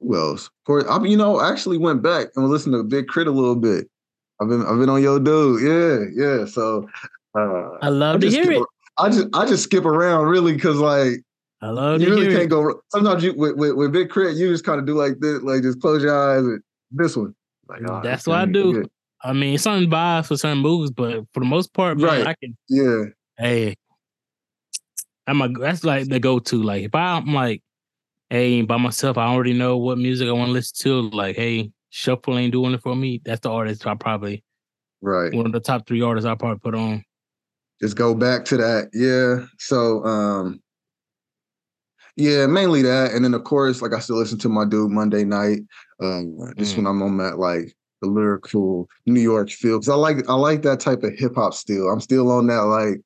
[0.00, 0.46] who else?
[0.46, 3.28] Of course, I you know, I actually went back and was listening to Big K.R.I.T.
[3.28, 3.88] a little bit.
[4.40, 5.62] I've been I've been on your dude.
[5.62, 6.44] Yeah, yeah.
[6.46, 6.88] So
[7.38, 8.66] uh I love to hear skip it.
[8.98, 11.22] I just I just skip around really because like
[11.62, 12.50] I love you to really hear can't it.
[12.50, 12.80] go.
[12.90, 15.62] Sometimes you with, with, with Big K.R.I.T., you just kind of do like this, like
[15.62, 16.44] just close your eyes.
[16.44, 16.60] And
[16.90, 17.34] this one,
[17.68, 18.72] like oh, That's what I do.
[18.74, 18.90] good.
[19.22, 22.26] I mean, it's something biased for certain movies, but for the most part, man, Right.
[22.26, 22.54] I can.
[22.68, 23.04] Yeah,
[23.38, 23.76] Hey,
[25.26, 25.48] I'm a.
[25.48, 26.62] That's like the go-to.
[26.62, 27.62] Like if I'm like,
[28.30, 31.16] hey, by myself, I already know what music I want to listen to.
[31.16, 33.20] Like, hey, shuffle ain't doing it for me.
[33.24, 34.42] That's the artist I probably
[35.00, 35.32] right.
[35.32, 37.04] one of the top three artists I probably put on.
[37.80, 38.90] Just go back to that.
[38.92, 39.46] Yeah.
[39.58, 40.60] So, um,
[42.16, 45.24] yeah, mainly that, and then of course, like I still listen to my dude Monday
[45.24, 45.60] night.
[46.00, 46.78] Um, just Mm.
[46.78, 50.62] when I'm on that like the lyrical New York feel, because I like I like
[50.62, 51.88] that type of hip hop still.
[51.88, 53.00] I'm still on that like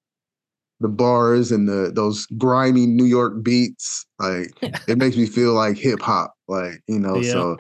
[0.81, 4.07] the bars and the those grimy New York beats.
[4.19, 4.51] Like
[4.89, 7.17] it makes me feel like hip hop, like you know.
[7.21, 7.33] Yeah.
[7.33, 7.57] So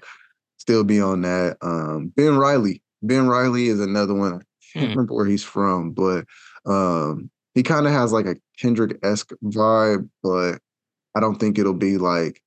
[0.58, 1.56] still be on that.
[1.62, 4.34] Um, Ben Riley, Ben Riley is another one.
[4.34, 4.38] I
[4.72, 4.90] can't Hmm.
[4.90, 6.24] remember where he's from, but
[6.66, 10.58] um, he kind of has like a Kendrick esque vibe, but
[11.14, 12.42] I don't think it'll be like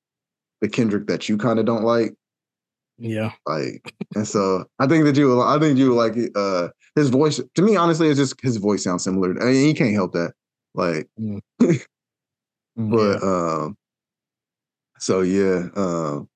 [0.60, 2.14] the Kendrick that you kind of don't like.
[2.98, 6.14] Yeah, Like, and so I think that you, will- I think you will like.
[6.36, 9.30] Uh, his voice to me, honestly, it's just his voice sounds similar.
[9.42, 10.34] I mean, he can't help that.
[10.74, 11.40] Like, Mm.
[12.76, 13.76] but um,
[14.98, 16.28] so yeah, um,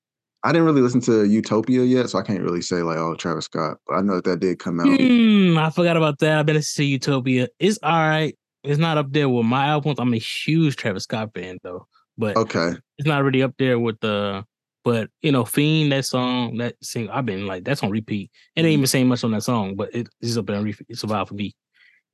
[0.43, 3.45] I didn't really listen to Utopia yet, so I can't really say like, oh, Travis
[3.45, 3.77] Scott.
[3.87, 4.87] But I know that that did come out.
[4.87, 6.39] Hmm, I forgot about that.
[6.39, 7.47] I've been listening to Utopia.
[7.59, 8.37] It's all right.
[8.63, 9.99] It's not up there with my albums.
[9.99, 11.87] I'm a huge Travis Scott fan though,
[12.17, 14.45] but Okay, it's not really up there with the.
[14.83, 18.31] But you know, FE!N, that song, that sing, I've been like that's on repeat.
[18.55, 20.87] It ain't even saying much on that song, but it, it's up there on repeat.
[20.87, 21.53] It's a for me.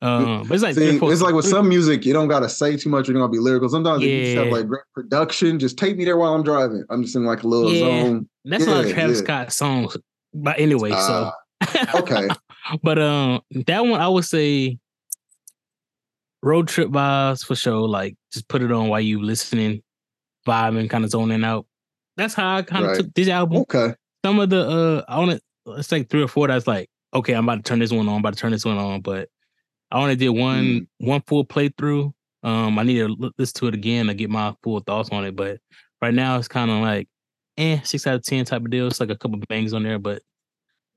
[0.02, 2.90] Um, but it's like See, it's like with some music, you don't gotta say too
[2.90, 3.08] much.
[3.08, 3.70] You're gonna be lyrical.
[3.70, 5.60] Sometimes you just have like great production.
[5.60, 6.84] Just take me there while I'm driving.
[6.90, 7.80] I'm just in like a little Yeah.
[7.80, 8.30] zone.
[8.44, 9.24] that's a lot of Travis yeah.
[9.24, 9.96] Scott songs.
[10.34, 12.28] But anyway, so Ah, okay,
[12.84, 14.78] but um, that one I would say
[16.42, 17.88] road trip vibes for sure.
[17.88, 19.82] Like just put it on while you listening,
[20.48, 21.66] vibing, kind of zoning out.
[22.18, 22.98] That's how I kind of Right.
[23.00, 23.60] took this album.
[23.60, 23.94] okay,
[24.26, 25.42] Some of the uh, I want to
[25.78, 28.16] it's like three or four that's like, okay, I'm about to turn this one on,
[28.16, 29.30] I'm about to turn this one on, but
[29.94, 30.88] I only did one Mm.
[31.00, 32.12] one full playthrough.
[32.44, 35.24] Um, I need to l- listen to it again to get my full thoughts on
[35.24, 35.36] it.
[35.36, 35.60] But
[36.02, 37.08] right now it's kind of like,
[37.58, 38.88] eh, six out of ten type of deal.
[38.88, 40.22] It's like a couple bangs on there, but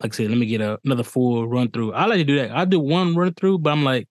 [0.02, 1.93] like I said, let me get a, another full run through.
[1.93, 2.51] I like to do that.
[2.51, 4.09] I do one run through, but I'm like,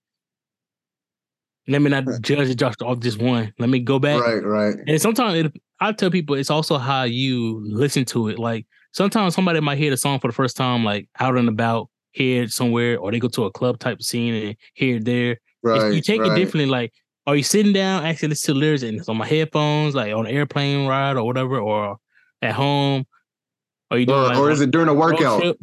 [1.67, 3.51] let me not judge it just off just one.
[3.57, 4.21] Let me go back.
[4.21, 8.37] right, right, And sometimes it, I tell people it's also how you listen to it.
[8.37, 11.89] Like sometimes somebody might hear the song for the first time, like out and about,
[12.15, 15.37] hear it somewhere, or they go to a club type scene and hear it there.
[15.63, 15.93] Right.
[15.93, 16.31] you take right.
[16.31, 16.65] it differently.
[16.67, 16.93] Like,
[17.27, 20.25] are you sitting down actually listen to lyrics and it's on my headphones, like on
[20.27, 21.97] an airplane ride or whatever, or
[22.41, 23.05] at home?
[23.91, 25.41] Are you doing Or, like or is it during a workout?
[25.41, 25.57] trip?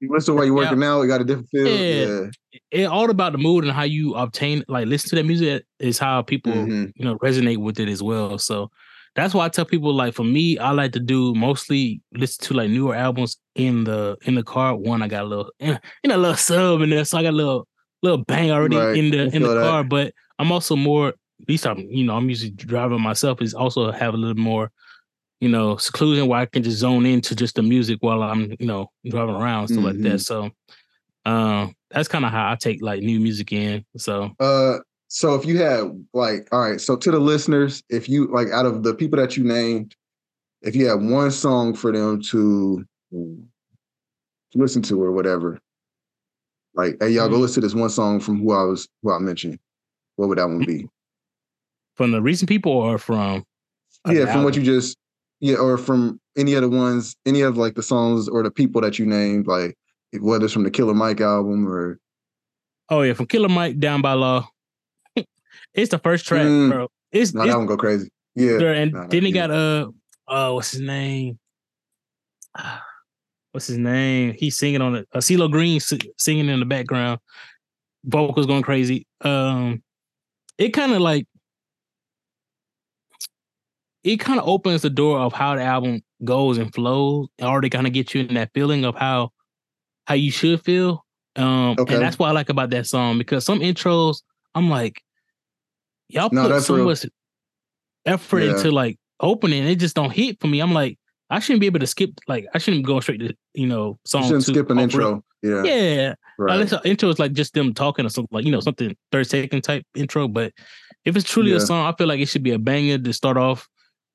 [0.00, 1.00] You listen while you're working out.
[1.02, 1.66] You got a different feel.
[1.68, 2.06] Yeah.
[2.52, 2.60] Yeah.
[2.70, 5.98] It all about the mood and how you obtain, like, listen to that music is
[5.98, 6.92] how people Mhm.
[6.96, 8.38] you know resonate with it as well.
[8.38, 8.70] So
[9.14, 12.54] that's why I tell people like for me, I like to do mostly listen to
[12.54, 14.74] like newer albums in the in the car.
[14.76, 17.30] One, I got a little you know a little sub in there, so I got
[17.30, 17.68] a little
[18.02, 18.96] little bang already Right.
[18.96, 19.60] in the in the that.
[19.60, 19.84] car.
[19.84, 23.90] But I'm also more at least I'm you know I'm usually driving myself is also
[23.92, 24.70] have a little more
[25.40, 28.66] you know seclusion where I can just zone into just the music while I'm you
[28.66, 30.02] know driving around stuff like Mhm.
[30.04, 30.20] that.
[30.20, 30.50] So
[31.26, 33.84] um that's kind of how I take like new music in.
[33.98, 34.78] So Uh,
[35.14, 38.64] so if you had like, all right, so to the listeners, if you like, out
[38.64, 39.94] of the people that you named,
[40.62, 42.82] if you had one song for them to
[44.54, 45.58] listen to or whatever,
[46.74, 47.40] like, hey, y'all go Mm.
[47.42, 49.58] listen to this one song from who I was, who I mentioned.
[50.16, 50.88] What would that one be?
[51.96, 53.44] from the recent people or from
[54.08, 54.96] yeah, from what you just,
[55.40, 58.80] yeah, or from any of the ones, any of like the songs or the people
[58.80, 59.76] that you named, like
[60.20, 61.98] whether it's from the Killer Mike album or
[62.88, 64.48] Oh yeah, from Killer Mike down by law.
[65.74, 66.70] It's the first track, Mm.
[66.70, 66.88] bro.
[67.12, 68.08] It's, no, it's that one go crazy.
[68.34, 69.46] Yeah, there, and then he yeah.
[69.46, 69.88] got uh
[70.28, 71.38] uh what's his name?
[73.52, 74.34] What's his name?
[74.38, 75.06] He's singing on it.
[75.12, 75.78] Uh, CeeLo Green
[76.16, 77.20] singing in the background.
[78.02, 79.06] Vocals going crazy.
[79.20, 79.82] Um,
[80.56, 81.26] it kind of like
[84.04, 87.68] it kind of opens the door of how the album goes and flows and already
[87.68, 89.30] kind of get you in that feeling of how
[90.06, 91.04] how you should feel.
[91.36, 91.94] Um Okay.
[91.94, 94.22] and that's what I like about that song because some intros,
[94.54, 95.02] I'm like,
[96.12, 96.84] y'all No, put so real.
[96.86, 97.04] much
[98.06, 98.52] effort Yeah.
[98.56, 100.60] into like opening, it just don't hit for me.
[100.60, 100.98] I'm like,
[101.30, 103.98] I shouldn't be able to skip like I shouldn't go straight to you know You
[104.06, 105.24] song shouldn't two skip an intro.
[105.42, 105.62] Yeah.
[105.64, 106.54] Yeah, Right.
[106.54, 109.26] Unless the intro is like just them talking or something like you know something third
[109.26, 110.28] second type intro.
[110.28, 110.52] But
[111.04, 111.56] if it's truly Yeah.
[111.56, 113.68] a song, I feel like it should be a banger to start off,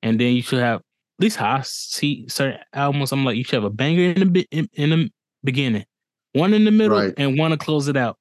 [0.03, 0.83] and then you should have at
[1.23, 3.11] least how I see certain albums.
[3.11, 5.09] I'm like you should have a banger in the in, in the
[5.43, 5.85] beginning,
[6.33, 7.13] one in the middle, Right.
[7.17, 8.17] and one to close it out.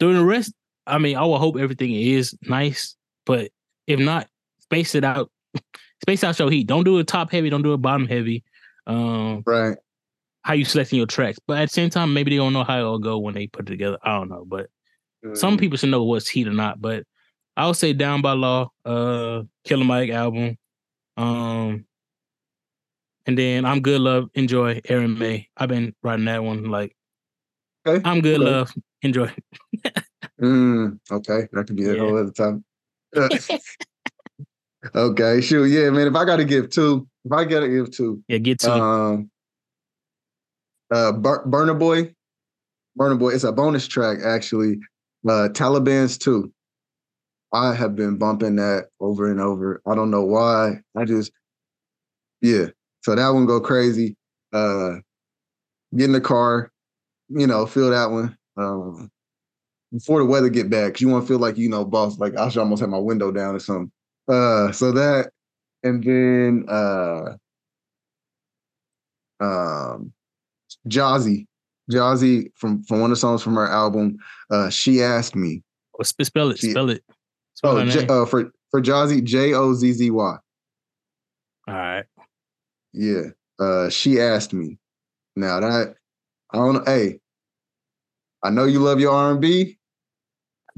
[0.00, 0.52] During the rest,
[0.88, 2.96] I mean, I will hope everything is nice,
[3.26, 3.50] but
[3.86, 4.28] if not,
[4.60, 5.30] space it out.
[6.02, 6.66] space out your heat.
[6.66, 7.50] Don't do it top heavy.
[7.50, 8.42] Don't do it bottom heavy.
[8.86, 9.76] Um, Right.
[10.44, 11.38] how you selecting your tracks.
[11.46, 13.66] But at the same time, maybe they don't know how it'll go when they put
[13.68, 13.98] it together.
[14.02, 14.44] I don't know.
[14.46, 14.70] But
[15.34, 15.60] some Mhm.
[15.60, 16.80] people should know what's heat or not.
[16.80, 17.04] But
[17.56, 20.56] I would say Down by Law, uh Killer Mike album.
[21.16, 21.84] Um
[23.26, 25.48] and then I'm good love, enjoy Aaron May.
[25.56, 26.96] I've been writing that one like
[27.86, 28.00] Okay.
[28.08, 28.50] I'm good Okay.
[28.50, 29.30] love, enjoy.
[30.40, 32.00] Mm, okay, that could be a Yeah.
[32.00, 32.64] whole other time.
[34.94, 35.66] okay, sure.
[35.66, 36.06] Yeah, man.
[36.06, 38.68] If I got to give two, if I got to give two, Yeah, get it.
[38.68, 39.30] um,
[40.90, 42.14] uh, Bur- Burna Boy,
[42.98, 43.30] Burna Boy.
[43.30, 44.78] It's a bonus track actually.
[45.26, 46.52] Uh, Taliban's two.
[47.52, 49.80] I have been bumping that over and over.
[49.86, 50.80] I don't know why.
[50.96, 51.32] I just,
[52.42, 52.66] yeah.
[53.02, 54.16] So that one go crazy.
[54.52, 54.96] Uh,
[55.96, 56.70] get in the car,
[57.28, 58.36] you know, feel that one.
[58.56, 59.10] Um,
[59.92, 62.18] before the weather get bad, because you want to feel like you know, boss.
[62.18, 63.90] Like I should almost have my window down or something.
[64.28, 65.30] Uh, so that,
[65.82, 67.36] and then uh,
[69.40, 70.12] um,
[70.88, 71.46] Jozzy,
[71.90, 74.18] Jozzy from from one of the songs from her album.
[74.50, 75.62] Uh, she asked me.
[76.02, 77.02] Sp- spell it, she- spell it.
[77.54, 80.36] Spell Oh, J, uh, for for Jozzy, J O Z Z Y.
[81.68, 82.04] All right.
[82.92, 83.22] Yeah.
[83.58, 84.78] Uh, she asked me.
[85.34, 85.94] Now that
[86.52, 86.84] I don't know.
[86.86, 87.20] Hey,
[88.42, 89.77] I know you love your R and B.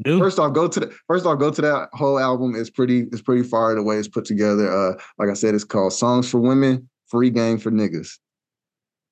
[0.02, 2.54] Do First off, go to the first off, go to that whole album.
[2.56, 4.70] It's pretty, it's pretty far the way it's put together.
[4.70, 8.18] Uh, like I said, it's called Songs for Women, Free Game for Niggas.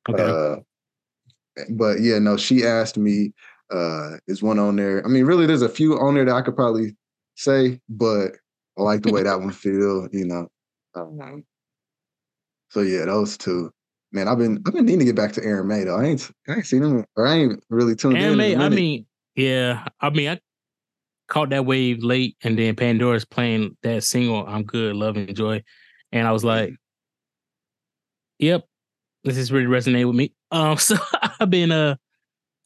[0.09, 0.23] okay.
[0.23, 0.57] Uh,
[1.71, 3.33] but yeah, no, she asked me,
[3.71, 5.05] uh, is one on there.
[5.05, 6.97] I mean, really, there's a few on there that I could probably
[7.37, 8.33] say, but
[8.79, 10.49] I like the way that one feel, you know.
[10.95, 11.45] Um,
[12.71, 13.71] so yeah, those two.
[14.11, 15.97] Man, I've been I've been needing to get back to Aaron May though.
[15.97, 18.25] I ain't I ain't seen him or I ain't really tuned in.
[18.25, 19.07] Anime, in a I mean,
[19.37, 19.85] yeah.
[20.01, 20.41] I mean, I
[21.29, 25.63] caught that wave late, and then Pandora's playing that single, I'm Good, Love, and Joy.
[26.11, 26.75] And I was like,
[28.39, 28.65] yep,
[29.25, 30.33] this is really resonating with me.
[30.51, 30.97] Um, so
[31.39, 31.97] I've been, uh,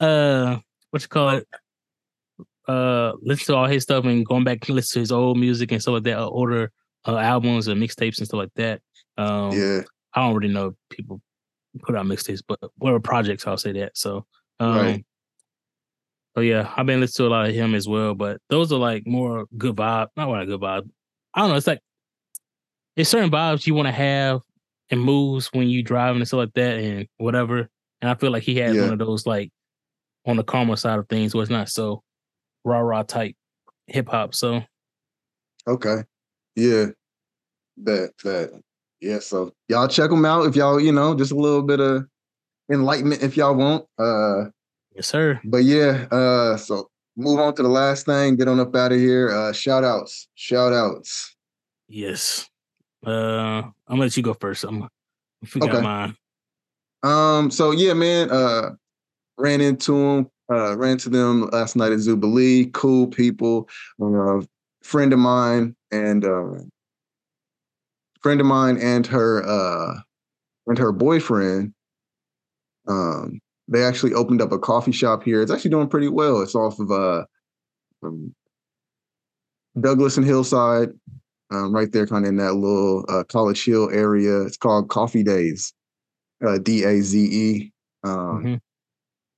[0.00, 0.58] uh,
[0.90, 1.48] what you call it?
[2.68, 5.72] Uh, listen to all his stuff and going back and listen to his old music
[5.72, 6.70] and stuff like that, uh, older
[7.06, 8.80] uh, albums and mixtapes and stuff like that.
[9.18, 9.80] Um, yeah,
[10.14, 11.20] I don't really know if people
[11.80, 13.96] put out mixtapes, but whatever projects, I'll say that.
[13.96, 14.26] So,
[14.60, 15.04] um, Right.
[16.34, 18.14] So yeah, I've been listening to a lot of him as well.
[18.14, 20.88] But those are like more good vibe, not what a good vibe.
[21.34, 21.56] I don't know.
[21.56, 21.80] It's like
[22.96, 24.40] it's certain vibes you want to have
[24.90, 27.68] and moves when you driving and stuff like that and whatever.
[28.00, 28.82] And I feel like he has Yeah.
[28.82, 29.50] one of those like
[30.26, 32.02] on the calmer side of things, where it's not so
[32.64, 33.34] rah rah type
[33.86, 34.34] hip hop.
[34.34, 34.62] So
[35.66, 36.04] okay.
[36.56, 36.86] Yeah.
[37.84, 38.62] That that
[39.00, 42.06] yeah, so y'all check them out if y'all, you know, just a little bit of
[42.70, 43.84] enlightenment if y'all want.
[43.98, 44.50] Uh
[44.94, 45.40] yes, sir.
[45.44, 48.98] But yeah, uh, so move on to the last thing, get on up out of
[48.98, 49.30] here.
[49.30, 50.28] Uh shout outs.
[50.34, 51.34] Shout outs.
[51.88, 52.48] Yes.
[53.06, 53.10] Uh,
[53.62, 54.64] I'm gonna let you go first.
[54.64, 54.88] I'm
[55.44, 55.82] forgot Okay.
[55.82, 56.16] mine.
[57.02, 58.70] Um, so yeah, man, uh
[59.38, 62.72] ran into them, uh, ran to them last night at Zoobilee.
[62.72, 63.68] Cool people.
[64.02, 64.40] Uh
[64.82, 66.54] friend of mine and uh
[68.22, 69.98] friend of mine and her uh
[70.66, 71.74] and her boyfriend.
[72.88, 73.40] Um,
[73.72, 75.42] they actually opened up a coffee shop here.
[75.42, 76.40] It's actually doing pretty well.
[76.40, 77.24] It's off of uh
[78.02, 78.34] um,
[79.80, 80.90] Douglas and Hillside,
[81.50, 84.42] um, right there, kind of in that little uh, College Hill area.
[84.42, 85.72] It's called Coffee Daze,
[86.46, 87.72] uh, D A Z E.
[88.04, 88.60] Um, Mhm.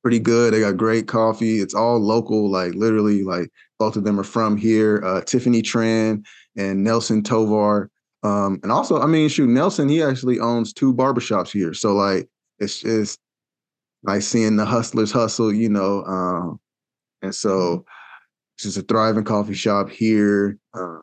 [0.03, 0.53] Pretty good.
[0.53, 1.61] They got great coffee.
[1.61, 3.49] It's all local, like literally, like
[3.79, 5.03] both of them are from here.
[5.03, 6.23] Uh, Tiffany Tran
[6.59, 7.91] and Nelson Tovar.
[8.23, 11.73] Um, and also, I mean, shoot, Nelson, he actually owns two barbershops here.
[11.73, 12.29] So, like,
[12.59, 13.19] it's just
[14.05, 16.05] nice seeing the hustlers hustle, you know.
[16.05, 16.61] Um,
[17.23, 17.85] and so
[18.57, 20.59] it's just a thriving coffee shop here.
[20.73, 20.99] Uh,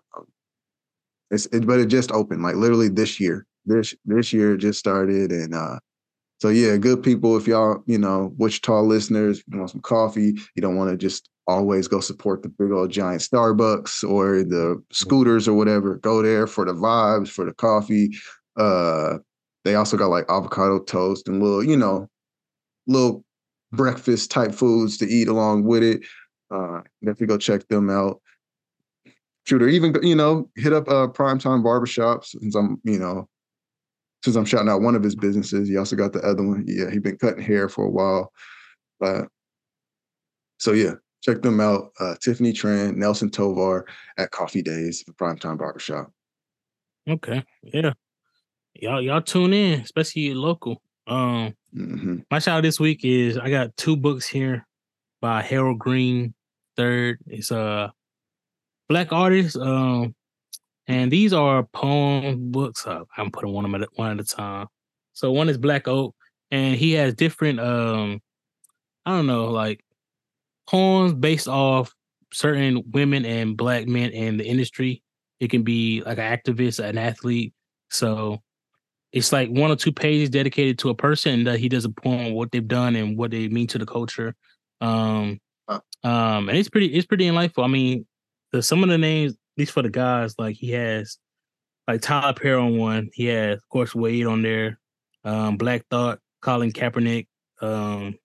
[1.30, 3.46] it's it, but it just opened like literally this year.
[3.66, 5.80] This this year it just started, and uh,
[6.40, 7.38] so yeah, good people.
[7.38, 11.30] If y'all you know Wichita listeners, you want some coffee, you don't want to just
[11.48, 15.98] always go support the big old giant Starbucks or the scooters or whatever.
[15.98, 18.12] Go there for the vibes, for the coffee.
[18.58, 19.18] Uh,
[19.64, 22.10] they also got like avocado toast and little, you know,
[22.88, 23.24] little
[23.72, 26.02] breakfast type foods to eat along with it.
[26.50, 28.22] Uh, definitely go check them out.
[29.46, 33.28] Shooter, even you know, hit up uh primetime barbershops since I'm, you know,
[34.24, 35.68] since I'm shouting out one of his businesses.
[35.68, 36.64] He also got the other one.
[36.68, 38.32] Yeah, he's been cutting hair for a while.
[39.04, 39.26] Uh,
[40.60, 41.92] so yeah, check them out.
[42.00, 43.88] Uh, Tiffany Tran, Nelson Tovar
[44.18, 46.12] at Coffee Daze, the primetime barbershop.
[47.10, 47.44] Okay.
[47.64, 47.94] Yeah.
[48.76, 50.82] Y'all y'all tune in, especially local.
[51.12, 54.66] Um hmm my shout out this week is I got two books here
[55.20, 56.34] by Harold Green
[56.78, 57.18] third.
[57.28, 57.92] It's a
[58.88, 59.58] black artist.
[59.58, 60.16] Um
[60.88, 62.88] and these are poem books.
[62.88, 64.68] Uh, I'm putting one of them at one at a time.
[65.14, 66.16] So one is Black Oak,
[66.50, 68.22] and he has different um
[69.06, 69.84] I don't know, like
[70.70, 71.94] poems based off
[72.32, 75.04] certain women and black men in the industry.
[75.42, 77.54] It can be like an activist, an athlete.
[77.90, 78.40] So
[79.12, 82.28] it's like one or two pages dedicated to a person that he does a poem
[82.28, 84.36] on what they've done and what they mean to the culture.
[84.80, 85.40] Um,
[85.70, 85.80] Huh.
[86.04, 87.64] um, and it's pretty, it's pretty enlightful.
[87.64, 88.06] I mean,
[88.52, 91.18] the some of the names, at least for the guys, like he has
[91.88, 93.10] like Tyler Perry on one.
[93.14, 94.80] He has, of course, Wade on there.
[95.24, 97.28] Um, Black Thought, Colin Kaepernick.
[97.62, 98.16] Um,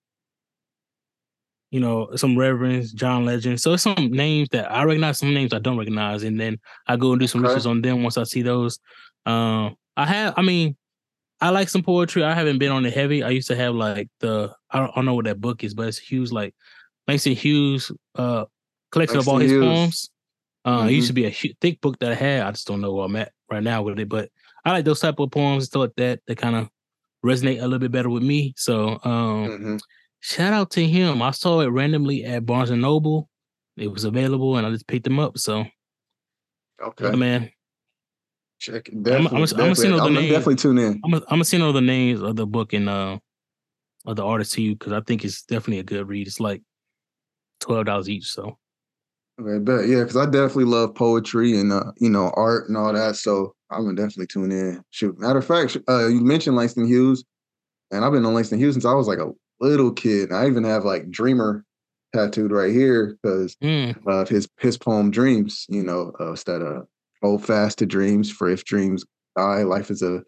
[1.70, 3.60] you know, some reverends, John Legend.
[3.60, 6.96] So it's some names that I recognize, some names I don't recognize, and then I
[6.96, 7.54] go and do some Okay.
[7.54, 8.78] research on them once I see those.
[9.26, 10.76] Um, I have, I mean,
[11.40, 12.24] I like some poetry.
[12.24, 13.22] I haven't been on the heavy.
[13.22, 15.74] I used to have like the I don't, I don't know what that book is,
[15.74, 16.54] but it's Hughes like
[17.08, 18.46] Langston Hughes uh
[18.90, 19.62] collection of all his Hughes.
[19.62, 20.10] poems.
[20.64, 21.08] Uh, it used Mhm.
[21.08, 22.42] to be a thick book that I had.
[22.42, 24.30] I just don't know where I'm at right now with it, but
[24.64, 26.20] I like those type of poems and stuff like that.
[26.26, 26.68] That kind of
[27.24, 28.52] resonate a little bit better with me.
[28.56, 29.80] So um, Mhm.
[30.20, 31.22] shout out to him.
[31.22, 33.28] I saw it randomly at Barnes and Noble.
[33.76, 35.38] It was available, and I just picked them up.
[35.38, 35.66] So
[36.82, 37.04] Okay.
[37.04, 37.50] yeah, man,
[38.58, 38.94] Check it.
[38.94, 39.90] I'ma- Definitely, I'ma- I'ma send definitely.
[39.90, 40.28] the I'm, I'm name.
[40.30, 41.00] definitely tune in.
[41.04, 43.18] I'm gonna, I'm send all the names of the book and uh
[44.06, 46.26] of the artist to you because I think it's definitely a good read.
[46.26, 46.62] It's like
[47.60, 48.26] twelve dollars each.
[48.26, 48.58] So
[49.38, 49.86] Okay, bet.
[49.86, 53.16] Yeah, because I definitely love poetry and uh, you know art and all that.
[53.16, 54.82] So I'm gonna definitely tune in.
[54.90, 57.24] Shoot, matter of fact, uh, you mentioned Langston Hughes,
[57.90, 59.30] and I've been on Langston Hughes since I was like a
[59.60, 60.32] little kid.
[60.32, 61.64] I even have like Dreamer
[62.14, 65.66] tattooed right here because mm, of his his poem Dreams.
[65.68, 66.82] You know, uh, that uh,
[67.26, 69.04] hold fast to dreams, for if dreams
[69.36, 70.22] die, life is a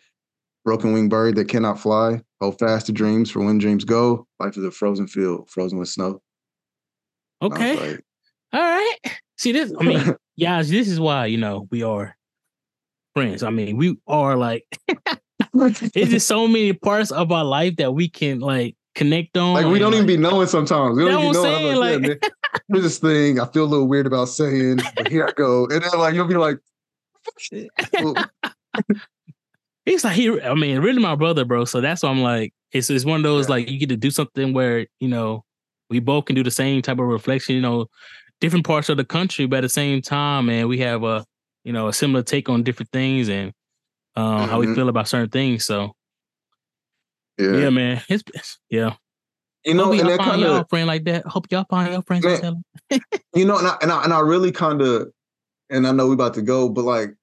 [0.65, 2.21] broken winged bird that cannot fly.
[2.41, 5.89] Hold fast to dreams, for when dreams go, life is a frozen field, frozen with
[5.89, 6.21] snow.
[7.41, 8.05] And I was okay, like,
[8.53, 8.97] all right.
[9.37, 9.73] See this?
[9.79, 12.17] I mean, yeah, this is why you know we are
[13.15, 13.45] friends.
[13.45, 14.65] I mean, we are like
[15.55, 19.55] it's just so many parts of our life that we can like connect on.
[19.55, 20.97] Like we don't even like, be knowing sometimes.
[20.97, 21.43] We don't even know.
[21.45, 25.09] Saying, like, like- yeah, man, this thing I feel a little weird about saying, but
[25.09, 25.67] here I go.
[25.67, 26.59] And then like you'll be like,
[29.85, 30.41] He's like he.
[30.41, 31.65] I mean, really my brother, bro.
[31.65, 33.53] So that's why I'm like, it's it's one of those Yeah.
[33.55, 35.45] like you get to do something where you know
[35.89, 37.55] we both can do the same type of reflection.
[37.55, 37.87] You know,
[38.41, 41.25] different parts of the country, but at the same time, and we have a
[41.65, 43.53] you know a similar take on different things and
[44.15, 44.75] uh, how we Mhm.
[44.75, 45.65] feel about certain things.
[45.65, 45.93] So
[47.39, 47.57] yeah.
[47.57, 48.95] yeah, man, it's, yeah.
[49.65, 51.27] You know, Hope and that find kind y'all of friend like that.
[51.27, 52.25] Hope y'all find your friends.
[52.25, 53.23] Man, like that.
[53.35, 55.09] you know, and I, and I and I really kind of,
[55.71, 57.15] and I know we about to go, but like,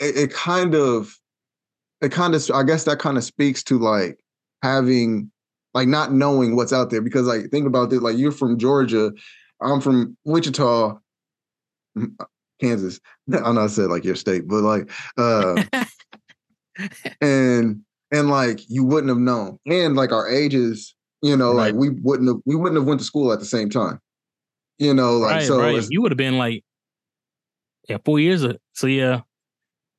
[0.00, 1.16] it, it kind of,
[2.00, 4.18] it kind of, I guess that kind of speaks to like
[4.62, 5.30] having,
[5.74, 9.12] like, not knowing what's out there because like think about this like you're from Georgia,
[9.60, 10.98] I'm from Wichita,
[11.96, 12.16] mm,
[12.60, 13.00] Kansas.
[13.32, 15.62] I know I said like your state, but like, uh,
[17.20, 21.90] and and like you wouldn't have known, and like our ages, you know, like we
[21.90, 24.00] wouldn't have, we wouldn't have went to school at the same time,
[24.78, 25.60] you know, like right, so.
[25.60, 25.86] right.
[25.90, 26.64] You would have been like,
[27.88, 28.42] yeah, four years.
[28.42, 29.20] Of, so yeah,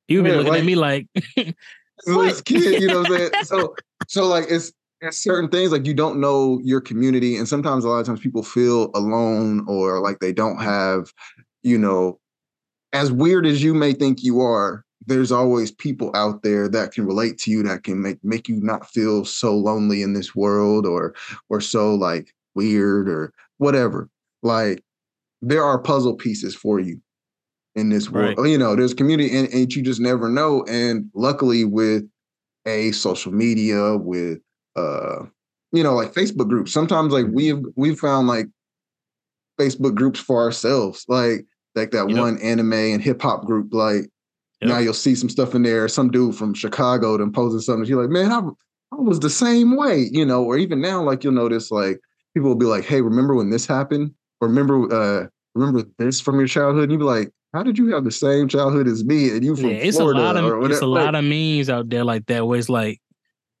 [0.08, 1.06] you would be Yeah, looking like- at me like,
[2.06, 3.30] this kid, you know what I'm saying?
[3.44, 3.74] So
[4.08, 7.88] so like it's it's certain things like you don't know your community and sometimes a
[7.88, 11.12] lot of times people feel alone or like they don't have,
[11.62, 12.18] you know,
[12.92, 17.04] as weird as you may think you are, there's always people out there that can
[17.06, 20.86] relate to you that can make make you not feel so lonely in this world
[20.86, 21.14] or
[21.48, 24.08] or so like weird or whatever.
[24.42, 24.84] Like
[25.40, 27.00] there are puzzle pieces for you
[27.74, 28.38] in this world.
[28.38, 28.50] Right.
[28.50, 30.64] You know, there's community and, and you just never know.
[30.68, 32.04] And luckily with
[32.66, 34.38] a social media, with
[34.76, 35.24] uh,
[35.72, 38.46] you know, like Facebook groups, sometimes like we've we've found like
[39.60, 44.06] Facebook groups for ourselves, like like that one anime and hip hop group, like
[44.62, 44.68] Yep.
[44.68, 45.88] now you'll see some stuff in there.
[45.88, 47.84] Some dude from Chicago then posting something.
[47.84, 48.38] You're like, man, I,
[48.92, 50.44] I was the same way, you know.
[50.44, 51.98] Or even now, like you'll notice, like
[52.32, 54.14] people will be like, hey, remember when this happened?
[54.40, 55.26] Or remember, uh,
[55.56, 56.84] remember this from your childhood?
[56.84, 59.30] And you be like, how did you have the same childhood as me?
[59.30, 61.88] And you from yeah, it's Florida a lot of it's a lot of memes out
[61.90, 63.00] there like that where it's like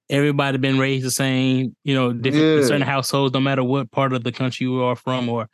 [0.08, 1.76] everybody been raised the same.
[1.84, 2.62] You know, different Yeah.
[2.66, 5.48] certain households, no matter what part of the country you are from or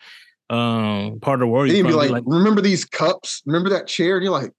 [0.50, 3.42] um part of the world you're you'd be like, you're remember these cups?
[3.44, 4.16] Remember that chair?
[4.16, 4.52] And you're like,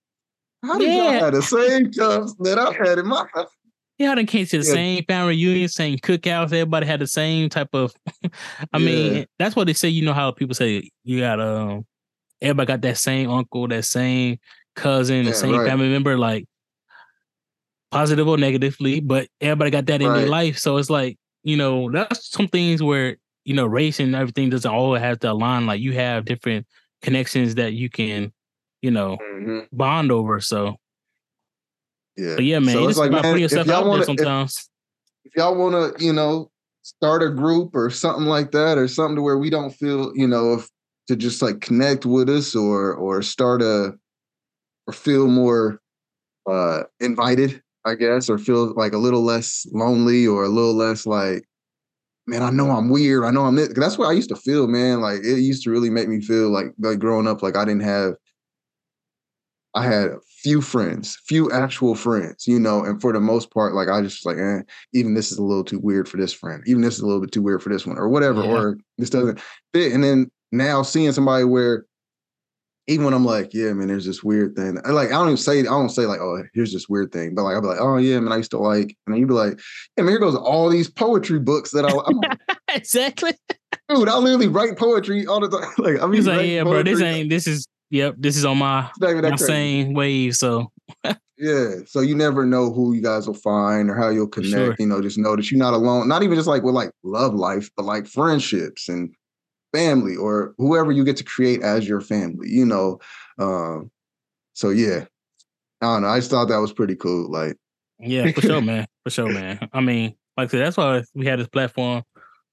[0.63, 3.49] how did y'all have the same cups that I had in my house?
[3.97, 4.73] Yeah, they came to the Yeah.
[4.73, 6.45] same family reunion, same cookouts.
[6.45, 7.93] Everybody had the same type of.
[8.73, 8.79] I Yeah.
[8.79, 9.89] mean, that's what they say.
[9.89, 11.85] You know how people say you got um,
[12.41, 14.39] everybody got that same uncle, that same
[14.75, 15.67] cousin, the same right.
[15.67, 16.45] family member, like
[17.91, 20.57] positive or negatively, but everybody got that in their life.
[20.57, 24.69] So it's like you know that's some things where you know race and everything doesn't
[24.71, 25.65] always have to align.
[25.65, 26.67] Like you have different
[27.01, 28.31] connections that you can,
[28.81, 29.67] you know, Mhm.
[29.71, 30.39] bond over.
[30.41, 30.75] So,
[32.17, 32.35] Yeah.
[32.35, 34.01] but yeah, man, So you it's like, about man, putting if yourself y'all out wanna-
[34.01, 34.69] if- sometimes.
[35.25, 36.51] if y'all want to, you know,
[36.81, 40.27] start a group or something like that, or something to where we don't feel, you
[40.27, 40.69] know, if
[41.09, 43.93] to just like connect with us or or start a
[44.87, 45.81] or feel more
[46.49, 51.05] uh invited, I guess, or feel like a little less lonely or a little less
[51.07, 51.43] like,
[52.27, 53.25] man, I know I'm weird.
[53.25, 53.69] I know I'm this.
[53.75, 55.01] That's what I used to feel, man.
[55.01, 57.83] Like it used to really make me feel like like growing up, like I didn't
[57.83, 58.13] have
[59.75, 63.75] I had a few friends, few actual friends, you know, and for the most part,
[63.75, 64.61] like I just like, eh,
[64.93, 67.21] even this is a little too weird for this friend, even this is a little
[67.21, 68.49] bit too weird for this one, or whatever, Yeah.
[68.49, 69.39] or this doesn't
[69.73, 69.93] fit.
[69.93, 71.85] And then now seeing somebody where
[72.87, 74.79] even when I'm like, yeah, man, there's this weird thing.
[74.83, 77.35] I like I don't even say I don't say like, oh, here's this weird thing,
[77.35, 79.27] but like I'll be like, oh yeah, man, I used to like, and then you'd
[79.27, 79.59] be like,
[79.95, 82.39] yeah, man, here goes all these poetry books that I, like,
[82.69, 83.33] exactly.
[83.89, 85.71] dude, I literally write poetry all the time.
[85.77, 87.29] Like I'm He's like, yeah, bro, this ain't.
[87.29, 87.67] This is.
[87.91, 90.35] Yep, this is on my my same wave.
[90.35, 90.71] So
[91.39, 91.75] Yeah.
[91.85, 94.51] So you never know who you guys will find or how you'll connect.
[94.51, 94.75] sure.
[94.77, 96.07] You know, just know that you're not alone.
[96.09, 99.15] Not even just like with like love life, but like friendships and
[99.73, 102.99] family or whoever you get to create as your family, you know.
[103.37, 103.91] Um,
[104.53, 105.05] so yeah.
[105.81, 106.09] I don't know.
[106.09, 107.31] I just thought that was pretty cool.
[107.31, 107.55] Like,
[107.99, 108.85] yeah, for sure, man.
[109.05, 109.69] For sure, man.
[109.71, 112.03] I mean, like I said, that's why we had this platform,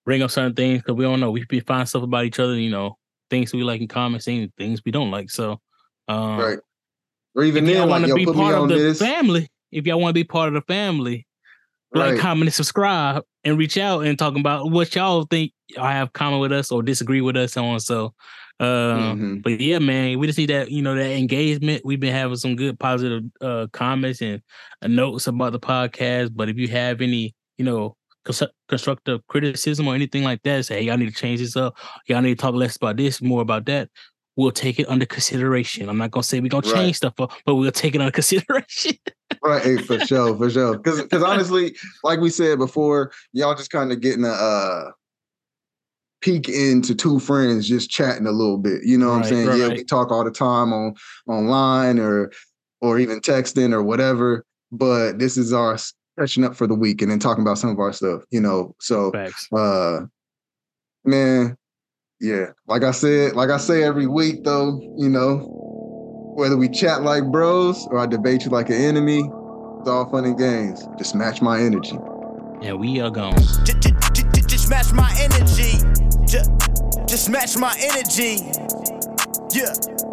[0.05, 1.33] bring up certain things because we don't know.
[1.33, 2.57] We be find stuff about each other.
[2.57, 2.99] You know,
[3.29, 5.31] things we like in common, things things we don't like.
[5.31, 5.61] So,
[6.07, 6.59] um, right.
[7.35, 8.75] Or even if y'all then, want like, to yo, be put me part of the
[8.77, 8.99] this.
[9.01, 11.27] family, if y'all want to be part of the family,
[11.93, 16.13] like, comment, and subscribe, and reach out and talk about what y'all think y'all have
[16.13, 17.81] common with us or disagree with us so on.
[17.81, 18.15] So,
[18.61, 18.65] uh,
[19.15, 19.43] Mhm.
[19.43, 21.83] but yeah, man, we just need that you know that engagement.
[21.85, 24.41] We've been having some good positive uh comments and
[24.83, 26.31] uh, notes about the podcast.
[26.35, 27.97] But if you have any, you know.
[28.25, 31.77] cons- Constructive criticism or anything like that, say, hey, y'all need to change this up.
[32.09, 33.89] Y'all need to talk less about this, more about that.
[34.35, 35.89] We'll take it under consideration.
[35.89, 36.75] I'm not gonna say we're gonna Right.
[36.87, 38.95] change stuff, up, but we'll take it under consideration.
[39.45, 40.77] Right, hey, for sure, for sure.
[40.77, 44.91] Because because honestly, like we said before, y'all just kind of getting a uh,
[46.27, 48.83] peek into two friends just chatting a little bit.
[48.83, 49.61] You know what I'm Right, saying?
[49.61, 50.95] Yeah, we talk all the time on
[51.29, 52.33] online or
[52.81, 54.45] or even texting or whatever.
[54.73, 57.71] But this is our s- catching up for the week and then talking about some
[57.71, 58.23] of our stuff.
[58.31, 59.47] You know, so Facts.
[59.53, 60.01] uh,
[61.05, 61.57] man,
[62.21, 62.47] yeah.
[62.67, 65.53] Like I said, like I say every week though, you know.
[66.39, 70.27] Whether we chat like bros or I debate you like an enemy, it's all fun
[70.27, 70.87] and games.
[70.99, 71.97] Just match my energy.
[72.61, 73.39] Yeah, we are gone.
[73.65, 75.79] Just, just, just match my energy.
[76.27, 76.51] Just,
[77.07, 78.51] just match my energy.
[79.53, 80.06] Yeah.